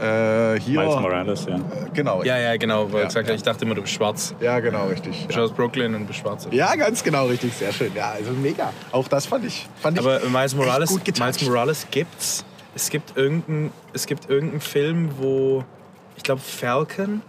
Äh, 0.00 0.58
hier. 0.60 0.80
Miles 0.80 0.94
Morales, 1.00 1.46
ja. 1.46 1.56
Ja, 1.56 1.62
Genau. 1.92 2.22
Ja, 2.24 2.36
ja, 2.38 2.56
genau, 2.56 2.86
weil 2.92 3.00
Ja, 3.00 3.00
ich 3.02 3.08
gesagt, 3.08 3.28
ja. 3.28 3.34
ich 3.34 3.42
dachte 3.42 3.64
immer, 3.64 3.74
du 3.74 3.82
bist 3.82 3.94
schwarz. 3.94 4.34
genau, 4.40 4.86
richtig. 4.86 5.20
Du 5.22 5.26
bist 5.28 5.38
aus 5.38 5.52
Brooklyn 5.52 5.94
und 5.94 6.06
bist 6.06 6.18
schwarz. 6.20 6.48
Ja, 6.50 6.74
ganz 6.74 7.02
genau, 7.04 7.26
richtig. 7.26 7.52
Sehr 7.54 7.72
schön. 7.72 7.92
Ja, 7.94 8.10
also 8.12 8.32
mega. 8.32 8.72
Auch 8.92 9.06
das 9.08 9.26
fand 9.26 9.44
ich. 9.44 9.66
Fand 9.80 9.98
ich 9.98 10.04
Aber 10.04 10.20
Miles 10.28 10.54
Morales, 10.54 10.90
gut. 10.90 11.18
Miles 11.18 11.42
Morales 11.42 11.86
gibt's. 11.90 12.44
Es 12.74 12.90
gibt 12.90 13.16
irgendeinen 13.16 13.70
es 13.92 14.06
gibt 14.06 14.28
irgendeinen 14.28 14.60
Film, 14.60 15.10
wo 15.18 15.62
ich 16.16 16.22
glaube 16.24 16.40
Falcon 16.40 17.22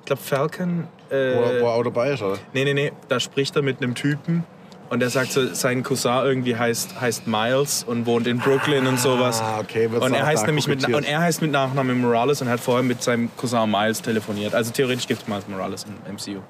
ich 0.00 0.06
glaube 0.06 0.20
Falcon. 0.22 0.86
Wo, 1.08 1.14
er- 1.14 1.56
Äh, 1.58 1.60
wo 1.62 1.66
er 1.66 1.72
auch 1.74 1.82
dabei 1.84 2.10
ist, 2.12 2.22
oder? 2.22 2.36
nee, 2.52 2.64
nee, 2.64 2.74
nee. 2.74 2.92
Da 3.08 3.20
spricht 3.20 3.54
er 3.56 3.62
mit 3.62 3.80
einem 3.82 3.94
Typen. 3.94 4.44
Und 4.92 5.00
der 5.00 5.08
sagt 5.08 5.32
so, 5.32 5.54
sein 5.54 5.82
Cousin 5.82 6.22
irgendwie 6.22 6.54
heißt, 6.54 7.00
heißt 7.00 7.26
Miles 7.26 7.82
und 7.82 8.04
wohnt 8.04 8.26
in 8.26 8.36
Brooklyn 8.36 8.86
und 8.86 9.00
sowas. 9.00 9.40
Ah, 9.40 9.58
okay, 9.58 9.90
wird's 9.90 10.04
Und 10.04 10.12
er 10.12 10.22
auch 10.22 10.26
heißt 10.26 10.46
nämlich 10.46 10.68
mit, 10.68 10.86
und 10.86 11.04
er 11.04 11.18
heißt 11.18 11.40
mit 11.40 11.50
Nachnamen 11.50 11.98
Morales 11.98 12.42
und 12.42 12.50
hat 12.50 12.60
vorher 12.60 12.82
mit 12.82 13.02
seinem 13.02 13.34
Cousin 13.38 13.70
Miles 13.70 14.02
telefoniert. 14.02 14.54
Also 14.54 14.70
theoretisch 14.70 15.06
gibt 15.06 15.22
es 15.22 15.28
Miles 15.28 15.48
Morales 15.48 15.86
im 15.86 16.14
MCU. 16.14 16.42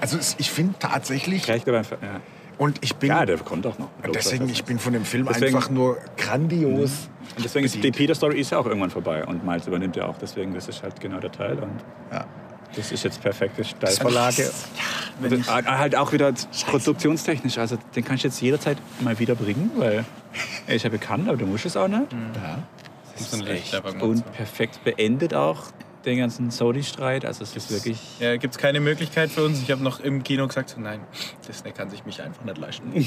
Also 0.00 0.18
ich 0.36 0.50
finde 0.50 0.74
tatsächlich, 0.80 1.46
Recht, 1.46 1.68
aber 1.68 1.82
ja. 1.82 2.20
und 2.58 2.78
ich 2.80 2.96
bin, 2.96 3.10
ja, 3.10 3.24
der 3.24 3.38
kommt 3.38 3.68
auch 3.68 3.78
noch. 3.78 3.88
deswegen, 4.12 4.48
ich 4.48 4.64
bin 4.64 4.80
von 4.80 4.92
dem 4.92 5.04
Film 5.04 5.26
Deswegen- 5.28 5.54
einfach 5.54 5.70
nur 5.70 5.98
grandios. 6.16 7.08
Und 7.36 7.44
deswegen 7.44 7.66
ist 7.66 7.76
die 7.84 7.92
Peter-Story 7.92 8.40
ist 8.40 8.50
ja 8.50 8.58
auch 8.58 8.66
irgendwann 8.66 8.90
vorbei 8.90 9.24
und 9.24 9.46
Miles 9.46 9.68
übernimmt 9.68 9.94
ja 9.94 10.06
auch. 10.06 10.18
Deswegen, 10.18 10.54
das 10.54 10.66
ist 10.66 10.82
halt 10.82 11.00
genau 11.00 11.20
der 11.20 11.30
Teil. 11.30 11.56
Und 11.60 11.84
Ja. 12.12 12.24
Das 12.76 12.92
ist 12.92 13.02
jetzt 13.04 13.20
perfekte 13.22 13.64
Steilvorlage. 13.64 14.50
Und 15.20 15.32
das- 15.32 15.48
ah, 15.48 15.78
halt 15.78 15.96
auch 15.96 16.12
wieder 16.12 16.32
produktionstechnisch. 16.68 17.58
Also 17.58 17.78
den 17.94 18.04
kannst 18.04 18.24
du 18.24 18.28
jetzt 18.28 18.40
jederzeit 18.40 18.78
mal 19.00 19.18
wieder 19.18 19.34
bringen, 19.34 19.70
weil 19.76 20.04
ist 20.66 20.82
ja 20.82 20.90
bekannt, 20.90 21.28
aber 21.28 21.38
du 21.38 21.46
musst 21.46 21.66
es 21.66 21.76
auch 21.76 21.88
nicht. 21.88 22.06
So 23.16 23.36
ein 23.38 23.46
echt 23.46 23.74
Und 24.02 24.30
perfekt 24.32 24.84
beendet 24.84 25.32
auch 25.32 25.64
den 26.04 26.18
ganzen 26.18 26.50
Sodi-Streit. 26.50 27.24
Also 27.24 27.42
es 27.44 27.56
ist 27.56 27.70
wirklich... 27.70 27.98
Ja, 28.20 28.36
gibt 28.36 28.54
es 28.54 28.58
keine 28.58 28.78
Möglichkeit 28.80 29.30
für 29.30 29.44
uns. 29.44 29.60
Ich 29.62 29.70
habe 29.70 29.82
noch 29.82 30.00
im 30.00 30.22
Kino 30.22 30.46
gesagt, 30.46 30.68
so, 30.70 30.78
nein, 30.80 31.00
Disney 31.48 31.72
kann 31.72 31.88
sich 31.90 32.04
mich 32.04 32.20
einfach 32.22 32.44
nicht 32.44 32.58
leisten. 32.58 32.92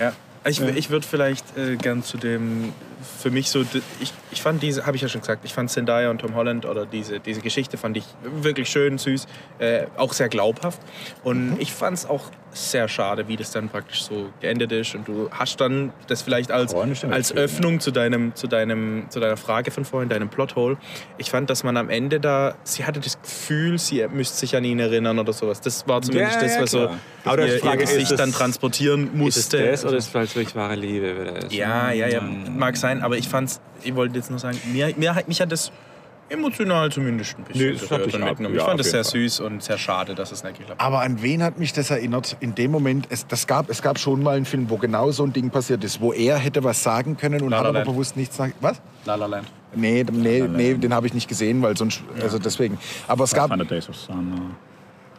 ja. 0.00 0.12
Ich, 0.48 0.60
ich 0.60 0.90
würde 0.90 1.06
vielleicht 1.06 1.44
äh, 1.56 1.76
gern 1.76 2.02
zu 2.02 2.16
dem, 2.16 2.72
für 3.20 3.30
mich 3.30 3.50
so, 3.50 3.64
ich, 4.00 4.12
ich 4.30 4.42
fand 4.42 4.62
diese, 4.62 4.86
habe 4.86 4.96
ich 4.96 5.02
ja 5.02 5.08
schon 5.08 5.20
gesagt, 5.20 5.44
ich 5.44 5.52
fand 5.54 5.70
Zendaya 5.70 6.10
und 6.10 6.20
Tom 6.20 6.34
Holland 6.34 6.66
oder 6.66 6.86
diese, 6.86 7.20
diese 7.20 7.40
Geschichte 7.40 7.76
fand 7.76 7.96
ich 7.96 8.04
wirklich 8.22 8.68
schön, 8.68 8.98
süß, 8.98 9.26
äh, 9.58 9.86
auch 9.96 10.12
sehr 10.12 10.28
glaubhaft. 10.28 10.80
Und 11.24 11.56
ich 11.60 11.72
fand 11.72 11.96
es 11.96 12.06
auch 12.06 12.30
sehr 12.52 12.88
schade, 12.88 13.28
wie 13.28 13.36
das 13.36 13.50
dann 13.50 13.68
praktisch 13.68 14.02
so 14.02 14.30
geendet 14.40 14.72
ist. 14.72 14.94
Und 14.94 15.06
du 15.06 15.28
hast 15.30 15.60
dann 15.60 15.92
das 16.06 16.22
vielleicht 16.22 16.50
als, 16.50 16.74
Oh, 16.74 16.84
als 17.10 17.30
ja. 17.30 17.36
Öffnung 17.36 17.80
zu, 17.80 17.90
deinem, 17.90 18.34
zu, 18.34 18.46
deinem, 18.46 19.06
zu 19.10 19.20
deiner 19.20 19.36
Frage 19.36 19.70
von 19.70 19.84
vorhin, 19.84 20.08
deinem 20.08 20.28
Plothole. 20.28 20.76
Ich 21.18 21.30
fand, 21.30 21.50
dass 21.50 21.62
man 21.62 21.76
am 21.76 21.90
Ende 21.90 22.20
da, 22.20 22.56
sie 22.64 22.84
hatte 22.84 23.00
das 23.00 23.20
Gefühl, 23.20 23.78
sie 23.78 24.06
müsste 24.08 24.38
sich 24.38 24.56
an 24.56 24.64
ihn 24.64 24.78
erinnern 24.78 25.18
oder 25.18 25.32
sowas. 25.32 25.60
Das 25.60 25.86
war 25.86 26.02
zumindest 26.02 26.36
Ja, 26.36 26.42
das, 26.42 26.54
ja, 26.56 26.62
was 26.62 26.70
so 26.70 26.90
ihr, 27.36 27.64
ihr 27.64 27.76
Gesicht 27.76 28.10
ist 28.10 28.18
dann 28.18 28.32
transportieren 28.32 29.04
Ist 29.04 29.10
es 29.12 29.14
musste. 29.18 29.66
das 29.66 29.84
oder 29.84 29.96
ist 29.96 30.04
es 30.04 30.10
vielleicht 30.10 30.36
wirklich 30.38 30.56
wahre 30.56 30.74
Liebe? 30.74 31.14
da 31.24 31.32
ist? 31.46 31.52
ja, 31.52 31.90
ja, 31.92 32.08
ja, 32.08 32.20
mag 32.20 32.76
sein, 32.76 33.02
aber 33.02 33.16
ich 33.16 33.28
fand's, 33.28 33.60
ich 33.82 33.94
wollte 33.94 34.16
jetzt 34.16 34.30
nur 34.30 34.38
sagen, 34.38 34.58
mir, 34.72 34.92
mir, 34.96 35.14
hat- 35.14 35.28
mich 35.28 35.40
hat 35.40 35.52
das 35.52 35.70
emotional 36.30 36.90
zumindest 36.92 37.38
ein 37.38 37.44
bisschen 37.44 37.66
Nee, 37.70 37.72
das 37.78 37.90
hat 37.90 38.02
und 38.02 38.20
mitgenommen. 38.20 38.54
ja, 38.54 38.60
Ich 38.60 38.66
fand 38.66 38.80
es 38.80 38.90
sehr 38.90 39.00
jeden 39.00 39.28
süß 39.28 39.40
und 39.40 39.62
sehr 39.62 39.78
schade, 39.78 40.14
dass 40.14 40.30
es 40.30 40.44
nicht 40.44 40.58
geklappt 40.58 40.80
hat. 40.80 40.86
Aber 40.86 41.00
an 41.00 41.22
wen 41.22 41.42
hat 41.42 41.58
mich 41.58 41.72
das 41.72 41.90
erinnert? 41.90 42.36
In 42.40 42.54
dem 42.54 42.70
Moment, 42.70 43.06
es, 43.10 43.26
das 43.26 43.46
gab, 43.46 43.70
es 43.70 43.80
gab 43.80 43.98
schon 43.98 44.22
mal 44.22 44.36
einen 44.36 44.44
Film, 44.44 44.68
wo 44.68 44.76
genau 44.76 45.10
so 45.10 45.24
ein 45.24 45.32
Ding 45.32 45.50
passiert 45.50 45.82
ist, 45.84 46.00
wo 46.00 46.12
er 46.12 46.36
hätte 46.36 46.62
was 46.64 46.82
sagen 46.82 47.16
können 47.16 47.42
und 47.42 47.50
La 47.50 47.60
hat 47.60 47.66
aber 47.66 47.82
bewusst 47.82 48.16
nichts 48.16 48.36
sagen. 48.36 48.52
Was? 48.60 48.80
La 49.06 49.14
La 49.14 49.26
Land. 49.26 49.48
Nee, 49.74 50.04
nee, 50.10 50.42
nee 50.48 50.74
den 50.74 50.94
habe 50.94 51.06
ich 51.06 51.14
nicht 51.14 51.28
gesehen, 51.28 51.62
weil 51.62 51.76
sonst, 51.76 52.02
also 52.20 52.38
deswegen. 52.38 52.78
Aber 53.06 53.24
es 53.24 53.34
gab, 53.34 53.44
100 53.50 53.70
Days 53.70 53.88
of 53.88 53.96
Summer. 53.96 54.50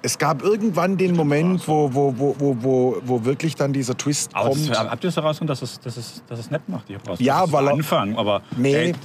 Es 0.01 0.17
gab 0.17 0.41
irgendwann 0.43 0.97
den 0.97 1.15
Moment, 1.15 1.67
wo, 1.67 1.93
wo, 1.93 2.13
wo, 2.17 2.35
wo, 2.39 2.57
wo, 2.61 2.97
wo 3.03 3.25
wirklich 3.25 3.55
dann 3.55 3.73
dieser 3.73 3.97
Twist 3.97 4.31
Aber 4.33 4.49
kommt. 4.49 4.69
das, 4.69 4.77
habt 4.79 5.03
ihr 5.03 5.07
das 5.09 5.15
herausgefunden, 5.17 5.47
dass 5.47 5.61
es, 5.61 5.79
dass, 5.79 5.97
es, 5.97 6.23
dass 6.27 6.39
es 6.39 6.51
nett 6.51 6.67
macht? 6.67 6.89
Ich 6.89 6.95
hab 6.95 7.07
raus- 7.09 7.17
Ja, 7.19 7.51
weil 7.51 7.67
er- 7.67 7.73
Anfang, 7.73 8.15
aber 8.17 8.41
Nee, 8.55 8.73
ey, 8.75 8.95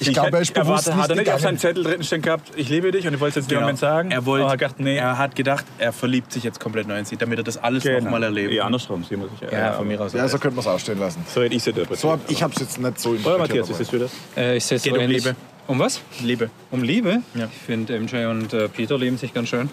ich 0.00 0.12
glaube, 0.12 0.32
er 0.32 0.40
ist 0.40 0.52
bewusst 0.52 0.88
erwartet, 0.88 0.94
hat 0.96 1.10
er 1.10 1.16
nicht 1.16 1.26
nicht 1.26 1.34
auf 1.34 1.40
seinem. 1.42 1.58
Zettel 1.58 1.84
drin 1.84 2.02
stehen 2.02 2.22
gehabt, 2.22 2.50
ich 2.56 2.68
liebe 2.68 2.90
dich 2.90 3.06
und 3.06 3.14
ich 3.14 3.20
wollte 3.20 3.38
es 3.38 3.46
jetzt 3.46 3.54
Moment 3.54 3.78
sagen. 3.78 4.10
Er, 4.10 4.26
wollte, 4.26 4.46
er 4.46 4.56
gedacht, 4.56 4.80
nee, 4.80 4.96
er 4.96 5.16
hat 5.16 5.36
gedacht, 5.36 5.64
er 5.78 5.92
verliebt 5.92 6.32
sich 6.32 6.42
jetzt 6.42 6.58
komplett 6.58 6.88
neu 6.88 6.98
in 6.98 7.04
sie, 7.04 7.16
damit 7.16 7.38
er 7.38 7.44
das 7.44 7.56
alles 7.58 7.84
genau. 7.84 8.00
noch 8.04 8.10
mal 8.10 8.22
erlebt. 8.24 8.52
Ja, 8.52 8.64
andersrum, 8.64 9.04
sie 9.04 9.16
muss 9.16 9.28
ich 9.40 9.50
Ja, 9.52 9.74
von 9.74 9.86
mir 9.86 10.00
aus. 10.00 10.12
Ja, 10.12 10.26
so 10.28 10.38
könnte 10.38 10.56
man 10.56 10.64
es 10.64 10.66
auch 10.66 10.78
stehen 10.80 10.98
lassen. 10.98 11.24
So 11.32 11.42
hätte 11.42 11.54
ich 11.54 11.60
es 11.60 11.66
interpretiert. 11.68 12.00
So 12.00 12.18
ich 12.28 12.42
habe 12.42 12.52
es 12.54 12.60
jetzt 12.60 12.80
nicht 12.80 12.98
so 12.98 13.10
Oder 13.10 13.18
interpretiert, 13.18 13.38
Matthias, 13.38 13.68
aber- 13.68 13.78
wie 13.78 13.82
siehst 13.84 13.92
du 13.92 13.98
das? 13.98 14.10
Äh, 14.36 14.56
ich 14.56 14.64
sehe 14.64 14.76
es 14.76 14.82
so 14.82 14.90
um. 14.92 14.98
Liebe. 15.06 15.36
Um 15.68 15.78
was? 15.78 16.00
Liebe. 16.20 16.50
Um 16.72 16.82
Liebe? 16.82 17.22
Ja. 17.34 17.44
Ich 17.44 17.58
finde, 17.64 18.00
MJ 18.00 18.24
und 18.26 18.52
äh, 18.52 18.68
Peter 18.68 18.98
lieben 18.98 19.16
sich 19.18 19.32
ganz 19.32 19.48
schön. 19.50 19.70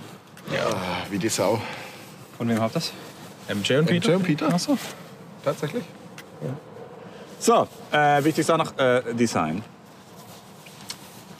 Ah, 0.51 1.05
Wie 1.09 1.17
die 1.17 1.29
Sau. 1.29 1.61
Von 2.37 2.49
wem 2.49 2.59
habt 2.59 2.75
das? 2.75 2.91
MJ 3.47 3.77
und 3.77 3.85
Peter? 3.85 3.85
Peter 3.87 4.15
und 4.15 4.23
Peter? 4.23 4.53
Achso. 4.53 4.77
Tatsächlich? 5.43 5.83
So, 7.39 7.67
äh, 7.91 8.23
wichtig 8.23 8.39
ist 8.39 8.51
auch 8.51 8.57
noch 8.57 8.77
äh, 8.77 9.01
Design. 9.13 9.63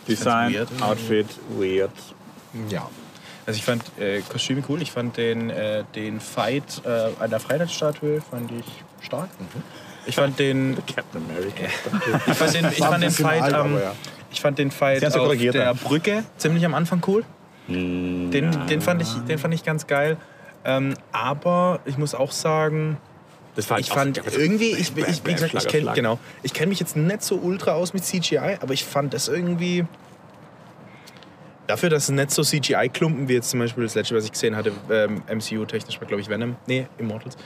Design, 0.08 0.54
weird. 0.54 0.70
Outfit, 0.82 1.28
weird. 1.58 1.92
Ja. 2.70 2.90
Also 3.46 3.58
ich 3.58 3.64
fand 3.66 3.84
äh, 4.00 4.22
Kostüme 4.22 4.64
cool. 4.70 4.82
Ich 4.82 4.92
fand 4.92 5.18
den, 5.18 5.50
äh, 5.50 5.84
den 5.96 6.20
Fight 6.20 6.82
äh, 6.86 7.10
an 7.20 7.30
der 7.30 7.40
Freiheitsstatue 7.40 8.22
fand 8.22 8.52
ich 8.52 8.66
stark. 9.02 9.30
Ich 10.06 10.16
fand 10.16 10.40
den, 10.40 10.78
Captain 10.96 11.22
America. 11.24 11.66
ich 12.28 12.34
fand 12.34 12.54
den, 12.54 12.66
ich 12.72 12.78
fand 12.78 13.04
den 13.04 13.12
Fight, 13.12 13.52
ja. 13.52 13.94
ich 14.32 14.42
fand 14.42 14.58
den 14.58 14.72
Fight 14.72 15.02
ja 15.02 15.10
auf 15.10 15.38
der. 15.38 15.74
Brücke 15.74 16.24
ziemlich 16.38 16.66
am 16.66 16.74
Anfang 16.74 17.02
cool. 17.08 17.26
Den, 17.70 18.68
den, 18.68 18.82
fand 18.82 19.02
ich, 19.02 19.14
den 19.28 19.38
fand 19.38 19.54
ich 19.54 19.64
ganz 19.64 19.88
geil. 19.88 20.18
Ähm, 20.66 20.96
aber 21.12 21.80
ich 21.86 21.98
muss 21.98 22.14
auch 22.14 22.32
sagen, 22.32 22.98
Das 23.56 23.70
war 23.70 23.80
ich 23.80 23.90
fand 23.90 24.18
irgendwie, 24.18 24.72
ich, 24.72 24.96
ich, 24.96 25.26
wie 25.26 25.34
gesagt, 25.34 25.54
ich 25.54 25.68
kenne 25.68 25.92
genau, 25.94 26.20
ich 26.44 26.54
kenn 26.54 26.70
mich 26.70 26.80
jetzt 26.80 26.96
nicht 26.98 27.24
so 27.24 27.36
ultra 27.36 27.74
aus 27.74 27.94
mit 27.94 28.04
CGI, 28.04 28.58
aber 28.62 28.74
ich 28.74 28.84
fand 28.84 29.14
das 29.14 29.28
irgendwie. 29.28 29.86
Dafür, 31.68 31.92
dass 31.92 32.04
es 32.04 32.10
nicht 32.10 32.32
so 32.32 32.42
CGI-Klumpen 32.42 33.28
wie 33.28 33.34
jetzt 33.34 33.52
zum 33.52 33.60
Beispiel 33.60 33.84
das 33.84 33.94
letzte, 33.94 34.16
was 34.16 34.26
ich 34.26 34.32
gesehen 34.32 34.56
hatte, 34.56 34.72
ähm, 34.92 35.22
MCU-technisch 35.32 36.02
war, 36.02 36.08
glaube 36.08 36.20
ich, 36.20 36.28
Venom. 36.28 36.56
Nee, 36.66 36.88
Immortals. 36.98 37.38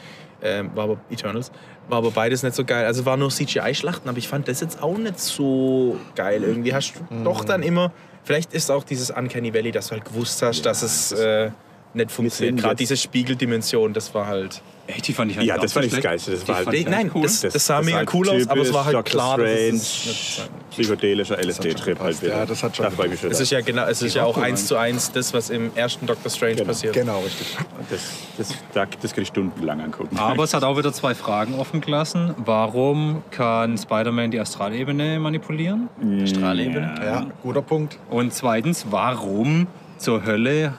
Ähm, 0.42 0.72
war 0.76 0.86
aber 0.86 0.98
Eternals. 1.10 1.52
War 1.90 1.98
aber 1.98 2.12
beides 2.12 2.42
nicht 2.42 2.56
so 2.56 2.64
geil. 2.64 2.86
Also 2.86 3.06
war 3.06 3.18
nur 3.18 3.30
CGI-Schlachten, 3.30 4.08
aber 4.08 4.18
ich 4.18 4.30
fand 4.30 4.48
das 4.48 4.62
jetzt 4.62 4.82
auch 4.82 4.98
nicht 4.98 5.20
so 5.20 5.98
geil. 6.16 6.44
Irgendwie 6.44 6.74
hast 6.74 6.94
du 6.96 7.24
doch 7.24 7.44
dann 7.44 7.64
immer. 7.64 7.92
Vielleicht 8.24 8.54
ist 8.54 8.72
auch 8.72 8.84
dieses 8.84 9.10
Uncanny 9.10 9.54
Valley, 9.54 9.72
dass 9.72 9.88
du 9.88 9.92
halt 9.94 10.06
gewusst 10.06 10.42
hast, 10.42 10.66
dass 10.66 10.82
es 10.82 11.12
äh, 11.12 11.52
nicht 11.94 12.12
funktioniert. 12.12 12.58
Gerade 12.58 12.76
diese 12.76 12.98
Spiegeldimension, 12.98 13.94
das 13.94 14.14
war 14.14 14.28
halt. 14.28 14.62
Echt, 14.86 15.08
die 15.08 15.14
fand 15.14 15.32
ich 15.32 15.38
halt 15.38 15.48
Ja, 15.48 15.56
das 15.56 15.64
nicht 15.64 15.74
fand 15.74 15.86
ich 15.86 15.92
das. 15.94 16.02
Geilste. 16.02 16.32
Das 16.32 16.42
Die 16.44 16.48
war 16.50 16.66
halt 16.66 16.90
Nein, 16.90 17.12
cool. 17.16 17.22
das, 17.24 17.40
das 17.40 17.66
sah 17.66 17.82
mega 17.82 17.98
halt 18.00 18.14
cool 18.14 18.30
aus, 18.30 18.48
aber 18.50 18.62
es 18.62 18.74
war 18.74 18.84
halt 18.84 18.96
Doctor 18.96 19.12
klar, 19.12 19.38
dass 19.38 19.48
Strange, 19.48 19.78
sein 19.80 20.48
psychedelischer 20.72 21.38
LSD-Trip 21.42 22.00
halt 22.00 22.22
wieder. 22.22 22.38
Ja, 22.40 22.46
das 22.46 22.64
hat 22.64 22.76
schon 22.76 22.84
Da 22.84 22.92
freue 22.92 23.06
ich 23.06 23.12
mich 23.12 23.22
schon. 23.22 23.32
Es 23.32 23.40
ist 23.40 23.50
ja 23.52 23.62
genau, 23.62 23.86
es 23.86 24.02
ist 24.02 24.14
ja 24.16 24.26
auch 24.26 24.38
eins 24.38 24.68
zu 24.68 24.76
eins 24.76 25.12
das, 25.14 25.34
was 25.34 25.50
im 25.52 25.72
ersten 25.76 26.06
Doctor 26.06 26.30
Strange 26.30 26.66
passiert. 26.66 26.94
Genau, 26.94 27.20
richtig. 27.22 27.56
das, 27.90 28.02
das, 28.38 28.58
da- 28.74 28.86
das 29.02 29.14
kann 29.14 29.22
ich 29.22 29.30
stundenlang 29.30 29.80
angucken. 29.80 30.18
Aber 30.18 30.44
es 30.44 30.54
hat 30.54 30.64
auch 30.66 30.78
wieder 30.78 30.92
zwei 30.92 31.16
Fragen 31.16 31.54
offen 31.56 31.80
gelassen. 31.80 32.34
Warum 32.38 33.24
kann 33.32 33.78
Spider-Man 33.78 34.32
die 34.32 34.40
Astralebene 34.42 35.18
manipulieren? 35.20 35.88
Strahlebene. 36.26 36.96
Ja, 37.02 37.26
guter 37.42 37.62
Punkt. 37.62 37.98
Und 38.10 38.34
zweitens, 38.34 38.88
warum 38.90 39.68
zur 39.98 40.26
Hölle 40.26 40.74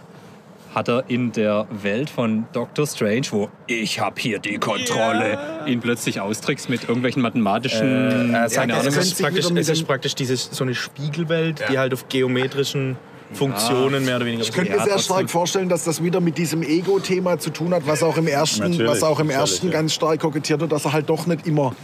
hat 0.75 0.89
er 0.89 1.05
in 1.09 1.33
der 1.33 1.67
Welt 1.71 2.11
von 2.11 2.47
Doctor 2.53 2.87
Strange, 2.87 3.27
wo 3.31 3.49
ich 3.67 4.01
habe 4.01 4.21
hier 4.21 4.39
die 4.39 4.59
Kontrolle, 4.59 5.39
ihn 5.67 5.81
plötzlich 5.81 6.21
austrickst 6.21 6.69
mit 6.69 6.83
irgendwelchen 6.85 7.23
mathematischen, 7.23 8.35
Äh, 8.35 8.49
keine 8.49 8.75
es, 8.79 8.97
ist 8.97 9.21
praktisch, 9.21 9.51
es 9.51 9.69
ist 9.69 9.87
praktisch 9.87 10.15
dieses, 10.15 10.51
so 10.51 10.65
eine 10.65 10.75
Spiegelwelt, 10.75 11.65
die 11.71 11.79
halt 11.79 11.93
auf 11.93 12.09
geometrischen 12.09 12.97
Funktionen 13.33 14.05
mehr 14.05 14.17
oder 14.17 14.27
weniger 14.27 14.43
Ich 14.43 14.53
könnte 14.53 14.71
Ja, 14.71 14.77
mir 14.79 14.83
sehr 14.85 14.93
trotzdem. 14.95 15.15
stark 15.17 15.31
vorstellen, 15.31 15.69
dass 15.69 15.85
das 15.85 16.03
wieder 16.03 16.21
mit 16.21 16.39
diesem 16.39 16.63
Ego-Thema 16.63 17.39
zu 17.39 17.51
tun 17.51 17.73
hat, 17.75 17.87
was 17.87 18.03
auch 18.03 18.17
im 18.17 18.27
ersten, 18.27 18.63
Natürlich, 18.71 18.87
was 18.91 19.03
auch 19.03 19.19
im 19.21 19.31
ersten 19.31 19.67
ja. 19.67 19.73
ganz 19.73 19.95
stark 19.95 20.21
kokettiert 20.21 20.61
wird, 20.61 20.73
dass 20.73 20.85
er 20.85 20.93
halt 20.93 21.09
doch 21.09 21.27
nicht 21.27 21.47
immer, 21.47 21.75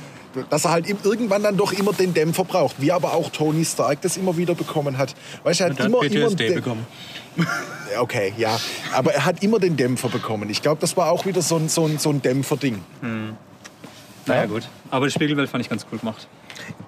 dass 0.50 0.64
er 0.64 0.70
halt 0.70 0.88
irgendwann 1.04 1.42
dann 1.42 1.56
doch 1.56 1.72
immer 1.72 1.92
den 1.92 2.14
Dämpfer 2.14 2.44
braucht, 2.44 2.80
wie 2.80 2.92
aber 2.92 3.14
auch 3.14 3.30
Tony 3.30 3.64
Stark 3.64 4.00
das 4.02 4.16
immer 4.16 4.36
wieder 4.36 4.54
bekommen 4.54 4.96
hat. 4.98 5.14
Weißt 5.42 5.60
du, 5.60 5.64
er 5.64 5.70
hat 5.70 5.80
immer, 5.80 6.02
immer 6.02 6.26
PTSD 6.28 6.46
den- 6.48 6.54
bekommen. 6.54 6.86
Ja, 7.36 8.00
Okay, 8.00 8.32
ja, 8.36 8.58
aber 8.92 9.12
er 9.14 9.24
hat 9.24 9.42
immer 9.42 9.58
den 9.58 9.76
Dämpfer 9.76 10.08
bekommen. 10.08 10.48
Ich 10.48 10.62
glaube, 10.62 10.80
das 10.80 10.96
war 10.96 11.10
auch 11.10 11.26
wieder 11.26 11.42
so 11.42 11.56
ein, 11.56 11.68
so 11.68 11.86
ein, 11.86 11.98
so 11.98 12.10
ein 12.10 12.22
Dämpferding. 12.22 12.80
Naja, 14.26 14.46
gut. 14.46 14.68
Aber 14.90 15.06
die 15.06 15.12
Spiegelwelt 15.12 15.48
fand 15.48 15.62
ich 15.64 15.70
ganz 15.70 15.86
cool 15.92 15.98
gemacht. 15.98 16.26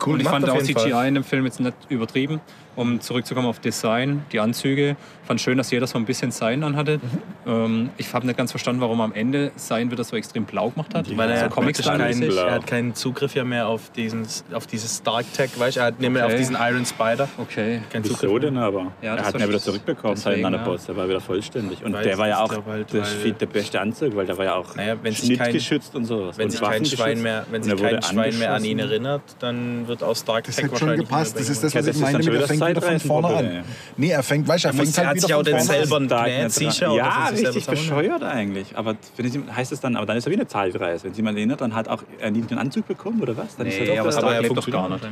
Cool 0.05 0.15
Und 0.15 0.21
ich 0.21 0.29
fand 0.29 0.49
auch 0.49 0.59
CGI 0.63 0.91
Fall. 0.91 1.09
in 1.09 1.15
dem 1.15 1.25
Film 1.25 1.45
jetzt 1.45 1.61
nicht 1.61 1.75
übertrieben. 1.89 2.41
Um 2.75 3.03
zurückzukommen 3.03 3.47
auf 3.47 3.59
Design, 3.61 4.25
die 4.33 4.41
Anzüge. 4.41 4.97
Fand 5.27 5.43
schön, 5.43 5.59
dass 5.59 5.71
jeder 5.71 5.87
so 5.87 5.99
ein 5.99 6.07
bisschen 6.07 6.31
Sein 6.31 6.63
anhatte. 6.65 7.01
Ähm, 7.47 7.91
ich 7.99 8.11
habe 8.15 8.27
nicht 8.27 8.39
ganz 8.39 8.51
verstanden, 8.51 8.81
warum 8.81 8.99
am 9.03 9.13
Ende 9.13 9.53
Sein 9.57 9.91
wieder 9.91 10.05
so 10.05 10.17
extrem 10.17 10.45
blau 10.47 10.71
gemacht 10.71 10.95
hat. 10.95 11.15
Weil 11.15 11.31
er 11.31 11.37
so 11.37 11.43
hat 11.45 11.51
praktisch 11.53 11.85
keinen, 11.85 12.23
er 12.23 12.51
hat 12.53 12.67
keinen 12.67 12.95
Zugriff 12.95 13.35
ja 13.35 13.45
mehr 13.45 13.67
auf, 13.69 13.91
diesen, 13.91 14.27
auf 14.55 14.67
dieses 14.67 14.97
Stark 14.99 15.27
Tech, 15.35 15.51
weißt 15.59 15.77
du? 15.77 15.81
Er 15.81 15.87
hat 15.87 16.01
nicht 16.01 16.11
mehr 16.11 16.25
Okay. 16.25 16.33
auf 16.33 16.39
diesen 16.39 16.57
Iron 16.59 16.87
Spider. 16.87 17.29
Okay. 17.37 17.83
Keinen 17.91 18.05
Wieso 18.05 18.15
Zugriff. 18.15 18.41
denn 18.41 18.57
aber? 18.57 18.91
Ja, 19.03 19.11
er 19.11 19.17
das 19.17 19.27
hat 19.27 19.35
ihn 19.35 19.41
ja 19.43 19.49
wieder 19.51 19.59
zurückbekommen, 19.61 20.17
seinen 20.17 20.41
Nanobots. 20.41 20.87
Der 20.87 20.97
war 20.97 21.07
wieder 21.07 21.21
vollständig. 21.21 21.85
Und 21.85 21.93
Weiß, 21.93 22.05
der 22.05 22.17
war 22.17 22.29
ja 22.29 22.43
ich 22.47 22.53
auch 22.53 22.67
halt, 22.67 22.95
das 22.95 23.15
der 23.39 23.47
beste 23.47 23.81
Anzug, 23.83 24.17
weil 24.17 24.25
der 24.25 24.39
war 24.39 24.47
ja 24.47 24.55
auch 24.55 24.75
Naja, 24.77 24.97
wenn 25.03 25.13
sich 25.13 25.37
kein- 25.39 25.51
schnittgeschützt 25.51 25.95
und 25.95 26.07
sowas. 26.07 26.39
Wenn 26.39 26.47
und 26.47 26.51
sich 26.53 26.61
kein. 26.63 26.87
Schwein 26.87 27.21
mehr, 27.23 27.45
wenn 27.51 27.63
sich 27.63 27.73
kein 28.01 28.03
Schwein 28.13 28.39
mehr 28.39 28.55
an 28.55 28.65
ihn 28.65 28.79
erinnert, 28.79 29.23
dann 29.39 29.87
wird 29.89 30.03
aus 30.03 30.21
Star 30.21 30.43
Das 30.43 30.57
Trek 30.57 30.67
hätte 30.67 30.77
schon 30.79 30.97
gepasst. 30.97 31.37
Das 31.39 31.49
ist 31.49 31.63
das, 31.63 31.75
was 31.75 31.87
das 31.87 31.97
ich 31.97 32.03
meine. 32.03 32.19
mit, 32.19 32.29
Er 32.29 32.47
fängt 32.49 32.69
wieder 32.69 32.83
von 32.83 33.01
vorne 33.01 33.29
an. 33.29 33.65
Nee, 33.97 34.11
er 34.11 34.23
fängt, 34.23 34.49
weißt, 34.49 34.65
du, 34.65 34.69
er 34.69 34.75
fängt 34.75 34.97
er 34.99 35.07
halt 35.07 35.09
hat 35.09 35.17
wieder 35.17 35.27
sich 35.27 35.35
auch 35.35 35.39
von 35.39 35.45
den 35.45 35.59
vorne 35.59 35.73
an. 35.73 35.87
selber 35.89 36.01
Da 36.07 36.25
genäht, 36.25 36.43
nicht 36.45 36.53
sicher. 36.55 36.87
dran. 36.87 36.95
oder 36.95 37.05
Ja, 37.05 37.29
er 37.31 37.37
sich 37.37 37.47
richtig 37.47 37.65
selber 37.65 37.81
bescheuert 37.81 38.23
eigentlich. 38.23 38.77
Aber 38.77 38.97
wenn 39.17 39.27
ich, 39.27 39.39
heißt 39.57 39.73
es 39.73 39.81
dann, 39.81 39.97
aber 39.97 40.07
dann 40.07 40.17
ist 40.17 40.27
er 40.27 40.31
wie 40.31 40.37
eine 40.37 40.47
Zeitreise. 40.47 41.05
Wenn 41.05 41.11
sich 41.13 41.19
jemand 41.19 41.39
erinnert, 41.39 41.61
dann 41.61 41.75
hat 41.75 41.89
auch 41.89 42.03
er 42.19 42.31
nie 42.31 42.43
den 42.43 42.59
Anzug 42.59 42.87
bekommen 42.89 43.21
oder 43.23 43.37
was? 43.37 43.57
Dann 43.57 43.67
ist 43.67 43.79
er 43.79 43.87
doch 44.05 44.17
aber 44.19 44.35
er 44.35 44.43
lebt 44.43 44.57
doch 44.57 44.71
gar 44.71 44.89
nicht. 44.89 45.05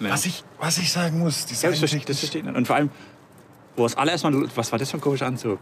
Was 0.00 0.26
ich, 0.26 0.44
was 0.58 0.78
ich 0.78 0.92
sagen 0.92 1.18
muss, 1.20 1.46
die 1.46 1.54
Ja, 1.54 1.70
das 1.70 1.80
das 1.80 1.92
ich 1.92 2.34
nicht. 2.34 2.46
Und 2.54 2.66
vor 2.66 2.76
allem, 2.76 2.90
wo 3.76 3.86
es 3.86 3.96
alle 3.96 4.10
erstmal, 4.10 4.34
was 4.54 4.72
war 4.72 4.78
das 4.78 4.90
für 4.90 4.98
ein 4.98 5.00
komischer 5.00 5.26
Anzug? 5.26 5.60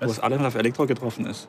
Wo 0.00 0.10
es 0.10 0.18
alle 0.20 0.38
mal 0.38 0.46
auf 0.46 0.54
Elektro 0.54 0.86
getroffen 0.86 1.26
ist. 1.26 1.48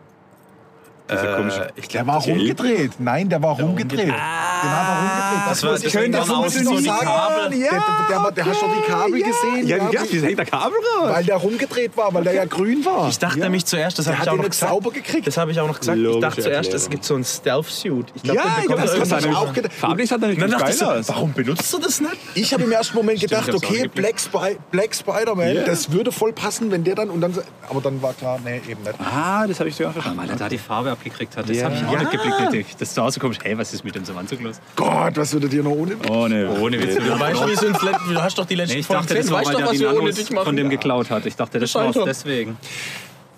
Dieser 1.10 1.36
komische. 1.38 1.62
Äh, 1.64 1.72
ich 1.76 1.88
Der 1.88 2.04
glaub, 2.04 2.08
war 2.08 2.16
das- 2.20 2.28
rumgedreht. 2.28 2.92
Nein, 3.00 3.30
der 3.30 3.42
war 3.42 3.56
rumgedreht. 3.60 4.08
Der 4.08 4.14
war 4.14 4.98
rumgedreht. 4.98 5.50
Das 5.50 5.64
war- 5.64 5.72
muss 5.72 5.80
ich- 5.84 5.92
das 5.94 6.02
hängt 6.02 6.16
das 6.16 6.28
dann 6.28 6.36
muss 6.38 6.46
aus 6.48 6.56
ich 6.56 6.64
so 6.64 6.72
noch 6.72 6.78
die 6.80 6.84
sagen. 6.86 7.06
Kabel. 7.06 7.50
Der, 7.50 7.60
der, 7.72 7.82
der, 8.10 8.18
war- 8.24 8.32
der 8.32 8.46
hast 8.46 8.62
doch 8.62 8.68
die 8.76 8.92
Kabel 8.92 9.12
gesehen. 9.24 9.68
Ja, 9.68 9.78
ja, 9.78 9.90
ja, 9.92 10.02
wie 10.12 10.20
hängt 10.20 10.38
der 10.40 10.46
Kabel 10.46 10.78
raus? 11.00 11.10
weil 11.14 11.24
der 11.24 11.36
rumgedreht 11.38 11.96
war, 11.98 12.14
weil 12.14 12.24
der 12.24 12.34
ja 12.34 12.46
grün 12.46 12.84
war. 12.86 13.08
Ich 13.10 13.20
dachte 13.20 13.40
nämlich 13.40 13.66
zuerst, 13.66 13.98
das 14.00 14.06
Der 14.06 14.14
habe 14.14 14.20
hat 14.22 14.28
ich 14.28 14.34
auch 14.34 14.44
noch 14.44 14.50
gesagt. 14.50 14.72
sauber 14.72 14.92
gekriegt. 14.92 15.28
Das 15.28 15.38
habe 15.38 15.52
ich 15.52 15.60
auch 15.60 15.68
noch 15.68 15.80
gesagt. 15.80 15.98
Logische 15.98 16.18
ich 16.18 16.22
dachte 16.22 16.42
zuerst, 16.42 16.74
es 16.74 16.90
gibt 16.90 17.04
so 17.06 17.16
einen 17.16 17.24
Stealth-Suit. 17.24 18.08
Ich 18.16 18.24
Ja, 18.24 18.34
glaub, 18.34 18.46
den 18.46 18.52
ich 18.64 18.68
bekommt 18.68 19.12
das 19.12 19.24
auch 19.36 19.54
gedacht. 19.54 19.74
Farblich 19.74 20.12
hat 20.12 20.22
er 20.22 20.28
nicht 20.30 20.42
geil 20.42 20.84
aus. 20.84 21.08
warum 21.10 21.34
benutzt 21.34 21.72
du 21.74 21.80
das 21.80 22.00
nicht? 22.02 22.18
Ich 22.36 22.54
habe 22.54 22.64
im 22.64 22.72
ersten 22.72 22.96
Moment 22.98 23.20
gedacht, 23.20 23.50
auch 23.50 23.56
okay. 23.56 23.88
Black, 23.94 24.96
Spider-Man, 24.96 25.56
Ja. 25.56 25.64
das 25.64 25.92
würde 25.92 26.12
voll 26.12 26.34
passen, 26.34 26.72
wenn 26.72 26.84
der 26.84 26.96
dann 26.96 27.10
und 27.10 27.22
dann. 27.22 27.34
Aber 27.70 27.82
dann 27.82 28.02
war 28.02 28.14
klar, 28.14 28.40
nee, 28.44 28.62
eben 28.70 28.82
nicht. 28.84 28.96
Ah, 29.00 29.46
das 29.48 29.60
habe 29.60 29.70
ich 29.70 29.76
sogar 29.76 29.94
verstanden. 29.94 30.20
Weil 30.22 30.30
er 30.30 30.36
da 30.36 30.50
die 30.50 30.58
Farbe 30.58 30.90
abgekriegt 30.98 31.36
hat. 31.38 31.50
Das 31.50 31.58
Ja. 31.58 31.66
habe 31.66 31.76
ich 31.76 31.84
auch 31.86 32.00
nicht 32.00 32.12
geblickt. 32.12 32.40
Richtig. 32.42 32.76
Das 32.78 32.94
sah 32.94 33.10
so 33.10 33.20
komisch. 33.20 33.38
Hey, 33.44 33.58
was 33.58 33.74
ist 33.74 33.84
mit 33.84 33.96
dem 33.96 34.04
Anzug 34.18 34.42
los? 34.42 34.60
Gott, 34.76 35.16
was 35.18 35.34
würdet 35.34 35.54
ihr 35.54 35.64
noch 35.64 35.72
ohne? 35.72 35.96
Ohne, 36.10 36.50
Ohne 36.60 36.80
Witz. 36.82 36.96
Du 36.96 37.20
weißt, 37.20 37.42
uns 37.64 37.82
let- 37.82 37.96
du 38.10 38.22
hast 38.22 38.38
doch 38.38 38.46
die 38.46 38.56
letzten 38.56 38.74
Nee, 38.76 38.80
ich 38.82 38.86
Folgen 38.88 39.04
dachte, 39.04 39.16
das 39.16 39.22
gesehen. 39.28 39.34
war, 39.34 39.46
weißt 39.46 39.54
doch, 39.54 39.72
was 39.72 39.80
wir 39.80 40.02
ohne 40.02 40.12
dich 40.14 40.32
machen. 40.32 40.46
von 40.46 40.56
dem 40.56 40.70
geklaut 40.70 41.10
hat. 41.10 41.26
Ich 41.26 41.36
dachte, 41.36 41.60
das 41.60 41.74
war 41.76 41.92
deswegen. 42.06 42.58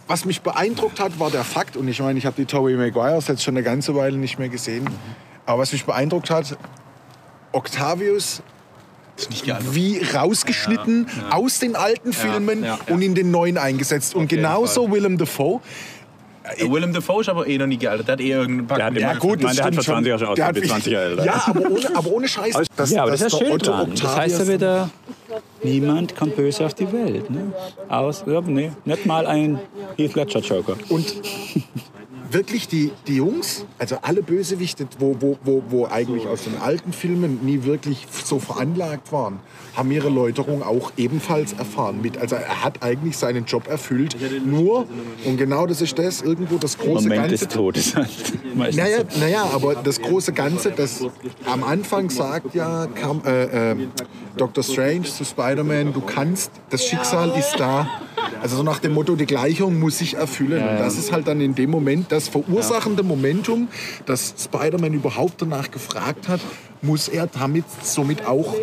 Was 0.07 0.25
mich 0.25 0.41
beeindruckt 0.41 0.99
hat, 0.99 1.19
war 1.19 1.29
der 1.29 1.43
Fakt, 1.43 1.77
und 1.77 1.87
ich 1.87 1.99
meine, 2.01 2.17
ich 2.17 2.25
habe 2.25 2.35
die 2.35 2.45
Tobey 2.45 2.73
Maguires 2.75 3.27
jetzt 3.27 3.43
schon 3.43 3.53
eine 3.55 3.63
ganze 3.63 3.93
Weile 3.95 4.17
nicht 4.17 4.39
mehr 4.39 4.49
gesehen, 4.49 4.89
aber 5.45 5.61
was 5.61 5.71
mich 5.71 5.85
beeindruckt 5.85 6.31
hat, 6.31 6.57
Octavius 7.51 8.41
wie 9.71 10.01
rausgeschnitten 10.15 11.05
aus 11.29 11.59
den 11.59 11.75
alten 11.75 12.13
Filmen 12.13 12.63
ja, 12.63 12.79
ja. 12.87 12.93
und 12.93 13.01
in 13.01 13.15
den 13.15 13.31
neuen 13.31 13.57
eingesetzt. 13.57 14.15
Und 14.15 14.29
genauso 14.29 14.91
Willem 14.91 15.17
Dafoe. 15.17 15.59
Willem 16.71 16.93
Dafoe 16.93 17.21
ist 17.21 17.29
aber 17.29 17.47
eh 17.47 17.57
noch 17.57 17.67
nie 17.67 17.77
gealtert. 17.77 18.07
Der 18.07 18.13
hat 18.13 18.21
eh 18.21 18.29
irgendeinen 18.31 18.67
Der 18.67 18.75
hat 18.85 18.93
Pack. 18.93 19.01
immer- 19.01 19.13
Ja 19.13 19.17
gut, 19.19 19.43
das 19.43 19.43
Nein, 19.43 19.55
der 19.55 19.65
hat 19.65 19.75
vor 19.75 19.83
20 19.83 20.07
Jahren 20.09 20.19
schon 20.19 20.27
ausgesehen, 20.29 20.47
hat- 20.47 20.55
wie 20.63 20.67
20 20.67 20.93
Jahre 20.93 21.05
älter. 21.09 21.25
Ja, 21.25 21.43
aber 21.47 21.59
ohne, 21.69 21.95
aber 21.95 22.11
ohne 22.11 22.27
Scheiß. 22.27 22.61
Das, 22.75 22.91
ja, 22.91 23.01
aber 23.03 23.11
das 23.11 23.21
ist 23.21 23.31
der 23.33 23.39
ja 23.47 23.47
schön 23.51 23.57
dran. 23.59 23.91
Das 23.99 24.15
heißt 24.15 24.39
ja 24.39 24.47
wieder, 24.47 24.89
niemand 25.63 26.15
kommt 26.15 26.35
böse 26.35 26.65
auf 26.65 26.73
die 26.73 26.91
Welt. 26.91 27.29
Ne? 27.29 27.53
Aus, 27.87 28.23
ja, 28.25 28.41
nee, 28.41 28.71
nicht 28.85 29.05
mal 29.05 29.25
ein 29.27 29.59
Heath 29.97 30.15
Ledger 30.15 30.39
Joker. 30.39 30.75
Und 30.89 31.13
wirklich 32.31 32.67
die, 32.67 32.91
die 33.07 33.15
Jungs, 33.17 33.65
also 33.77 33.97
alle 34.01 34.21
Bösewichte, 34.21 34.87
wo, 34.99 35.15
wo, 35.19 35.37
wo, 35.43 35.63
wo 35.69 35.85
eigentlich 35.87 36.27
aus 36.27 36.43
den 36.43 36.57
alten 36.61 36.93
Filmen 36.93 37.39
nie 37.43 37.63
wirklich 37.63 38.05
so 38.23 38.39
veranlagt 38.39 39.11
waren, 39.11 39.39
haben 39.75 39.91
ihre 39.91 40.09
Läuterung 40.09 40.63
auch 40.63 40.91
ebenfalls 40.97 41.53
erfahren. 41.53 42.01
Mit, 42.01 42.17
also 42.17 42.35
er 42.35 42.63
hat 42.63 42.83
eigentlich 42.83 43.17
seinen 43.17 43.45
Job 43.45 43.67
erfüllt. 43.67 44.15
Nur, 44.45 44.85
und 45.25 45.37
genau 45.37 45.67
das 45.67 45.81
ist 45.81 45.97
das, 45.97 46.21
irgendwo 46.21 46.57
das 46.57 46.77
große 46.77 47.07
Moment 47.07 47.29
Ganze. 47.29 47.45
des 47.45 47.53
Todes. 47.53 47.93
Meistens 48.55 48.83
Naja, 48.83 48.99
naja, 49.19 49.49
aber 49.53 49.75
das 49.75 50.01
große 50.01 50.33
Ganze, 50.33 50.71
das 50.71 51.05
am 51.45 51.63
Anfang 51.63 52.09
sagt 52.09 52.55
ja 52.55 52.87
kam, 52.87 53.21
äh, 53.25 53.71
äh, 53.71 53.75
Dr. 54.37 54.63
Strange 54.63 55.03
zu 55.03 55.25
Spider-Man, 55.25 55.93
du 55.93 56.01
kannst, 56.01 56.51
das 56.69 56.85
Schicksal 56.85 57.31
ist 57.37 57.55
da. 57.57 57.87
Also 58.41 58.57
so 58.57 58.63
nach 58.63 58.79
dem 58.79 58.93
Motto, 58.93 59.15
die 59.15 59.25
Gleichung 59.25 59.79
muss 59.79 59.97
sich 59.97 60.15
erfüllen. 60.15 60.65
Und 60.65 60.79
das 60.79 60.97
ist 60.97 61.11
halt 61.11 61.27
dann 61.27 61.41
in 61.41 61.55
dem 61.55 61.69
Moment 61.69 62.11
das 62.11 62.27
verursachende 62.27 63.03
Momentum, 63.03 63.67
dass 64.05 64.33
Spider-Man 64.37 64.93
überhaupt 64.93 65.41
danach 65.41 65.71
gefragt 65.71 66.27
hat, 66.27 66.39
muss 66.81 67.07
er 67.09 67.27
damit 67.27 67.65
somit 67.83 68.25
auch, 68.25 68.55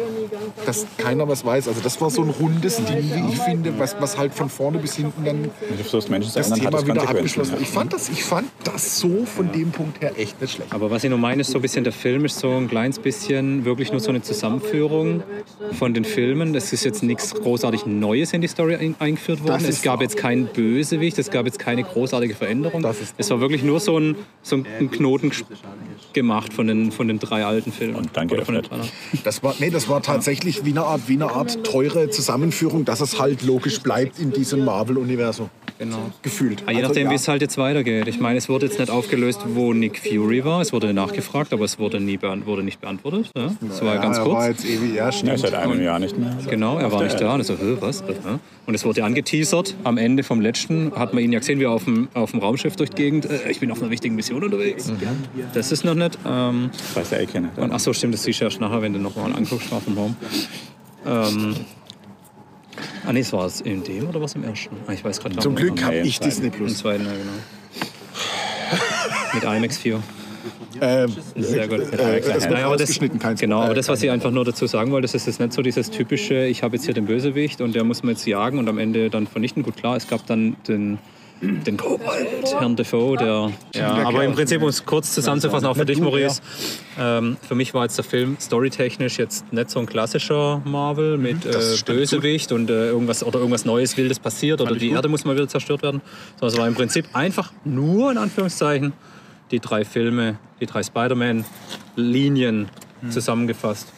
dass 0.64 0.86
keiner 0.96 1.28
was 1.28 1.44
weiß. 1.44 1.68
Also 1.68 1.80
das 1.82 2.00
war 2.00 2.10
so 2.10 2.22
ein 2.22 2.30
rundes 2.30 2.76
Ding, 2.76 2.98
wie 3.14 3.32
ich 3.32 3.38
finde, 3.40 3.78
was, 3.78 3.96
was 4.00 4.16
halt 4.16 4.32
von 4.34 4.48
vorne 4.48 4.78
bis 4.78 4.96
hinten 4.96 5.24
dann 5.24 5.50
das 6.34 6.50
hat 6.50 6.58
Thema 6.58 6.70
das 6.70 6.86
wieder 6.86 7.08
abgeschlossen. 7.08 7.56
Ich 7.60 7.68
fand, 7.68 7.92
das, 7.92 8.08
ich 8.08 8.24
fand 8.24 8.48
das 8.64 8.98
so 8.98 9.24
von 9.26 9.52
dem 9.52 9.70
Punkt 9.70 10.00
her 10.00 10.12
echt 10.18 10.40
nicht 10.40 10.54
schlecht. 10.54 10.72
Aber 10.72 10.90
was 10.90 11.04
ich 11.04 11.10
nur 11.10 11.18
meine, 11.18 11.42
ist 11.42 11.50
so 11.50 11.58
ein 11.58 11.62
bisschen, 11.62 11.84
der 11.84 11.92
Film 11.92 12.24
ist 12.24 12.38
so 12.38 12.50
ein 12.50 12.68
kleines 12.68 12.98
bisschen 12.98 13.64
wirklich 13.64 13.90
nur 13.92 14.00
so 14.00 14.08
eine 14.10 14.22
Zusammenführung 14.22 15.22
von 15.78 15.92
den 15.94 16.04
Filmen. 16.04 16.54
Es 16.54 16.72
ist 16.72 16.84
jetzt 16.84 17.02
nichts 17.02 17.34
großartig 17.34 17.86
Neues 17.86 18.32
in 18.32 18.40
die 18.40 18.48
Story 18.48 18.76
ein- 18.76 18.96
eingeführt 18.98 19.40
worden. 19.42 19.62
Das 19.62 19.68
Es 19.68 19.82
gab 19.82 19.96
wahr. 19.96 20.02
jetzt 20.02 20.16
keinen 20.16 20.46
Bösewicht, 20.46 21.18
es 21.18 21.30
gab 21.30 21.46
jetzt 21.46 21.58
keine 21.58 21.82
großartige 21.84 22.34
Veränderung. 22.34 22.82
Das 22.82 23.00
ist 23.00 23.14
Es 23.18 23.30
war 23.30 23.40
wirklich 23.40 23.62
nur 23.62 23.78
so 23.80 23.98
ein, 23.98 24.16
so 24.42 24.56
ein 24.56 24.90
Knoten 24.90 25.30
ges- 25.30 25.44
gemacht 26.12 26.52
von 26.52 26.66
den, 26.66 26.92
von 26.92 27.08
den 27.08 27.18
drei 27.18 27.44
alten 27.44 27.72
Filmen. 27.72 28.05
Fred. 28.14 28.68
drei. 28.70 28.80
Das 29.24 29.42
war, 29.42 29.54
nee, 29.58 29.70
das 29.70 29.88
war 29.88 30.02
tatsächlich 30.02 30.64
wie 30.64 30.70
eine 30.70 30.82
Art, 30.82 31.02
wie 31.06 31.14
eine 31.14 31.30
Art 31.30 31.64
teure 31.64 32.10
Zusammenführung, 32.10 32.84
dass 32.84 33.00
es 33.00 33.18
halt 33.20 33.42
logisch 33.42 33.80
bleibt 33.80 34.18
in 34.18 34.32
diesem 34.32 34.64
Marvel-Universum. 34.64 35.50
Genau. 35.78 36.10
Gefühlt. 36.22 36.62
Ah, 36.66 36.70
je 36.70 36.80
nachdem, 36.80 37.08
Also, 37.08 37.10
wie 37.10 37.14
es 37.16 37.28
halt 37.28 37.42
jetzt 37.42 37.58
weitergeht. 37.58 38.08
Ich 38.08 38.18
meine, 38.18 38.38
es 38.38 38.48
wurde 38.48 38.64
jetzt 38.64 38.78
nicht 38.78 38.90
aufgelöst, 38.90 39.40
wo 39.46 39.74
Nick 39.74 39.98
Fury 39.98 40.42
war. 40.42 40.62
Es 40.62 40.72
wurde 40.72 40.94
nachgefragt, 40.94 41.52
aber 41.52 41.66
es 41.66 41.78
wurde, 41.78 42.00
nie 42.00 42.16
beant 42.16 42.46
wurde 42.46 42.62
nicht 42.62 42.80
beantwortet. 42.80 43.30
Ja? 43.36 43.50
Das 43.60 43.82
war 43.82 43.96
ja, 43.96 44.00
ganz 44.00 44.16
er 44.16 44.24
kurz. 44.24 44.34
war 44.36 44.48
jetzt 44.48 44.64
ewig, 44.64 44.94
ja, 44.94 45.06
Ja, 45.06 45.12
stimmt. 45.12 45.38
seit 45.38 45.52
einem 45.52 45.82
Jahr 45.82 45.98
nicht 45.98 46.16
mehr. 46.18 46.34
Genau, 46.48 46.78
er 46.78 46.90
war 46.92 47.02
nicht 47.02 47.20
da. 47.20 47.34
Und 47.34 47.44
so, 47.44 47.54
was? 47.80 48.02
Und 48.64 48.74
es 48.74 48.84
wurde 48.86 49.04
angeteasert. 49.04 49.74
Am 49.84 49.98
Ende 49.98 50.22
vom 50.22 50.40
letzten 50.40 50.92
hat 50.96 51.12
man 51.12 51.22
ihn 51.22 51.32
ja 51.32 51.40
gesehen, 51.40 51.60
wie 51.60 51.64
er 51.64 51.72
auf 51.72 51.84
dem, 51.84 52.08
auf 52.14 52.30
dem 52.30 52.40
Raumschiff 52.40 52.74
durch 52.76 52.88
die 52.90 52.96
Gegend. 53.02 53.26
Äh, 53.26 53.50
ich 53.50 53.60
bin 53.60 53.70
auf 53.70 53.80
einer 53.82 53.90
wichtigen 53.90 54.14
Mission 54.14 54.42
unterwegs. 54.42 54.90
Das 55.52 55.72
ist 55.72 55.84
noch 55.84 55.94
nicht. 55.94 56.18
Ähm, 56.26 56.70
Das 56.72 56.96
weiß 56.96 57.10
der 57.10 57.20
eh 57.20 57.26
keiner. 57.26 57.50
und 57.58 57.70
ach 57.72 57.80
so, 57.80 57.92
stimmt, 57.96 58.14
das 58.14 58.22
siehst 58.22 58.40
du 58.40 58.44
erst 58.44 58.60
nachher, 58.60 58.82
wenn 58.82 58.92
du 58.92 58.98
nochmal 58.98 59.32
anguckst, 59.32 59.68
Far 59.68 59.80
From 59.80 59.96
Home. 59.96 60.16
Ähm, 61.06 61.54
ah, 63.06 63.12
nee, 63.12 63.20
es 63.20 63.32
war 63.32 63.46
es 63.46 63.60
in 63.60 63.82
dem 63.84 64.08
oder 64.08 64.20
was 64.20 64.34
im 64.34 64.44
ersten? 64.44 64.76
Ah, 64.86 64.92
ich 64.92 65.04
weiß 65.04 65.20
gerade 65.20 65.36
Zum. 65.38 65.54
Glück 65.54 65.82
habe 65.84 65.96
ich 65.96 66.18
Disney 66.20 66.46
Im 66.46 66.52
Plus. 66.52 66.78
zweiten, 66.78 67.04
ja, 67.04 67.12
genau. 67.12 67.32
Mit 69.34 69.44
IMAX 69.44 69.78
4. 69.78 70.02
Ähm, 70.80 71.12
Sehr 71.36 71.68
gut. 71.68 71.80
äh, 71.80 71.92
wird 72.24 72.50
Naja, 72.50 72.66
aber 72.66 72.76
das, 72.76 72.98
genau, 73.38 73.62
aber 73.62 73.72
äh, 73.72 73.74
das, 73.74 73.88
was 73.88 74.02
ich 74.02 74.10
einfach 74.10 74.30
nur 74.30 74.44
dazu 74.44 74.66
sagen 74.66 74.90
wollte, 74.90 75.02
das 75.02 75.14
ist 75.14 75.26
jetzt 75.26 75.40
nicht 75.40 75.52
so 75.52 75.62
dieses 75.62 75.90
typische, 75.90 76.44
ich 76.46 76.62
habe 76.62 76.76
jetzt 76.76 76.84
hier 76.84 76.94
den 76.94 77.06
Bösewicht 77.06 77.60
und 77.60 77.74
der 77.74 77.84
muss 77.84 78.02
man 78.02 78.14
jetzt 78.14 78.26
jagen 78.26 78.58
und 78.58 78.68
am 78.68 78.78
Ende 78.78 79.08
dann 79.10 79.26
vernichten. 79.26 79.62
Gut, 79.62 79.76
klar, 79.76 79.96
es 79.96 80.06
gab 80.06 80.26
dann 80.26 80.56
den, 80.68 80.98
den 81.40 81.76
Kobold, 81.76 82.54
Herrn 82.58 82.76
Defoe, 82.76 83.16
der... 83.16 83.52
Ja, 83.74 84.06
aber 84.06 84.24
im 84.24 84.32
Prinzip, 84.34 84.62
um 84.62 84.68
es 84.68 84.84
kurz 84.84 85.12
zusammenzufassen, 85.12 85.66
auch 85.66 85.76
für 85.76 85.84
dich, 85.84 86.00
Maurice, 86.00 86.40
ähm, 86.98 87.36
für 87.46 87.54
mich 87.54 87.74
war 87.74 87.84
jetzt 87.84 87.98
der 87.98 88.04
Film 88.04 88.36
storytechnisch 88.40 89.18
jetzt 89.18 89.52
nicht 89.52 89.70
so 89.70 89.80
ein 89.80 89.86
klassischer 89.86 90.62
Marvel 90.64 91.18
mit 91.18 91.44
äh, 91.44 91.58
Bösewicht 91.84 92.52
und 92.52 92.70
äh, 92.70 92.88
irgendwas 92.88 93.22
oder 93.22 93.38
irgendwas 93.38 93.64
Neues 93.64 93.96
Wildes 93.96 94.18
passiert 94.18 94.60
oder 94.60 94.74
die 94.74 94.90
Erde 94.90 95.08
muss 95.08 95.24
mal 95.24 95.34
wieder 95.34 95.48
zerstört 95.48 95.82
werden, 95.82 96.00
sondern 96.40 96.54
es 96.54 96.58
war 96.58 96.68
im 96.68 96.74
Prinzip 96.74 97.06
einfach 97.12 97.52
nur, 97.64 98.10
in 98.10 98.18
Anführungszeichen, 98.18 98.92
die 99.50 99.60
drei 99.60 99.84
Filme, 99.84 100.38
die 100.60 100.66
drei 100.66 100.82
Spider-Man-Linien 100.82 102.68
zusammengefasst. 103.10 103.92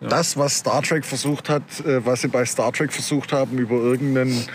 Das, 0.00 0.36
was 0.36 0.58
Star 0.58 0.82
Trek 0.82 1.04
versucht 1.04 1.48
hat, 1.48 1.62
äh, 1.84 2.04
was 2.04 2.22
sie 2.22 2.28
bei 2.28 2.44
Star 2.46 2.72
Trek 2.72 2.92
versucht 2.92 3.32
haben, 3.32 3.58
über 3.58 3.76
irgendeinen 3.76 4.46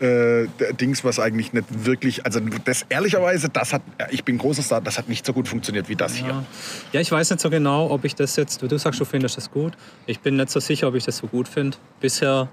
äh, 0.00 0.46
Dings, 0.74 1.02
was 1.02 1.18
eigentlich 1.18 1.52
nicht 1.52 1.66
wirklich, 1.84 2.24
also 2.24 2.40
das 2.64 2.86
ehrlicherweise, 2.88 3.48
das 3.48 3.72
hat, 3.72 3.82
ich 4.10 4.24
bin 4.24 4.38
großer 4.38 4.62
Star, 4.62 4.80
das 4.80 4.98
hat 4.98 5.08
nicht 5.08 5.26
so 5.26 5.32
gut 5.32 5.48
funktioniert 5.48 5.88
wie 5.88 5.96
das 5.96 6.14
hier. 6.14 6.44
Ja, 6.92 7.00
ich 7.00 7.10
weiß 7.10 7.30
nicht 7.30 7.40
so 7.40 7.50
genau, 7.50 7.90
ob 7.90 8.04
ich 8.04 8.14
das 8.14 8.36
jetzt, 8.36 8.62
du 8.62 8.78
sagst, 8.78 9.00
du 9.00 9.04
findest 9.04 9.36
das 9.36 9.50
gut. 9.50 9.72
Ich 10.06 10.20
bin 10.20 10.36
nicht 10.36 10.50
so 10.50 10.60
sicher, 10.60 10.86
ob 10.88 10.94
ich 10.94 11.04
das 11.04 11.16
so 11.16 11.26
gut 11.26 11.48
finde. 11.48 11.76
Bisher 12.00 12.48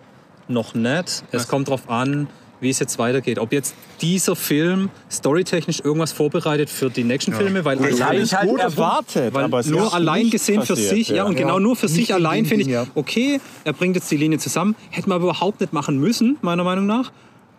noch 0.48 0.74
nicht. 0.74 1.24
Es 1.32 1.48
kommt 1.48 1.68
darauf 1.68 1.88
an, 1.90 2.28
wie 2.62 2.70
es 2.70 2.80
jetzt 2.80 3.00
weitergeht. 3.00 3.40
Ob 3.40 3.52
jetzt 3.54 3.74
dieser 4.02 4.36
Film 4.36 4.90
storytechnisch 5.12 5.80
irgendwas 5.82 6.12
vorbereitet 6.12 6.70
für 6.70 6.90
die 6.90 7.04
nächsten 7.04 7.34
Filme, 7.34 7.64
weil 7.66 7.78
Das 7.78 8.02
allein, 8.02 8.24
ich 8.24 8.34
halt 8.34 8.60
erwartet. 8.60 9.34
weil 9.34 9.46
aber 9.46 9.60
es 9.60 9.68
nur 9.68 9.88
ist 9.88 9.94
allein 9.94 10.30
gesehen 10.30 10.62
für 10.64 10.74
passiert, 10.74 10.90
sich, 10.90 11.10
ja, 11.10 11.24
und 11.24 11.34
Ja. 11.34 11.40
genau 11.40 11.60
nur 11.60 11.76
für 11.76 11.86
Nicht 11.86 11.96
sich 11.96 12.10
in 12.10 12.16
allein 12.16 12.46
finde 12.46 12.64
ich, 12.64 12.70
ja. 12.70 12.86
okay, 12.96 13.40
er 13.64 13.74
bringt 13.74 13.96
jetzt 13.96 14.10
die 14.12 14.18
Linie 14.18 14.40
zusammen, 14.40 14.76
hätte 14.90 15.08
man 15.10 15.18
aber 15.18 15.26
überhaupt 15.30 15.62
nicht 15.62 15.74
machen 15.74 15.98
müssen, 16.00 16.38
meiner 16.42 16.64
Meinung 16.64 16.86
nach. 16.86 17.12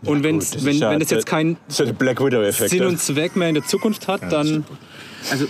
Und 0.03 0.23
wenn's, 0.23 0.51
Das 0.51 0.61
ist 0.63 0.65
wenn, 0.67 0.77
ja 0.79 0.91
wenn 0.91 1.01
das 1.01 1.11
jetzt 1.11 1.27
kein 1.27 1.57
Das 1.69 1.79
ja. 1.79 2.69
Sinn 2.69 2.87
und 2.87 2.99
Zweck 2.99 3.37
mehr 3.37 3.49
in 3.51 3.55
der 3.55 3.67
Zukunft 3.67 4.09
hat, 4.09 4.33
dann 4.33 4.65
Also 5.31 5.47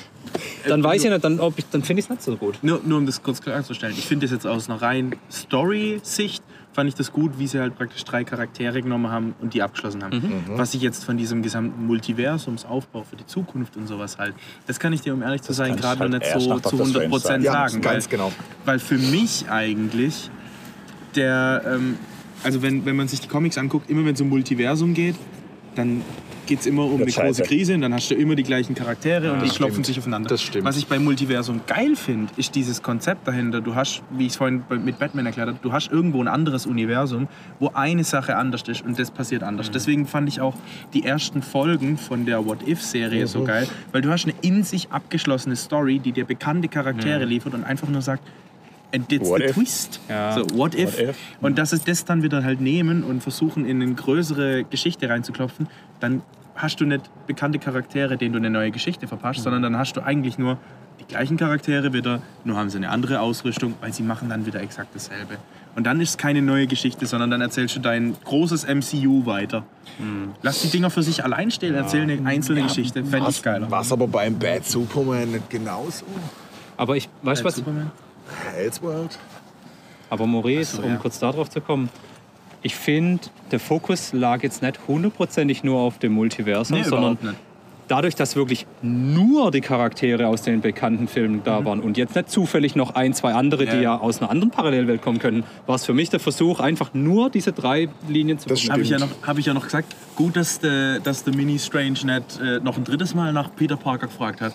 dann 0.66 0.82
weiß 0.82 1.04
ich 1.04 1.10
nicht, 1.10 1.24
dann, 1.24 1.40
ob 1.40 1.58
ich, 1.58 1.64
dann 1.70 1.82
finde 1.82 2.00
ich 2.00 2.06
es 2.06 2.10
nicht 2.10 2.22
so 2.22 2.36
gut. 2.36 2.58
Nur, 2.62 2.80
nur 2.84 2.98
um 2.98 3.06
das 3.06 3.22
kurz 3.22 3.40
klarzustellen, 3.40 3.94
ich 3.98 4.06
finde 4.06 4.26
das 4.26 4.32
jetzt 4.32 4.46
aus 4.46 4.68
einer 4.68 4.80
rein 4.80 5.16
Story-Sicht, 5.30 6.42
fand 6.72 6.88
ich 6.88 6.94
das 6.94 7.12
gut, 7.12 7.38
wie 7.38 7.46
sie 7.46 7.58
halt 7.58 7.76
praktisch 7.76 8.04
drei 8.04 8.24
Charaktere 8.24 8.82
genommen 8.82 9.10
haben 9.10 9.34
und 9.40 9.54
die 9.54 9.62
abgeschlossen 9.62 10.04
haben. 10.04 10.16
Mhm. 10.18 10.58
Was 10.58 10.74
ich 10.74 10.82
jetzt 10.82 11.04
von 11.04 11.16
diesem 11.16 11.42
gesamten 11.42 11.86
Multiversumsaufbau 11.86 13.02
für 13.02 13.16
die 13.16 13.26
Zukunft 13.26 13.76
und 13.76 13.86
sowas 13.86 14.18
halt, 14.18 14.34
das 14.66 14.78
kann 14.78 14.92
ich 14.92 15.00
dir, 15.00 15.12
um 15.12 15.22
ehrlich 15.22 15.42
zu 15.42 15.52
sein, 15.52 15.70
kannst 15.70 15.82
gerade 15.82 16.00
halt 16.00 16.12
noch 16.12 16.18
nicht 16.18 16.32
so 16.32 16.38
zu 16.38 16.48
Doctor 16.48 16.72
100 16.72 16.90
Strange 16.90 17.08
Prozent 17.08 17.44
sagen. 17.44 17.44
Ja, 17.44 17.68
sagen. 17.68 17.82
ganz 17.82 18.04
weil, 18.04 18.10
genau. 18.10 18.32
Weil 18.64 18.78
für 18.78 18.98
mich 18.98 19.50
eigentlich 19.50 20.30
der, 21.16 21.62
ähm, 21.66 21.98
also 22.42 22.62
wenn, 22.62 22.84
wenn 22.84 22.96
man 22.96 23.08
sich 23.08 23.20
die 23.20 23.28
Comics 23.28 23.58
anguckt, 23.58 23.90
immer 23.90 24.04
wenn 24.04 24.14
es 24.14 24.20
um 24.20 24.28
Multiversum 24.28 24.94
geht, 24.94 25.16
dann 25.74 26.02
geht 26.50 26.60
es 26.60 26.66
immer 26.66 26.84
um 26.84 27.00
eine 27.00 27.10
große. 27.10 27.42
Krise 27.44 27.74
und 27.74 27.80
dann 27.80 27.94
hast 27.94 28.10
du 28.10 28.14
immer 28.16 28.34
die 28.34 28.42
gleichen 28.42 28.74
Charaktere 28.74 29.32
und 29.32 29.40
die 29.42 29.46
das 29.46 29.56
klopfen 29.56 29.74
stimmt. 29.76 29.86
sich 29.86 29.98
aufeinander. 29.98 30.28
Das 30.28 30.42
stimmt. 30.42 30.64
Was 30.64 30.76
ich 30.76 30.86
bei 30.88 30.98
Multiversum 30.98 31.60
geil 31.66 31.94
finde, 31.94 32.32
ist 32.36 32.54
dieses 32.56 32.82
Konzept 32.82 33.26
dahinter. 33.28 33.60
Du 33.60 33.74
hast, 33.76 34.02
wie 34.10 34.26
ich 34.26 34.32
es 34.32 34.36
vorhin 34.36 34.62
mit 34.84 34.98
Batman 34.98 35.26
erklärt 35.26 35.48
habe, 35.48 35.58
du 35.62 35.72
hast 35.72 35.90
irgendwo 35.92 36.20
ein 36.20 36.28
anderes 36.28 36.66
Universum, 36.66 37.28
wo 37.60 37.70
eine 37.72 38.02
Sache 38.04 38.36
anders 38.36 38.62
ist 38.66 38.84
und 38.84 38.98
das 38.98 39.10
passiert 39.10 39.42
anders. 39.44 39.68
Mhm. 39.68 39.72
Deswegen 39.72 40.06
fand 40.06 40.28
ich 40.28 40.40
auch 40.40 40.56
die 40.92 41.04
ersten 41.04 41.40
Folgen 41.40 41.96
von 41.96 42.26
der 42.26 42.44
What-If-Serie 42.44 43.22
Mhm. 43.22 43.26
so 43.28 43.44
geil, 43.44 43.68
weil 43.92 44.02
du 44.02 44.10
hast 44.10 44.24
eine 44.24 44.34
in 44.42 44.64
sich 44.64 44.90
abgeschlossene 44.90 45.54
Story, 45.56 46.00
die 46.00 46.10
dir 46.12 46.24
bekannte 46.24 46.66
Charaktere 46.68 47.24
liefert 47.24 47.54
und 47.54 47.62
einfach 47.64 47.88
nur 47.88 48.02
sagt, 48.02 48.22
And 48.92 49.12
it's 49.12 49.28
What 49.28 49.38
the 49.38 49.44
if? 49.44 49.54
twist. 49.54 50.00
Ja. 50.08 50.32
So, 50.32 50.44
what 50.54 50.74
if? 50.74 50.98
What 50.98 51.10
if? 51.10 51.16
Und 51.40 51.58
dass 51.58 51.72
es 51.72 51.84
das 51.84 52.04
dann 52.04 52.24
wieder 52.24 52.42
halt 52.42 52.60
nehmen 52.60 53.04
und 53.04 53.22
versuchen, 53.22 53.64
in 53.64 53.80
eine 53.80 53.94
größere 53.94 54.64
Geschichte 54.64 55.08
reinzuklopfen, 55.08 55.68
dann 56.00 56.22
hast 56.62 56.80
du 56.80 56.84
nicht 56.84 57.10
bekannte 57.26 57.58
Charaktere, 57.58 58.16
denen 58.16 58.32
du 58.32 58.38
eine 58.38 58.50
neue 58.50 58.70
Geschichte 58.70 59.06
verpasst, 59.06 59.42
sondern 59.42 59.62
dann 59.62 59.78
hast 59.78 59.96
du 59.96 60.00
eigentlich 60.00 60.38
nur 60.38 60.58
die 61.00 61.04
gleichen 61.04 61.36
Charaktere 61.36 61.92
wieder, 61.92 62.20
nur 62.44 62.56
haben 62.56 62.70
sie 62.70 62.76
eine 62.76 62.90
andere 62.90 63.20
Ausrüstung, 63.20 63.74
weil 63.80 63.92
sie 63.92 64.02
machen 64.02 64.28
dann 64.28 64.46
wieder 64.46 64.60
exakt 64.60 64.94
dasselbe. 64.94 65.38
Und 65.76 65.84
dann 65.84 66.00
ist 66.00 66.10
es 66.10 66.18
keine 66.18 66.42
neue 66.42 66.66
Geschichte, 66.66 67.06
sondern 67.06 67.30
dann 67.30 67.40
erzählst 67.40 67.76
du 67.76 67.80
dein 67.80 68.16
großes 68.24 68.66
MCU 68.66 69.24
weiter. 69.24 69.64
Lass 70.42 70.62
die 70.62 70.68
Dinger 70.68 70.90
für 70.90 71.02
sich 71.02 71.24
allein 71.24 71.50
stehen, 71.50 71.74
erzähl 71.74 72.02
eine 72.02 72.26
einzelne 72.26 72.62
Geschichte. 72.62 73.04
Fände 73.04 73.30
ich 73.30 73.42
geiler. 73.42 73.70
Was 73.70 73.92
aber 73.92 74.08
beim 74.08 74.38
Bad 74.38 74.66
Superman 74.66 75.30
nicht 75.30 75.48
genauso? 75.48 76.04
Aber 76.76 76.96
ich, 76.96 77.08
weißt 77.22 77.42
du 77.42 77.44
was, 77.44 77.56
Superman? 77.56 77.90
Elseworld? 78.56 79.18
aber 80.10 80.26
Maurice, 80.26 80.76
so, 80.76 80.82
um 80.82 80.90
ja. 80.90 80.96
kurz 80.96 81.18
darauf 81.18 81.48
zu 81.48 81.60
kommen, 81.60 81.88
ich 82.62 82.74
finde, 82.74 83.22
der 83.50 83.60
Fokus 83.60 84.12
lag 84.12 84.42
jetzt 84.42 84.62
nicht 84.62 84.78
hundertprozentig 84.86 85.64
nur 85.64 85.80
auf 85.80 85.98
dem 85.98 86.12
Multiversum, 86.12 86.78
Nee, 86.78 86.84
sondern. 86.84 87.36
Dadurch, 87.90 88.14
dass 88.14 88.36
wirklich 88.36 88.66
nur 88.82 89.50
die 89.50 89.60
Charaktere 89.60 90.26
aus 90.28 90.42
den 90.42 90.60
bekannten 90.60 91.08
Filmen 91.08 91.36
Mhm. 91.36 91.44
da 91.44 91.64
waren 91.64 91.80
und 91.80 91.96
jetzt 91.96 92.14
nicht 92.16 92.30
zufällig 92.30 92.76
noch 92.76 92.94
ein, 92.94 93.12
zwei 93.14 93.32
andere, 93.34 93.64
die 93.66 93.76
Ja. 93.76 93.80
ja 93.82 93.98
aus 93.98 94.20
einer 94.20 94.30
anderen 94.30 94.50
Parallelwelt 94.50 95.02
kommen 95.02 95.18
können, 95.18 95.44
war 95.66 95.74
es 95.76 95.84
für 95.84 95.94
mich 95.94 96.10
der 96.10 96.20
Versuch, 96.20 96.60
einfach 96.60 96.94
nur 96.94 97.30
diese 97.30 97.52
drei 97.52 97.88
Linien 98.08 98.38
zu 98.38 98.48
Das 98.48 98.60
verknüpfen. 98.60 98.72
Habe 98.72 98.82
ich, 98.82 98.90
ja 98.90 98.98
noch, 98.98 99.26
hab 99.28 99.38
ich 99.38 99.46
ja 99.46 99.54
noch 99.54 99.64
gesagt. 99.64 99.94
Gut, 100.16 100.36
dass 100.36 100.60
der, 100.60 101.00
dass 101.00 101.24
der 101.24 101.34
Mini 101.34 101.58
Strange 101.58 101.90
nicht 101.90 102.40
äh, 102.42 102.60
noch 102.62 102.76
ein 102.76 102.84
drittes 102.84 103.14
Mal 103.14 103.32
nach 103.32 103.54
Peter 103.56 103.76
Parker 103.76 104.06
gefragt 104.06 104.40
hat. 104.40 104.52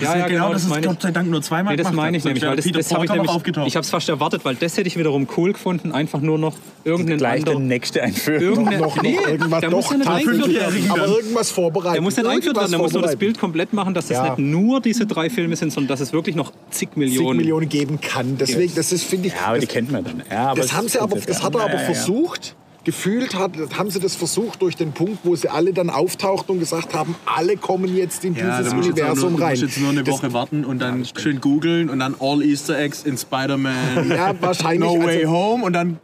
Ja, 0.00 0.16
ja, 0.18 0.26
genau, 0.28 0.52
dass 0.52 0.68
das 0.68 0.78
ich. 0.78 0.84
Gott 0.86 1.00
sei 1.02 1.10
Dank 1.10 1.30
nur 1.30 1.40
zweimal 1.42 1.74
Nee, 1.76 1.82
das 1.82 1.92
meine 1.92 2.16
ich 2.18 2.24
nämlich, 2.24 2.44
weil 2.44 2.56
das, 2.56 2.64
Peter 2.64 2.78
das 2.78 2.92
habe 2.92 3.04
ich 3.04 3.08
noch 3.08 3.16
nämlich, 3.16 3.30
aufgetaucht. 3.30 3.66
ich 3.66 3.76
habe 3.76 3.84
es 3.84 3.90
fast 3.90 4.08
erwartet, 4.08 4.44
weil 4.44 4.54
das 4.56 4.76
hätte 4.76 4.88
ich 4.88 4.96
wiederum 4.98 5.26
cool 5.36 5.52
gefunden, 5.52 5.92
einfach 5.92 6.20
nur 6.20 6.38
noch 6.38 6.54
irgendeinen 6.84 7.18
Gleich 7.18 7.44
der 7.44 7.52
anderen, 7.54 7.68
nächste 7.68 8.02
einführen. 8.02 8.42
irgendeine, 8.42 8.78
noch, 8.78 8.96
noch 8.96 9.02
nee, 9.02 9.16
irgendwas 9.26 9.60
der 9.60 9.70
muss 9.70 9.88
doch 9.88 10.48
ja 10.48 10.68
aber 10.90 11.06
irgendwas 11.06 11.50
vorbereiten. 11.50 11.94
Der 11.94 12.02
muss 12.02 12.16
nicht 12.16 12.26
eingeführt 12.26 12.56
der 12.68 12.78
muss 12.78 12.92
nur 12.92 13.02
das 13.02 13.16
Bild 13.16 13.38
komplett 13.38 13.72
machen, 13.72 13.94
dass 13.94 14.08
das 14.08 14.16
Ja. 14.18 14.36
nicht 14.36 14.38
nur 14.38 14.80
diese 14.80 15.06
drei 15.06 15.30
Filme 15.30 15.56
sind, 15.56 15.72
sondern 15.72 15.88
dass 15.88 16.00
es 16.00 16.12
wirklich 16.12 16.36
noch 16.36 16.52
zig. 16.70 16.90
Millionen, 16.96 17.38
Millionen 17.38 17.68
geben 17.68 18.00
kann. 18.00 18.36
Deswegen, 18.38 18.74
das 18.74 18.92
ist, 18.92 19.04
finde 19.04 19.28
ich, 19.28 19.34
Ja, 19.34 19.46
aber 19.46 19.58
die 19.58 19.66
das, 19.66 19.74
kennt 19.74 19.90
man 19.92 20.04
dann. 20.04 20.22
Ja, 20.30 20.48
aber 20.48 20.60
das 20.60 20.72
haben 20.72 20.88
sie 20.88 20.98
aber, 21.00 21.16
das 21.18 21.42
hat 21.42 21.54
er 21.54 21.60
aber 21.62 21.70
Ja, 21.74 21.76
ja, 21.76 21.80
ja. 21.88 21.94
versucht. 21.94 22.56
Gefühlt 22.84 23.34
hat, 23.34 23.52
haben 23.76 23.90
sie 23.90 24.00
das 24.00 24.16
versucht 24.16 24.62
durch 24.62 24.74
den 24.74 24.92
Punkt, 24.92 25.18
wo 25.24 25.36
sie 25.36 25.48
alle 25.48 25.72
dann 25.74 25.90
auftauchten 25.90 26.54
und 26.54 26.60
gesagt 26.60 26.94
haben, 26.94 27.14
alle 27.26 27.56
kommen 27.58 27.94
jetzt 27.94 28.24
in 28.24 28.34
ja, 28.34 28.58
dieses 28.58 28.72
jetzt 28.72 28.74
nur- 28.74 28.84
Universum 28.84 29.36
du 29.36 29.42
rein. 29.42 29.50
musst 29.50 29.62
jetzt 29.62 29.78
nur 29.78 29.90
eine 29.90 30.02
Das- 30.02 30.14
Woche 30.14 30.32
warten 30.32 30.64
und 30.64 30.78
dann 30.80 31.04
schön 31.18 31.40
googeln 31.42 31.90
und 31.90 31.98
dann 31.98 32.14
All 32.20 32.42
Easter 32.42 32.78
Eggs 32.78 33.02
in 33.02 33.18
Spider-Man. 33.18 34.10
Ja, 34.10 34.34
wahrscheinlich. 34.40 34.80
No 34.80 35.04
Way 35.04 35.18
also, 35.24 35.30
Home 35.30 35.64
und 35.64 35.72
dann 35.74 35.98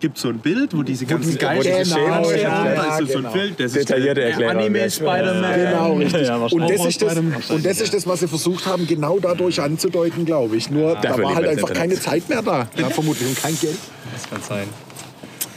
gibt 0.00 0.16
es 0.16 0.22
so 0.22 0.28
ein 0.28 0.38
Bild, 0.38 0.76
wo 0.76 0.82
diese 0.82 1.06
ganzen 1.06 1.36
geilen 1.38 1.62
Szenen 1.62 2.04
Genau, 2.04 2.24
stehen. 2.24 2.42
ja, 2.42 2.64
da 2.64 2.74
ja, 2.74 2.98
ist 2.98 3.08
so 3.12 3.18
genau. 3.18 3.28
ein 3.28 3.32
Bild, 3.34 3.60
das 3.60 3.66
ist 3.66 3.88
Detaillierte 3.88 4.20
der 4.20 4.30
Erklärung, 4.30 4.54
ja. 4.56 4.60
Anime 4.66 4.90
Spider-Man. 4.90 5.54
Genau, 5.60 5.94
richtig. 5.96 6.26
Ja, 6.28 6.36
und, 6.36 6.40
wahrscheinlich. 6.42 6.76
das 6.78 6.86
ist 6.86 7.02
das, 7.02 7.50
und 7.50 7.66
das 7.66 7.80
ist 7.80 7.94
das, 7.94 8.06
was 8.06 8.20
sie 8.20 8.28
versucht 8.28 8.66
haben, 8.66 8.86
genau 8.86 9.18
dadurch 9.18 9.60
anzudeuten, 9.60 10.24
glaube 10.24 10.56
ich. 10.56 10.70
Nur 10.70 10.94
da 11.02 11.18
war 11.20 11.34
halt 11.34 11.48
einfach 11.48 11.72
keine. 11.72 11.92
Zeit 12.02 12.28
mehr 12.28 12.42
da. 12.42 12.68
Ja, 12.76 12.88
vermutlich. 12.90 13.28
Und 13.28 13.40
kein 13.42 13.58
Geld. 13.60 13.76
das 14.12 14.28
kann 14.30 14.40
sein. 14.48 14.66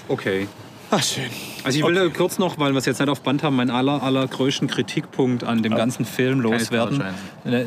Okay. 0.07 0.47
Ach, 0.91 1.01
schön. 1.03 1.29
Also 1.63 1.79
ich 1.79 1.85
will 1.85 1.95
da 1.95 2.07
kurz 2.09 2.37
noch, 2.37 2.59
weil 2.59 2.73
wir 2.73 2.77
es 2.77 2.85
jetzt 2.85 2.99
nicht 2.99 3.09
auf 3.09 3.21
Band 3.21 3.41
haben, 3.43 3.55
meinen 3.55 3.71
aller, 3.71 4.03
allergrößten 4.03 4.67
Kritikpunkt 4.67 5.43
an 5.43 5.63
dem 5.63 5.75
ganzen 5.75 6.05
Film 6.05 6.41
loswerden. 6.41 7.01
Äh, 7.43 7.65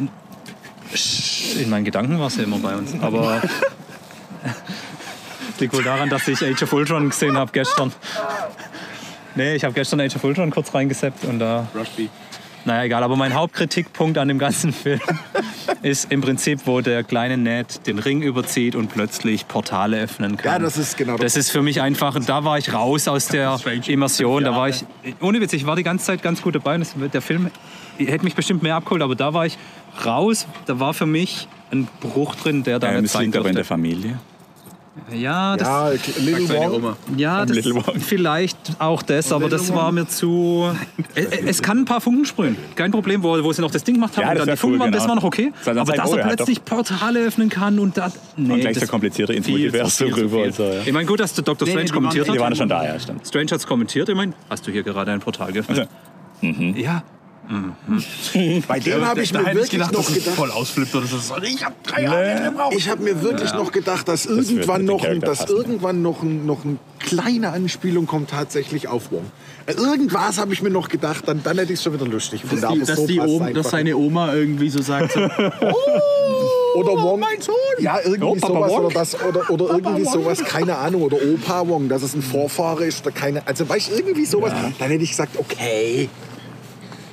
In 1.60 1.70
meinen 1.70 1.84
Gedanken 1.84 2.18
war 2.18 2.28
es 2.28 2.36
ja 2.36 2.44
immer 2.44 2.58
bei 2.58 2.76
uns, 2.76 2.94
aber 3.00 3.42
liegt 5.58 5.74
wohl 5.74 5.82
daran, 5.82 6.08
dass 6.08 6.26
ich 6.28 6.42
Age 6.42 6.62
of 6.62 6.72
Ultron 6.72 7.10
gesehen 7.10 7.36
habe 7.36 7.50
gestern. 7.52 7.92
Nee, 9.34 9.56
ich 9.56 9.64
habe 9.64 9.74
gestern 9.74 10.00
Age 10.00 10.14
of 10.16 10.24
Ultron 10.24 10.50
kurz 10.50 10.72
reingeseppt 10.72 11.24
und 11.24 11.40
da 11.40 11.66
Rushby. 11.74 12.08
Naja, 12.68 12.84
egal, 12.84 13.02
aber 13.02 13.16
mein 13.16 13.34
Hauptkritikpunkt 13.34 14.18
an 14.18 14.28
dem 14.28 14.38
ganzen 14.38 14.72
Film 14.72 15.00
ist 15.82 16.12
im 16.12 16.20
Prinzip, 16.20 16.60
wo 16.66 16.80
der 16.80 17.02
kleine 17.02 17.36
Ned 17.36 17.86
den 17.86 17.98
Ring 17.98 18.22
überzieht 18.22 18.76
und 18.76 18.88
plötzlich 18.88 19.48
Portale 19.48 20.00
öffnen 20.02 20.36
kann. 20.36 20.52
Ja, 20.52 20.58
das 20.58 20.76
ist 20.76 20.96
genau 20.96 21.16
Das 21.16 21.34
ist 21.36 21.50
für 21.50 21.62
mich 21.62 21.80
einfach, 21.80 22.18
da 22.24 22.44
war 22.44 22.58
ich 22.58 22.72
raus 22.72 23.08
aus 23.08 23.26
der. 23.28 23.58
Immersion. 23.86 24.44
Da 24.44 24.54
war 24.54 24.68
ich, 24.68 24.84
ohne 25.20 25.40
Witz, 25.40 25.52
ich 25.54 25.66
war 25.66 25.76
die 25.76 25.82
ganze 25.82 26.06
Zeit 26.06 26.22
ganz 26.22 26.42
gut 26.42 26.54
dabei 26.54 26.74
und 26.74 27.14
der 27.14 27.22
Film 27.22 27.50
hätte 27.96 28.24
mich 28.24 28.34
bestimmt 28.34 28.62
mehr 28.62 28.76
abgeholt, 28.76 29.02
aber 29.02 29.16
da 29.16 29.32
war 29.34 29.46
ich 29.46 29.56
raus. 30.04 30.46
Da 30.66 30.78
war 30.78 30.94
für 30.94 31.06
mich 31.06 31.48
ein 31.70 31.88
Bruch 32.00 32.34
drin, 32.34 32.62
der 32.64 32.78
da 32.78 32.92
Ähm, 32.92 33.02
nicht 33.02 33.12
sein 33.12 33.24
liegt 33.24 33.36
aber 33.36 33.48
in 33.48 33.56
der. 33.56 33.64
Familie. 33.64 34.18
Ja, 35.12 35.56
das, 35.56 35.66
Ja, 35.68 35.88
Little 36.22 36.48
Wong. 36.56 36.72
Oma. 36.74 36.96
ja, 37.16 37.44
das 37.46 37.58
vielleicht 38.00 38.56
auch 38.78 39.02
das, 39.02 39.32
aber 39.32 39.48
das 39.48 39.72
war 39.74 39.90
mir 39.92 40.06
zu. 40.06 40.70
Es, 41.14 41.62
kann 41.62 41.78
ein 41.78 41.84
paar 41.84 42.00
Funken 42.00 42.24
sprühen, 42.24 42.56
kein 42.74 42.90
Problem, 42.90 43.22
wo, 43.22 43.42
wo 43.42 43.52
sie 43.52 43.62
noch 43.62 43.70
das 43.70 43.84
Ding 43.84 43.94
gemacht 43.96 44.16
haben 44.16 44.22
Ja, 44.24 44.30
und 44.30 44.38
das 44.38 44.46
dann 44.46 44.54
die 44.54 44.58
Funken 44.60 44.76
cool, 44.76 44.80
waren, 44.80 44.92
das 44.92 45.02
genau. 45.02 45.08
war 45.10 45.14
noch 45.16 45.24
okay. 45.24 45.52
Dann 45.64 45.78
Aber 45.78 45.92
dass 45.92 46.12
er 46.12 46.26
plötzlich 46.26 46.64
Portale 46.64 47.26
öffnen 47.26 47.48
kann 47.48 47.78
und 47.78 47.96
das. 47.96 48.18
Nee, 48.36 48.52
Und 48.54 48.60
gleich 48.60 48.74
das 48.74 48.84
so 48.84 48.90
komplizierte 48.90 49.40
zu 49.42 50.04
rüber 50.06 50.42
und 50.44 50.54
so. 50.54 50.62
Ja. 50.64 50.80
Ich 50.84 50.92
meine, 50.92 51.06
gut, 51.06 51.20
dass 51.20 51.34
der 51.34 51.44
Dr. 51.44 51.66
Nee, 51.66 51.72
Strange 51.72 51.84
die 51.86 51.90
waren- 51.90 51.94
kommentiert 51.96 52.26
Die 52.26 52.30
hat. 52.32 52.38
waren 52.40 52.56
schon 52.56 52.68
da, 52.68 52.84
ja, 52.84 52.98
stimmt. 52.98 53.26
Strange 53.26 53.46
hat 53.50 53.58
es 53.60 53.66
kommentiert, 53.66 54.08
ich 54.08 54.14
meine, 54.14 54.32
hast 54.50 54.66
du 54.66 54.70
hier 54.72 54.82
gerade 54.82 55.10
ein 55.12 55.20
Portal 55.20 55.52
geöffnet? 55.52 55.88
Ja. 56.40 57.02
Bei 58.68 58.78
dem 58.78 59.06
habe 59.06 59.22
ich 59.22 59.32
mir 59.32 59.44
wirklich 59.46 59.64
ich 59.64 59.70
gedacht, 59.70 59.92
noch 59.92 60.06
gedacht. 60.12 60.36
voll 60.36 60.50
ausflippt 60.50 60.94
oder 60.94 61.06
so. 61.06 61.34
Ich 61.42 61.64
habe 61.64 61.74
drei 61.82 62.02
Jahre 62.02 62.50
gebraucht. 62.50 62.74
Ich 62.76 62.88
habe 62.90 63.02
mir 63.02 63.22
wirklich 63.22 63.54
noch 63.54 63.72
gedacht, 63.72 64.06
dass 64.06 64.28
wird 64.28 64.50
irgendwann 64.50 64.84
noch, 64.84 65.02
ein, 65.04 65.20
dass 65.20 65.38
passen. 65.40 65.56
irgendwann 65.56 66.02
noch, 66.02 66.22
ein, 66.22 66.44
noch 66.44 66.64
eine 66.64 66.76
kleine 66.98 67.50
Anspielung 67.50 68.06
kommt 68.06 68.30
tatsächlich 68.30 68.88
auf 68.88 69.10
Wong. 69.12 69.24
Äh, 69.66 69.72
Irgendwas 69.72 70.38
habe 70.38 70.52
ich 70.52 70.60
mir 70.60 70.70
noch 70.70 70.88
gedacht, 70.90 71.24
dann, 71.26 71.42
dann 71.42 71.56
hätte 71.58 71.72
ich 71.72 71.78
es 71.78 71.84
schon 71.84 71.94
wieder 71.94 72.06
lustig 72.06 72.42
gefunden. 72.42 72.62
Dass, 72.62 72.72
die, 72.72 72.78
dass, 72.80 72.96
so 72.96 73.06
die 73.06 73.20
Oma, 73.20 73.50
dass 73.50 73.70
seine 73.70 73.96
Oma 73.96 74.34
irgendwie 74.34 74.68
so 74.68 74.82
sagt, 74.82 75.12
so, 75.12 75.20
Oder 76.74 76.92
Wong. 77.02 77.18
Mein 77.18 77.40
Sohn. 77.40 77.54
Ja, 77.78 77.98
irgendwie 78.04 78.40
Oh, 78.42 78.46
sowas 78.46 78.70
Wong. 78.70 78.84
oder 78.84 78.94
das 78.94 79.20
oder, 79.20 79.50
oder 79.50 79.70
irgendwie 79.70 80.04
sowas, 80.04 80.44
keine 80.44 80.76
Ahnung. 80.76 81.02
Oder 81.02 81.16
Opa 81.16 81.66
Wong, 81.66 81.88
dass 81.88 82.02
es 82.02 82.14
ein 82.14 82.22
Vorfahre 82.22 82.84
ist 82.84 83.04
oder 83.06 83.10
keine. 83.14 83.44
Also 83.46 83.68
weißt 83.68 83.90
du, 83.90 83.94
irgendwie 83.96 84.26
sowas. 84.26 84.52
Dann 84.78 84.90
hätte 84.90 85.02
ich 85.02 85.10
gesagt, 85.10 85.36
okay. 85.38 86.08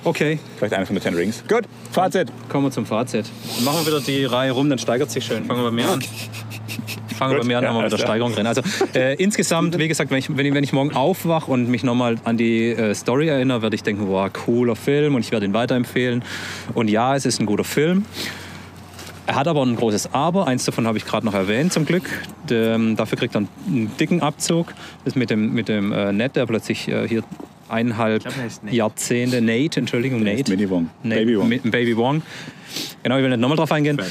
Okay, 0.05 0.37
Vielleicht 0.57 0.75
einer 0.75 0.85
von 0.85 0.95
den 0.95 1.01
Ten 1.01 1.15
Rings. 1.15 1.43
Gut, 1.47 1.63
Fazit. 1.91 2.31
kommen 2.47 2.67
wir 2.67 2.71
zum 2.71 2.85
Fazit. 2.85 3.25
Machen 3.63 3.79
wir 3.79 3.87
wieder 3.87 3.99
die 3.99 4.23
Reihe 4.25 4.51
rum, 4.51 4.69
dann 4.69 4.77
steigert 4.77 5.09
sich 5.09 5.25
schön. 5.25 5.45
Fangen 5.45 5.61
wir 5.61 5.71
bei 5.71 5.75
mir 5.75 5.89
an. 5.89 5.99
Fangen 7.17 7.33
wir 7.33 7.39
bei 7.39 7.47
mir 7.47 7.57
an, 7.57 7.63
ja, 7.63 7.69
haben 7.69 7.77
wir 7.77 7.81
mit 7.83 7.91
der 7.91 7.97
alles 7.97 8.05
klar. 8.05 8.07
Steigerung 8.09 8.33
drin. 8.33 8.45
Also 8.45 8.61
äh, 8.93 9.15
insgesamt, 9.15 9.79
wie 9.79 9.87
gesagt, 9.87 10.11
wenn 10.11 10.19
ich, 10.19 10.29
wenn, 10.29 10.45
ich, 10.45 10.53
wenn 10.53 10.63
ich 10.63 10.73
morgen 10.73 10.93
aufwache 10.93 11.49
und 11.49 11.69
mich 11.69 11.83
nochmal 11.83 12.17
an 12.23 12.37
die 12.37 12.69
äh, 12.69 12.93
Story 12.93 13.29
erinnere, 13.29 13.63
werde 13.63 13.75
ich 13.75 13.81
denken, 13.81 14.07
wow, 14.07 14.31
cooler 14.31 14.75
Film 14.75 15.15
und 15.15 15.21
ich 15.21 15.31
werde 15.31 15.47
ihn 15.47 15.53
weiterempfehlen. 15.53 16.23
Und 16.75 16.87
ja, 16.87 17.15
es 17.15 17.25
ist 17.25 17.39
ein 17.39 17.47
guter 17.47 17.63
Film. 17.63 18.05
Er 19.27 19.35
hat 19.35 19.47
aber 19.47 19.63
ein 19.65 19.75
großes 19.75 20.13
Aber, 20.13 20.45
eins 20.45 20.65
davon 20.65 20.85
habe 20.85 20.99
ich 20.99 21.05
gerade 21.05 21.25
noch 21.25 21.33
erwähnt 21.33 21.73
zum 21.73 21.85
Glück. 21.85 22.03
Ähm, 22.51 22.95
dafür 22.95 23.17
kriegt 23.17 23.33
er 23.35 23.39
einen 23.67 23.91
dicken 23.97 24.21
Abzug. 24.21 24.67
Das 25.03 25.15
mit 25.15 25.31
dem, 25.31 25.51
mit 25.53 25.67
dem 25.67 25.91
äh, 25.91 26.13
Ned, 26.13 26.35
der 26.35 26.45
plötzlich 26.45 26.87
äh, 26.89 27.07
hier 27.07 27.23
eineinhalb 27.70 28.24
glaub, 28.24 28.36
Nate. 28.38 28.76
Jahrzehnte, 28.76 29.41
Nate, 29.41 29.80
Entschuldigung, 29.80 30.24
Nate. 30.24 30.51
Mini 30.51 30.70
Wong. 30.70 30.89
Nate, 31.03 31.22
Baby 31.22 31.38
Wong. 31.38 31.49
Baby 31.72 31.97
Wong. 31.97 32.22
Genau, 33.03 33.18
ich 33.18 33.24
will 33.24 33.30
nicht 33.30 33.39
nochmal 33.39 33.57
drauf 33.57 33.72
eingehen. 33.72 34.01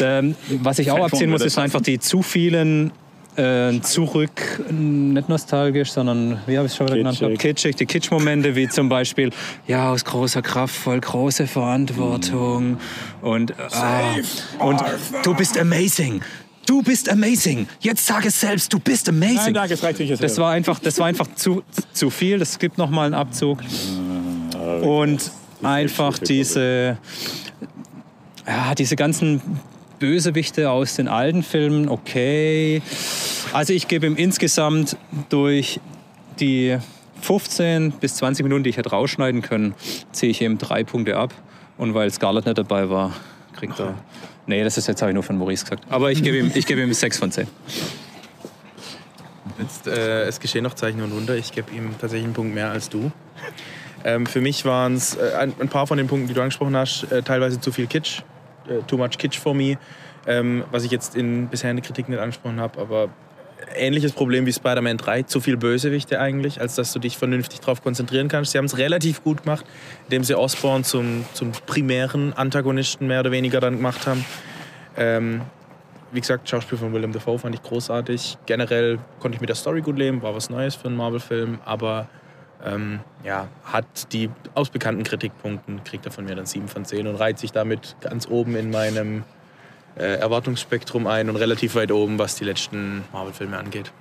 Ähm, 0.00 0.34
was 0.60 0.78
ich 0.78 0.90
auch 0.90 0.98
Fat 0.98 1.12
abziehen 1.12 1.30
Wong 1.30 1.32
muss, 1.32 1.42
ist 1.42 1.58
einfach 1.58 1.80
die 1.80 1.98
zu 1.98 2.22
vielen 2.22 2.92
äh, 3.36 3.80
zurück, 3.80 4.62
nicht 4.70 5.28
nostalgisch, 5.28 5.92
sondern 5.92 6.40
wie 6.46 6.58
habe 6.58 6.66
ich 6.66 6.72
es 6.72 6.76
schon 6.76 6.86
wieder 6.86 6.98
genannt? 6.98 7.18
Kitschig. 7.18 7.38
Kitschig. 7.38 7.76
Die 7.76 7.86
Kitsch-Momente, 7.86 8.54
wie 8.54 8.68
zum 8.68 8.88
Beispiel, 8.88 9.30
ja, 9.66 9.90
aus 9.90 10.04
großer 10.04 10.42
Kraft, 10.42 10.74
voll 10.74 11.00
große 11.00 11.46
Verantwortung 11.46 12.78
und, 13.22 13.54
ah, 13.72 14.16
und 14.58 14.82
du 15.22 15.34
bist 15.34 15.58
amazing. 15.58 16.20
Du 16.66 16.82
bist 16.82 17.08
amazing. 17.08 17.66
Jetzt 17.80 18.06
sag 18.06 18.24
es 18.24 18.40
selbst, 18.40 18.72
du 18.72 18.78
bist 18.78 19.08
amazing. 19.08 19.36
Nein, 19.36 19.54
danke, 19.54 19.74
es 19.74 19.82
reicht 19.82 19.98
nicht. 19.98 20.22
Das 20.22 20.38
war 20.38 20.52
einfach, 20.52 20.78
das 20.78 20.98
war 20.98 21.06
einfach 21.06 21.26
zu, 21.34 21.62
zu 21.92 22.10
viel. 22.10 22.38
Das 22.38 22.58
gibt 22.58 22.78
noch 22.78 22.90
mal 22.90 23.06
einen 23.06 23.14
Abzug. 23.14 23.58
Und 24.82 25.30
einfach 25.62 26.18
diese, 26.18 26.98
ja, 28.46 28.74
diese 28.74 28.96
ganzen 28.96 29.40
Bösewichte 29.98 30.70
aus 30.70 30.96
den 30.96 31.08
alten 31.08 31.42
Filmen, 31.42 31.88
okay. 31.88 32.82
Also 33.52 33.72
ich 33.72 33.88
gebe 33.88 34.06
ihm 34.06 34.16
insgesamt 34.16 34.96
durch 35.28 35.80
die 36.40 36.78
15 37.20 37.92
bis 37.92 38.16
20 38.16 38.44
Minuten, 38.44 38.64
die 38.64 38.70
ich 38.70 38.76
hätte 38.76 38.90
rausschneiden 38.90 39.42
können, 39.42 39.74
ziehe 40.12 40.30
ich 40.30 40.40
ihm 40.42 40.58
drei 40.58 40.84
Punkte 40.84 41.16
ab. 41.16 41.32
Und 41.78 41.94
weil 41.94 42.10
Scarlett 42.10 42.46
nicht 42.46 42.58
dabei 42.58 42.90
war, 42.90 43.14
kriegt 43.56 43.78
er... 43.80 43.94
Nee, 44.46 44.64
das 44.64 44.76
ist 44.76 44.88
jetzt 44.88 45.00
habe 45.02 45.10
ich 45.10 45.14
nur 45.14 45.22
von 45.22 45.36
Maurice 45.36 45.64
gesagt. 45.64 45.84
Aber 45.88 46.10
ich 46.10 46.22
gebe 46.22 46.38
ihm, 46.38 46.50
ich 46.54 46.66
gebe 46.66 46.82
ihm 46.82 46.92
6 46.92 47.18
von 47.18 47.30
10. 47.30 47.46
Jetzt, 49.58 49.86
äh, 49.86 50.24
es 50.24 50.40
geschehen 50.40 50.64
noch 50.64 50.74
Zeichen 50.74 51.00
und 51.02 51.14
Wunder. 51.14 51.36
Ich 51.36 51.52
gebe 51.52 51.72
ihm 51.72 51.92
tatsächlich 52.00 52.24
einen 52.24 52.34
Punkt 52.34 52.54
mehr 52.54 52.70
als 52.70 52.88
du. 52.88 53.12
Ähm, 54.04 54.26
für 54.26 54.40
mich 54.40 54.64
waren 54.64 54.94
es 54.94 55.14
äh, 55.14 55.32
ein, 55.38 55.52
ein 55.60 55.68
paar 55.68 55.86
von 55.86 55.96
den 55.98 56.08
Punkten, 56.08 56.26
die 56.26 56.34
du 56.34 56.40
angesprochen 56.40 56.76
hast, 56.76 57.04
äh, 57.12 57.22
teilweise 57.22 57.60
zu 57.60 57.70
viel 57.70 57.86
Kitsch. 57.86 58.22
Äh, 58.68 58.82
too 58.86 58.96
much 58.96 59.18
Kitsch 59.18 59.38
for 59.38 59.54
me. 59.54 59.78
Ähm, 60.26 60.64
was 60.70 60.84
ich 60.84 60.90
jetzt 60.90 61.14
in 61.16 61.48
bisher 61.48 61.70
in 61.70 61.76
der 61.76 61.84
Kritik 61.84 62.08
nicht 62.08 62.18
angesprochen 62.18 62.60
habe, 62.60 62.80
aber 62.80 63.08
ähnliches 63.76 64.12
Problem 64.12 64.46
wie 64.46 64.52
Spider-Man 64.52 64.96
3, 64.96 65.22
zu 65.24 65.40
viel 65.40 65.56
Bösewichte 65.56 66.20
eigentlich, 66.20 66.60
als 66.60 66.74
dass 66.74 66.92
du 66.92 66.98
dich 66.98 67.16
vernünftig 67.16 67.60
darauf 67.60 67.82
konzentrieren 67.82 68.28
kannst. 68.28 68.52
Sie 68.52 68.58
haben 68.58 68.66
es 68.66 68.78
relativ 68.78 69.22
gut 69.22 69.42
gemacht, 69.42 69.64
indem 70.04 70.24
sie 70.24 70.34
Osborn 70.34 70.84
zum, 70.84 71.24
zum 71.32 71.52
primären 71.66 72.32
Antagonisten 72.32 73.06
mehr 73.06 73.20
oder 73.20 73.30
weniger 73.30 73.60
dann 73.60 73.76
gemacht 73.76 74.06
haben. 74.06 74.24
Ähm, 74.96 75.42
wie 76.12 76.20
gesagt, 76.20 76.48
Schauspiel 76.48 76.78
von 76.78 76.92
Willem 76.92 77.12
Dafoe 77.12 77.38
fand 77.38 77.54
ich 77.54 77.62
großartig. 77.62 78.36
Generell 78.46 78.98
konnte 79.18 79.36
ich 79.36 79.40
mit 79.40 79.48
der 79.48 79.56
Story 79.56 79.80
gut 79.80 79.98
leben, 79.98 80.22
war 80.22 80.34
was 80.34 80.50
Neues 80.50 80.74
für 80.74 80.88
einen 80.88 80.96
Marvel-Film, 80.96 81.58
aber 81.64 82.08
ähm, 82.64 83.00
ja, 83.24 83.48
hat 83.64 84.12
die 84.12 84.30
aus 84.54 84.70
bekannten 84.70 85.02
Kritikpunkten, 85.02 85.84
kriegt 85.84 86.06
er 86.06 86.12
von 86.12 86.24
mir 86.24 86.34
dann 86.34 86.46
7 86.46 86.68
von 86.68 86.84
10 86.84 87.06
und 87.06 87.16
reiht 87.16 87.38
sich 87.38 87.52
damit 87.52 87.96
ganz 88.00 88.28
oben 88.28 88.56
in 88.56 88.70
meinem 88.70 89.24
äh, 89.96 90.16
Erwartungsspektrum 90.16 91.06
ein 91.06 91.28
und 91.28 91.36
relativ 91.36 91.74
weit 91.74 91.92
oben, 91.92 92.18
was 92.18 92.36
die 92.36 92.44
letzten 92.44 93.04
Marvel-Filme 93.12 93.56
angeht. 93.58 93.92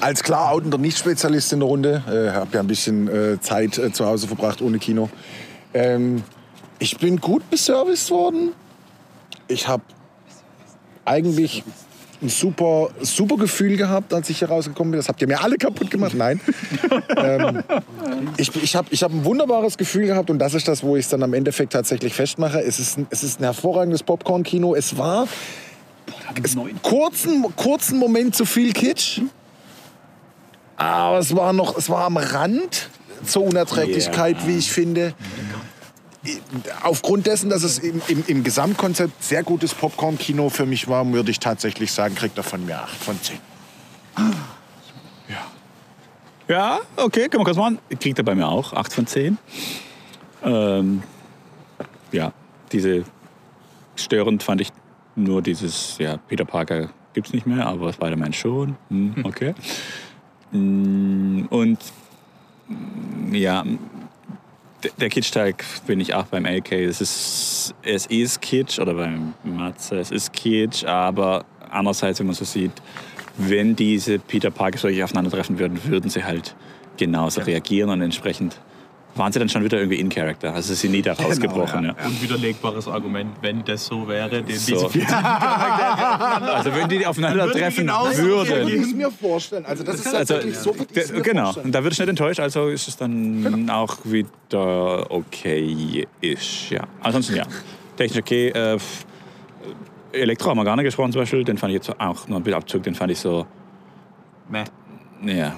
Als 0.00 0.22
klar 0.22 0.52
outender 0.52 0.78
Nicht-Spezialist 0.78 1.52
in 1.52 1.60
der 1.60 1.68
Runde, 1.68 2.02
äh, 2.06 2.32
habe 2.32 2.50
ja 2.52 2.60
ein 2.60 2.66
bisschen 2.66 3.08
äh, 3.08 3.40
Zeit 3.40 3.78
äh, 3.78 3.92
zu 3.92 4.04
Hause 4.04 4.26
verbracht 4.28 4.60
ohne 4.60 4.78
Kino. 4.78 5.08
Ähm, 5.72 6.22
ich 6.78 6.98
bin 6.98 7.18
gut 7.18 7.48
beserviced 7.50 8.10
worden. 8.10 8.52
Ich 9.48 9.68
habe 9.68 9.82
eigentlich 11.04 11.64
ein 12.22 12.28
super, 12.28 12.90
super 13.00 13.36
Gefühl 13.36 13.76
gehabt, 13.76 14.12
als 14.14 14.30
ich 14.30 14.38
hier 14.38 14.48
rausgekommen 14.48 14.92
bin. 14.92 14.98
Das 14.98 15.08
habt 15.08 15.20
ihr 15.20 15.28
mir 15.28 15.42
alle 15.42 15.56
kaputt 15.56 15.90
gemacht. 15.90 16.14
Nein. 16.14 16.40
ähm, 17.16 17.62
ich 18.36 18.54
ich 18.56 18.76
habe 18.76 18.88
ich 18.90 19.02
hab 19.02 19.12
ein 19.12 19.24
wunderbares 19.24 19.76
Gefühl 19.76 20.06
gehabt 20.06 20.30
und 20.30 20.38
das 20.38 20.54
ist 20.54 20.68
das, 20.68 20.82
wo 20.82 20.96
ich 20.96 21.04
es 21.04 21.10
dann 21.10 21.22
am 21.22 21.34
Endeffekt 21.34 21.72
tatsächlich 21.72 22.14
festmache. 22.14 22.60
Es 22.60 22.78
ist 22.78 22.98
ein, 22.98 23.06
es 23.10 23.22
ist 23.22 23.40
ein 23.40 23.44
hervorragendes 23.44 24.02
Popcorn-Kino. 24.02 24.74
Es 24.74 24.96
war 24.96 25.26
es, 26.42 26.56
kurzen, 26.82 27.44
kurzen 27.56 27.98
Moment 27.98 28.34
zu 28.34 28.44
viel 28.44 28.72
Kitsch. 28.72 29.20
Aber 30.76 31.18
es 31.18 31.34
war 31.34 31.52
noch, 31.52 31.76
es 31.76 31.88
war 31.88 32.04
am 32.04 32.16
Rand 32.16 32.90
zur 33.24 33.44
Unerträglichkeit, 33.44 34.46
wie 34.46 34.58
ich 34.58 34.70
finde. 34.70 35.14
Aufgrund 36.82 37.26
dessen, 37.26 37.50
dass 37.50 37.62
es 37.62 37.78
im, 37.78 38.00
im, 38.08 38.24
im 38.26 38.44
Gesamtkonzept 38.44 39.22
sehr 39.22 39.42
gutes 39.42 39.74
Popcorn-Kino 39.74 40.50
für 40.50 40.66
mich 40.66 40.88
war, 40.88 41.10
würde 41.12 41.30
ich 41.30 41.40
tatsächlich 41.40 41.92
sagen, 41.92 42.14
kriegt 42.14 42.36
er 42.36 42.44
von 42.44 42.64
mir 42.64 42.78
8 42.80 42.96
von 42.96 43.20
10. 43.20 43.38
Ja, 46.48 46.78
okay, 46.96 47.28
können 47.28 47.40
wir 47.40 47.44
kurz 47.44 47.56
machen. 47.56 47.78
Kriegt 47.98 48.18
er 48.18 48.24
bei 48.24 48.36
mir 48.36 48.46
auch 48.46 48.72
8 48.72 48.92
von 48.92 49.06
10. 49.06 49.36
Ähm, 50.44 51.02
ja, 52.12 52.32
diese 52.70 53.04
störend 53.96 54.44
fand 54.44 54.60
ich 54.60 54.68
nur 55.16 55.42
dieses, 55.42 55.98
ja, 55.98 56.18
Peter 56.18 56.44
Parker 56.44 56.90
gibt 57.14 57.28
es 57.28 57.32
nicht 57.32 57.46
mehr, 57.46 57.66
aber 57.66 57.92
Spider-Man 57.92 58.32
schon. 58.32 58.76
Hm, 58.90 59.24
okay. 59.24 59.54
Mm, 60.52 61.46
Und 61.50 61.78
ja, 63.32 63.64
der 64.98 65.08
Kitsch-Tag 65.08 65.64
bin 65.86 66.00
ich 66.00 66.14
auch 66.14 66.24
beim 66.26 66.46
AK. 66.46 66.72
Es 66.72 67.00
ist, 67.00 67.74
es 67.82 68.06
ist 68.06 68.40
Kitsch, 68.40 68.78
oder 68.78 68.94
beim 68.94 69.34
Matze, 69.44 69.98
es 69.98 70.10
ist 70.10 70.32
Kitsch, 70.32 70.84
aber 70.84 71.44
andererseits, 71.70 72.18
wenn 72.18 72.26
man 72.26 72.34
so 72.34 72.44
sieht, 72.44 72.72
wenn 73.38 73.76
diese 73.76 74.18
Peter 74.18 74.50
Parkers 74.50 74.82
wirklich 74.82 75.02
aufeinandertreffen 75.04 75.58
würden, 75.58 75.84
würden 75.84 76.10
sie 76.10 76.24
halt 76.24 76.54
genauso 76.96 77.42
reagieren 77.42 77.90
und 77.90 78.00
entsprechend 78.00 78.58
waren 79.16 79.32
sie 79.32 79.38
dann 79.38 79.48
schon 79.48 79.64
wieder 79.64 79.78
irgendwie 79.78 79.98
in 80.00 80.08
Character. 80.08 80.52
Also 80.54 80.68
sie 80.74 80.80
sind 80.82 80.92
nie 80.92 81.02
da 81.02 81.12
rausgebrochen. 81.14 81.84
ja. 81.84 81.94
Unwiderlegbares 82.06 82.88
Argument, 82.88 83.30
wenn 83.40 83.64
das 83.64 83.86
so 83.86 84.06
wäre, 84.08 84.42
den 84.42 84.56
So. 84.56 84.88
diese 84.88 85.06
Also 85.16 86.74
wenn 86.74 86.88
die 86.88 87.06
aufeinandertreffen 87.06 87.86
würden. 87.88 88.68
ich 88.68 88.94
mir 88.94 89.10
vorstellen. 89.10 89.64
Also 89.66 89.84
das 89.84 89.96
ist 89.96 90.06
Also, 90.14 90.34
tatsächlich 90.34 90.58
so, 90.58 90.74
würde 90.78 90.86
ich's 90.94 91.08
d- 91.08 91.14
mir 91.14 91.22
genau, 91.22 91.42
vorstellen. 91.44 91.66
und 91.66 91.72
da 91.74 91.82
wird 91.82 91.92
ich 91.94 91.98
nicht 91.98 92.08
enttäuscht, 92.08 92.40
also 92.40 92.68
ist 92.68 92.88
es 92.88 92.96
dann 92.96 93.68
auch 93.70 93.96
wieder 94.04 95.10
okay 95.10 96.06
ist. 96.20 96.70
Ja. 96.70 96.84
Ansonsten 97.02 97.36
ja, 97.36 97.44
technisch 97.96 98.20
okay. 98.20 98.48
Äh, 98.48 98.78
Elektro 100.12 100.50
haben 100.50 100.58
wir 100.58 100.64
gar 100.64 100.76
nicht 100.76 100.84
gesprochen 100.86 101.12
zum 101.12 101.22
Beispiel, 101.22 101.44
den 101.44 101.58
fand 101.58 101.70
ich 101.72 101.74
jetzt 101.76 102.00
auch 102.00 102.28
noch 102.28 102.36
ein 102.38 102.42
bisschen 102.42 102.56
Abzug, 102.58 102.82
den 102.84 102.94
fand 102.94 103.12
ich 103.12 103.18
so, 103.18 103.46
Meh. 104.48 104.64
ja. 105.24 105.54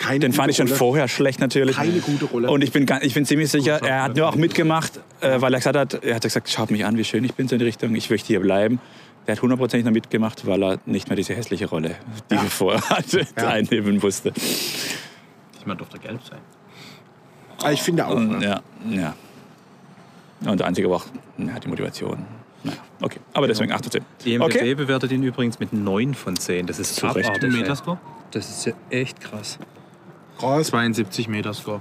Keine 0.00 0.20
Den 0.20 0.32
fand 0.32 0.50
ich 0.50 0.56
schon 0.56 0.66
Rolle. 0.66 0.76
vorher 0.78 1.08
schlecht 1.08 1.40
natürlich. 1.40 1.76
Keine 1.76 1.98
gute 2.00 2.24
Rolle. 2.24 2.50
Und 2.50 2.64
ich 2.64 2.72
bin, 2.72 2.86
ich 3.02 3.12
bin 3.12 3.26
ziemlich 3.26 3.50
sicher, 3.50 3.82
er 3.82 4.04
hat 4.04 4.16
nur 4.16 4.28
auch 4.30 4.34
mitgemacht, 4.34 4.98
äh, 5.20 5.40
weil 5.42 5.52
er 5.52 5.58
gesagt 5.60 5.76
hat, 5.76 6.02
er 6.02 6.14
hat 6.16 6.22
gesagt, 6.22 6.48
schaut 6.48 6.70
mich 6.70 6.86
an, 6.86 6.96
wie 6.96 7.04
schön 7.04 7.22
ich 7.22 7.34
bin 7.34 7.48
so 7.48 7.54
in 7.54 7.58
die 7.58 7.66
Richtung, 7.66 7.94
ich 7.94 8.08
möchte 8.08 8.28
hier 8.28 8.40
bleiben. 8.40 8.80
Der 9.26 9.36
hat 9.36 9.42
hundertprozentig 9.42 9.84
noch 9.84 9.92
mitgemacht, 9.92 10.46
weil 10.46 10.62
er 10.64 10.78
nicht 10.86 11.08
mehr 11.08 11.16
diese 11.16 11.34
hässliche 11.34 11.66
Rolle, 11.68 11.96
die 12.30 12.34
er 12.36 12.40
vorher 12.44 12.80
hatte, 12.88 13.26
einnehmen 13.36 13.98
musste. 14.02 14.32
Ich 15.58 15.66
meine, 15.66 15.76
durfte 15.76 15.98
gelb 15.98 16.20
sein. 16.28 16.38
Ah, 17.62 17.70
Ich 17.70 17.82
finde 17.82 18.06
auch. 18.06 18.14
Und, 18.16 18.40
ja. 18.40 18.62
ja, 18.88 19.14
ja. 20.40 20.50
Und 20.50 20.58
der 20.58 20.66
einzige 20.66 20.88
war 20.88 20.96
auch 20.96 21.06
ja, 21.36 21.58
die 21.60 21.68
Motivation. 21.68 22.24
Naja, 22.64 22.78
okay. 23.02 23.20
Aber 23.34 23.46
deswegen 23.46 23.70
8 23.72 23.84
zu 23.84 23.90
10. 23.90 24.02
IMDb 24.24 24.42
Okay. 24.46 24.74
bewertet 24.74 25.12
ihn 25.12 25.22
übrigens 25.22 25.58
mit 25.60 25.74
9 25.74 26.14
von 26.14 26.36
10. 26.36 26.66
Das 26.66 26.78
ist 26.78 26.96
Zu 26.96 27.06
Recht. 27.08 27.28
abartig. 27.28 27.52
Metascore? 27.52 27.98
Das 28.30 28.48
ist 28.48 28.64
ja 28.64 28.72
echt 28.88 29.20
krass. 29.20 29.58
72 30.40 31.28
Metascore. 31.28 31.80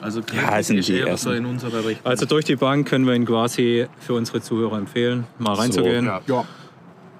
Also 0.00 0.20
Ja, 0.34 0.56
ist 0.58 0.70
eher 0.70 1.16
so 1.16 1.30
in 1.32 1.46
unserer 1.46 1.84
Richtung. 1.84 2.06
Also 2.06 2.26
durch 2.26 2.44
die 2.44 2.56
Bank 2.56 2.88
können 2.88 3.06
wir 3.06 3.14
ihn 3.14 3.24
quasi 3.24 3.86
für 4.00 4.14
unsere 4.14 4.40
Zuhörer 4.40 4.76
empfehlen, 4.78 5.26
mal 5.38 5.54
reinzugehen. 5.54 6.06
ja. 6.06 6.20
Ja. 6.26 6.44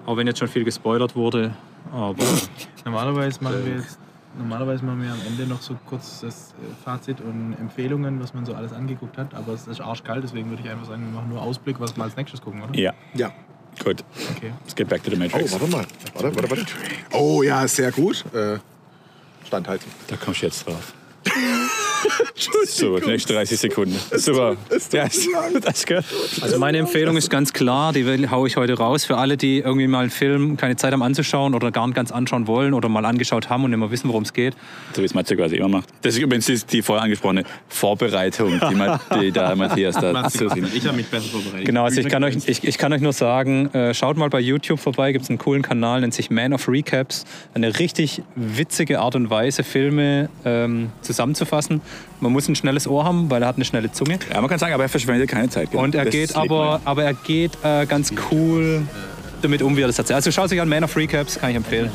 Auch 0.05 0.17
wenn 0.17 0.27
jetzt 0.27 0.41
schon 0.41 0.49
viel 0.49 0.65
gespoilert 0.65 1.15
wurde. 1.15 1.55
Aber 1.93 2.17
Normalerweise 2.85 3.43
machen 3.45 3.65
wir 3.65 3.77
jetzt 3.77 3.99
normalerweise 4.37 4.85
machen 4.85 5.03
wir 5.03 5.13
am 5.13 5.21
Ende 5.29 5.47
noch 5.47 5.61
so 5.63 5.77
kurz 5.87 6.21
das 6.23 6.55
äh, 6.59 6.85
Fazit 6.85 7.21
und 7.21 7.55
Empfehlungen, 7.61 8.19
was 8.21 8.33
man 8.35 8.45
so 8.47 8.55
alles 8.55 8.73
angeguckt 8.73 9.17
hat. 9.19 9.35
Aber 9.35 9.53
es 9.53 9.67
ist 9.69 9.81
arschkalt, 9.81 10.25
deswegen 10.25 10.49
würde 10.51 10.63
ich 10.65 10.71
einfach 10.71 10.87
sagen, 10.87 11.03
wir 11.05 11.13
machen 11.13 11.29
nur 11.29 11.41
Ausblick, 11.43 11.79
was 11.79 11.95
wir 11.97 12.03
als 12.03 12.17
nächstes 12.17 12.41
gucken, 12.41 12.63
oder? 12.63 12.75
Ja, 12.77 12.95
ja. 13.15 13.31
gut. 13.85 14.03
Okay. 14.37 14.53
Let's 14.65 14.75
get 14.75 14.89
back 14.89 15.05
to 15.05 15.11
the 15.11 15.17
Oh, 15.17 15.21
Matrix. 15.21 15.53
warte 15.53 15.67
mal. 15.71 15.85
Warte, 16.15 16.35
warte, 16.37 16.51
warte. 16.51 16.67
Oh 17.13 17.43
ja, 17.43 17.69
sehr 17.69 17.93
gut. 17.93 18.25
Äh, 18.35 18.59
Standhalten. 19.53 19.91
Da 20.09 20.17
kommst 20.17 20.41
du 20.41 20.47
jetzt 20.47 20.67
drauf. 20.67 20.95
So, 22.35 22.99
nächsten 22.99 23.33
30 23.33 23.59
Sekunden. 23.59 23.99
Super. 24.17 24.57
Ja, 24.93 25.07
das 25.63 25.87
gehört. 25.87 26.05
Also 26.41 26.59
meine 26.59 26.79
Empfehlung 26.79 27.17
ist 27.17 27.31
ganz 27.31 27.53
klar, 27.53 27.93
die 27.93 28.07
will- 28.07 28.31
hau 28.31 28.47
ich 28.47 28.57
heute 28.57 28.75
raus 28.75 29.05
für 29.05 29.17
alle, 29.19 29.37
die 29.37 29.59
irgendwie 29.59 29.87
mal 29.87 30.01
einen 30.01 30.11
Film 30.11 30.57
keine 30.57 30.77
Zeit 30.77 30.93
haben 30.93 31.03
anzuschauen 31.03 31.55
oder 31.55 31.71
gar 31.71 31.87
nicht 31.87 31.95
ganz 31.97 32.11
anschauen 32.11 32.47
wollen 32.47 32.75
oder 32.75 32.89
mal 32.89 33.05
angeschaut 33.05 33.51
haben 33.51 33.65
und 33.65 33.73
immer 33.73 33.91
wissen, 33.91 34.09
worum 34.09 34.23
es 34.23 34.33
geht. 34.33 34.55
So 34.95 35.03
wie 35.03 35.07
es 35.07 35.15
Matze 35.15 35.37
quasi 35.37 35.57
immer 35.57 35.69
macht. 35.69 35.89
Das 36.03 36.15
ist 36.15 36.21
übrigens 36.21 36.47
die, 36.67 36.83
vorher 36.83 37.05
angesprochene 37.05 37.45
Vorbereitung, 37.69 38.61
die, 38.71 38.75
Ma- 38.75 39.01
die 39.21 39.31
da 39.33 39.55
Matthias 39.55 39.97
da 39.97 40.29
zu 40.29 40.47
Ich 40.47 40.87
habe 40.87 40.97
mich 40.97 41.07
besser 41.07 41.29
vorbereitet. 41.29 41.67
Genau, 41.67 41.85
also 41.85 42.01
ich 42.01 42.09
kann 42.09 42.25
euch, 42.25 42.37
ich, 42.47 42.65
ich 42.65 42.79
kann 42.79 42.93
euch 42.93 43.01
nur 43.01 43.13
sagen, 43.13 43.67
äh, 43.75 43.93
schaut 43.95 44.17
mal 44.17 44.29
bei 44.31 44.41
YouTube 44.41 44.81
vorbei, 44.81 45.13
gibt 45.13 45.25
es 45.25 45.29
einen 45.31 45.39
coolen 45.39 45.63
Kanal, 45.63 46.01
nennt 46.01 46.15
sich 46.15 46.31
Man 46.31 46.53
of 46.53 46.69
Recaps. 46.69 47.25
Eine 47.55 47.79
richtig 47.79 48.23
witzige 48.35 49.01
Art 49.01 49.15
und 49.17 49.31
Weise, 49.31 49.63
Filme 49.65 50.29
ähm, 50.45 50.91
zusammenzufassen. 51.03 51.81
Man 52.23 52.31
muss 52.33 52.47
ein 52.47 52.55
schnelles 52.55 52.87
Ohr 52.87 53.05
haben, 53.05 53.29
weil 53.31 53.43
er 53.43 53.49
hat 53.49 53.57
eine 53.57 53.65
schnelle 53.65 53.91
Zunge. 53.91 54.21
Ja, 54.33 54.41
man 54.41 54.49
kann 54.49 54.61
sagen, 54.61 54.73
aber 54.73 54.85
er 54.85 54.89
verschwendet 54.89 55.29
keine 55.29 55.49
Zeit. 55.51 55.73
gell? 55.73 55.81
Und 55.81 55.95
er 55.97 56.05
Das 56.05 56.13
geht 56.13 56.37
aber, 56.37 56.81
aber 56.85 57.03
er 57.03 57.15
geht 57.15 57.59
äh, 57.65 57.85
ganz 57.85 58.13
cool 58.31 58.87
damit 59.43 59.61
um, 59.61 59.77
wie 59.77 59.83
er 59.83 59.89
das 59.89 59.99
erzählt. 59.99 60.15
Also 60.15 60.31
schaut 60.31 60.49
sich 60.49 60.61
an 60.61 60.69
Man 60.69 60.85
of 60.85 60.97
Recaps, 60.97 61.41
kann 61.41 61.51
ich 61.51 61.57
empfehlen. 61.57 61.91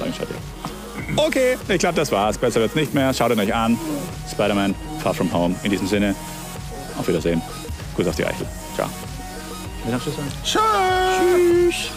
Reingeschaut, 0.00 0.28
ja. 0.30 1.16
Okay, 1.16 1.56
ich 1.68 1.78
glaube, 1.78 1.96
das 1.96 2.12
war's. 2.12 2.38
Besser 2.38 2.60
wird's 2.60 2.76
nicht 2.76 2.94
mehr. 2.94 3.12
Schaut 3.12 3.32
ihn 3.32 3.40
euch 3.40 3.52
an. 3.52 3.76
Spider-Man, 4.30 4.76
Far 5.02 5.12
From 5.14 5.32
Home. 5.32 5.56
In 5.64 5.72
diesem 5.72 5.88
Sinne, 5.88 6.14
auf 6.96 7.08
Wiedersehen. 7.08 7.42
Gruß 7.96 8.06
auf 8.06 8.14
die 8.14 8.24
Eichel. 8.26 8.46
Ciao. 8.76 8.88
Tschüss. 10.44 10.62
Tschüss. 11.72 11.90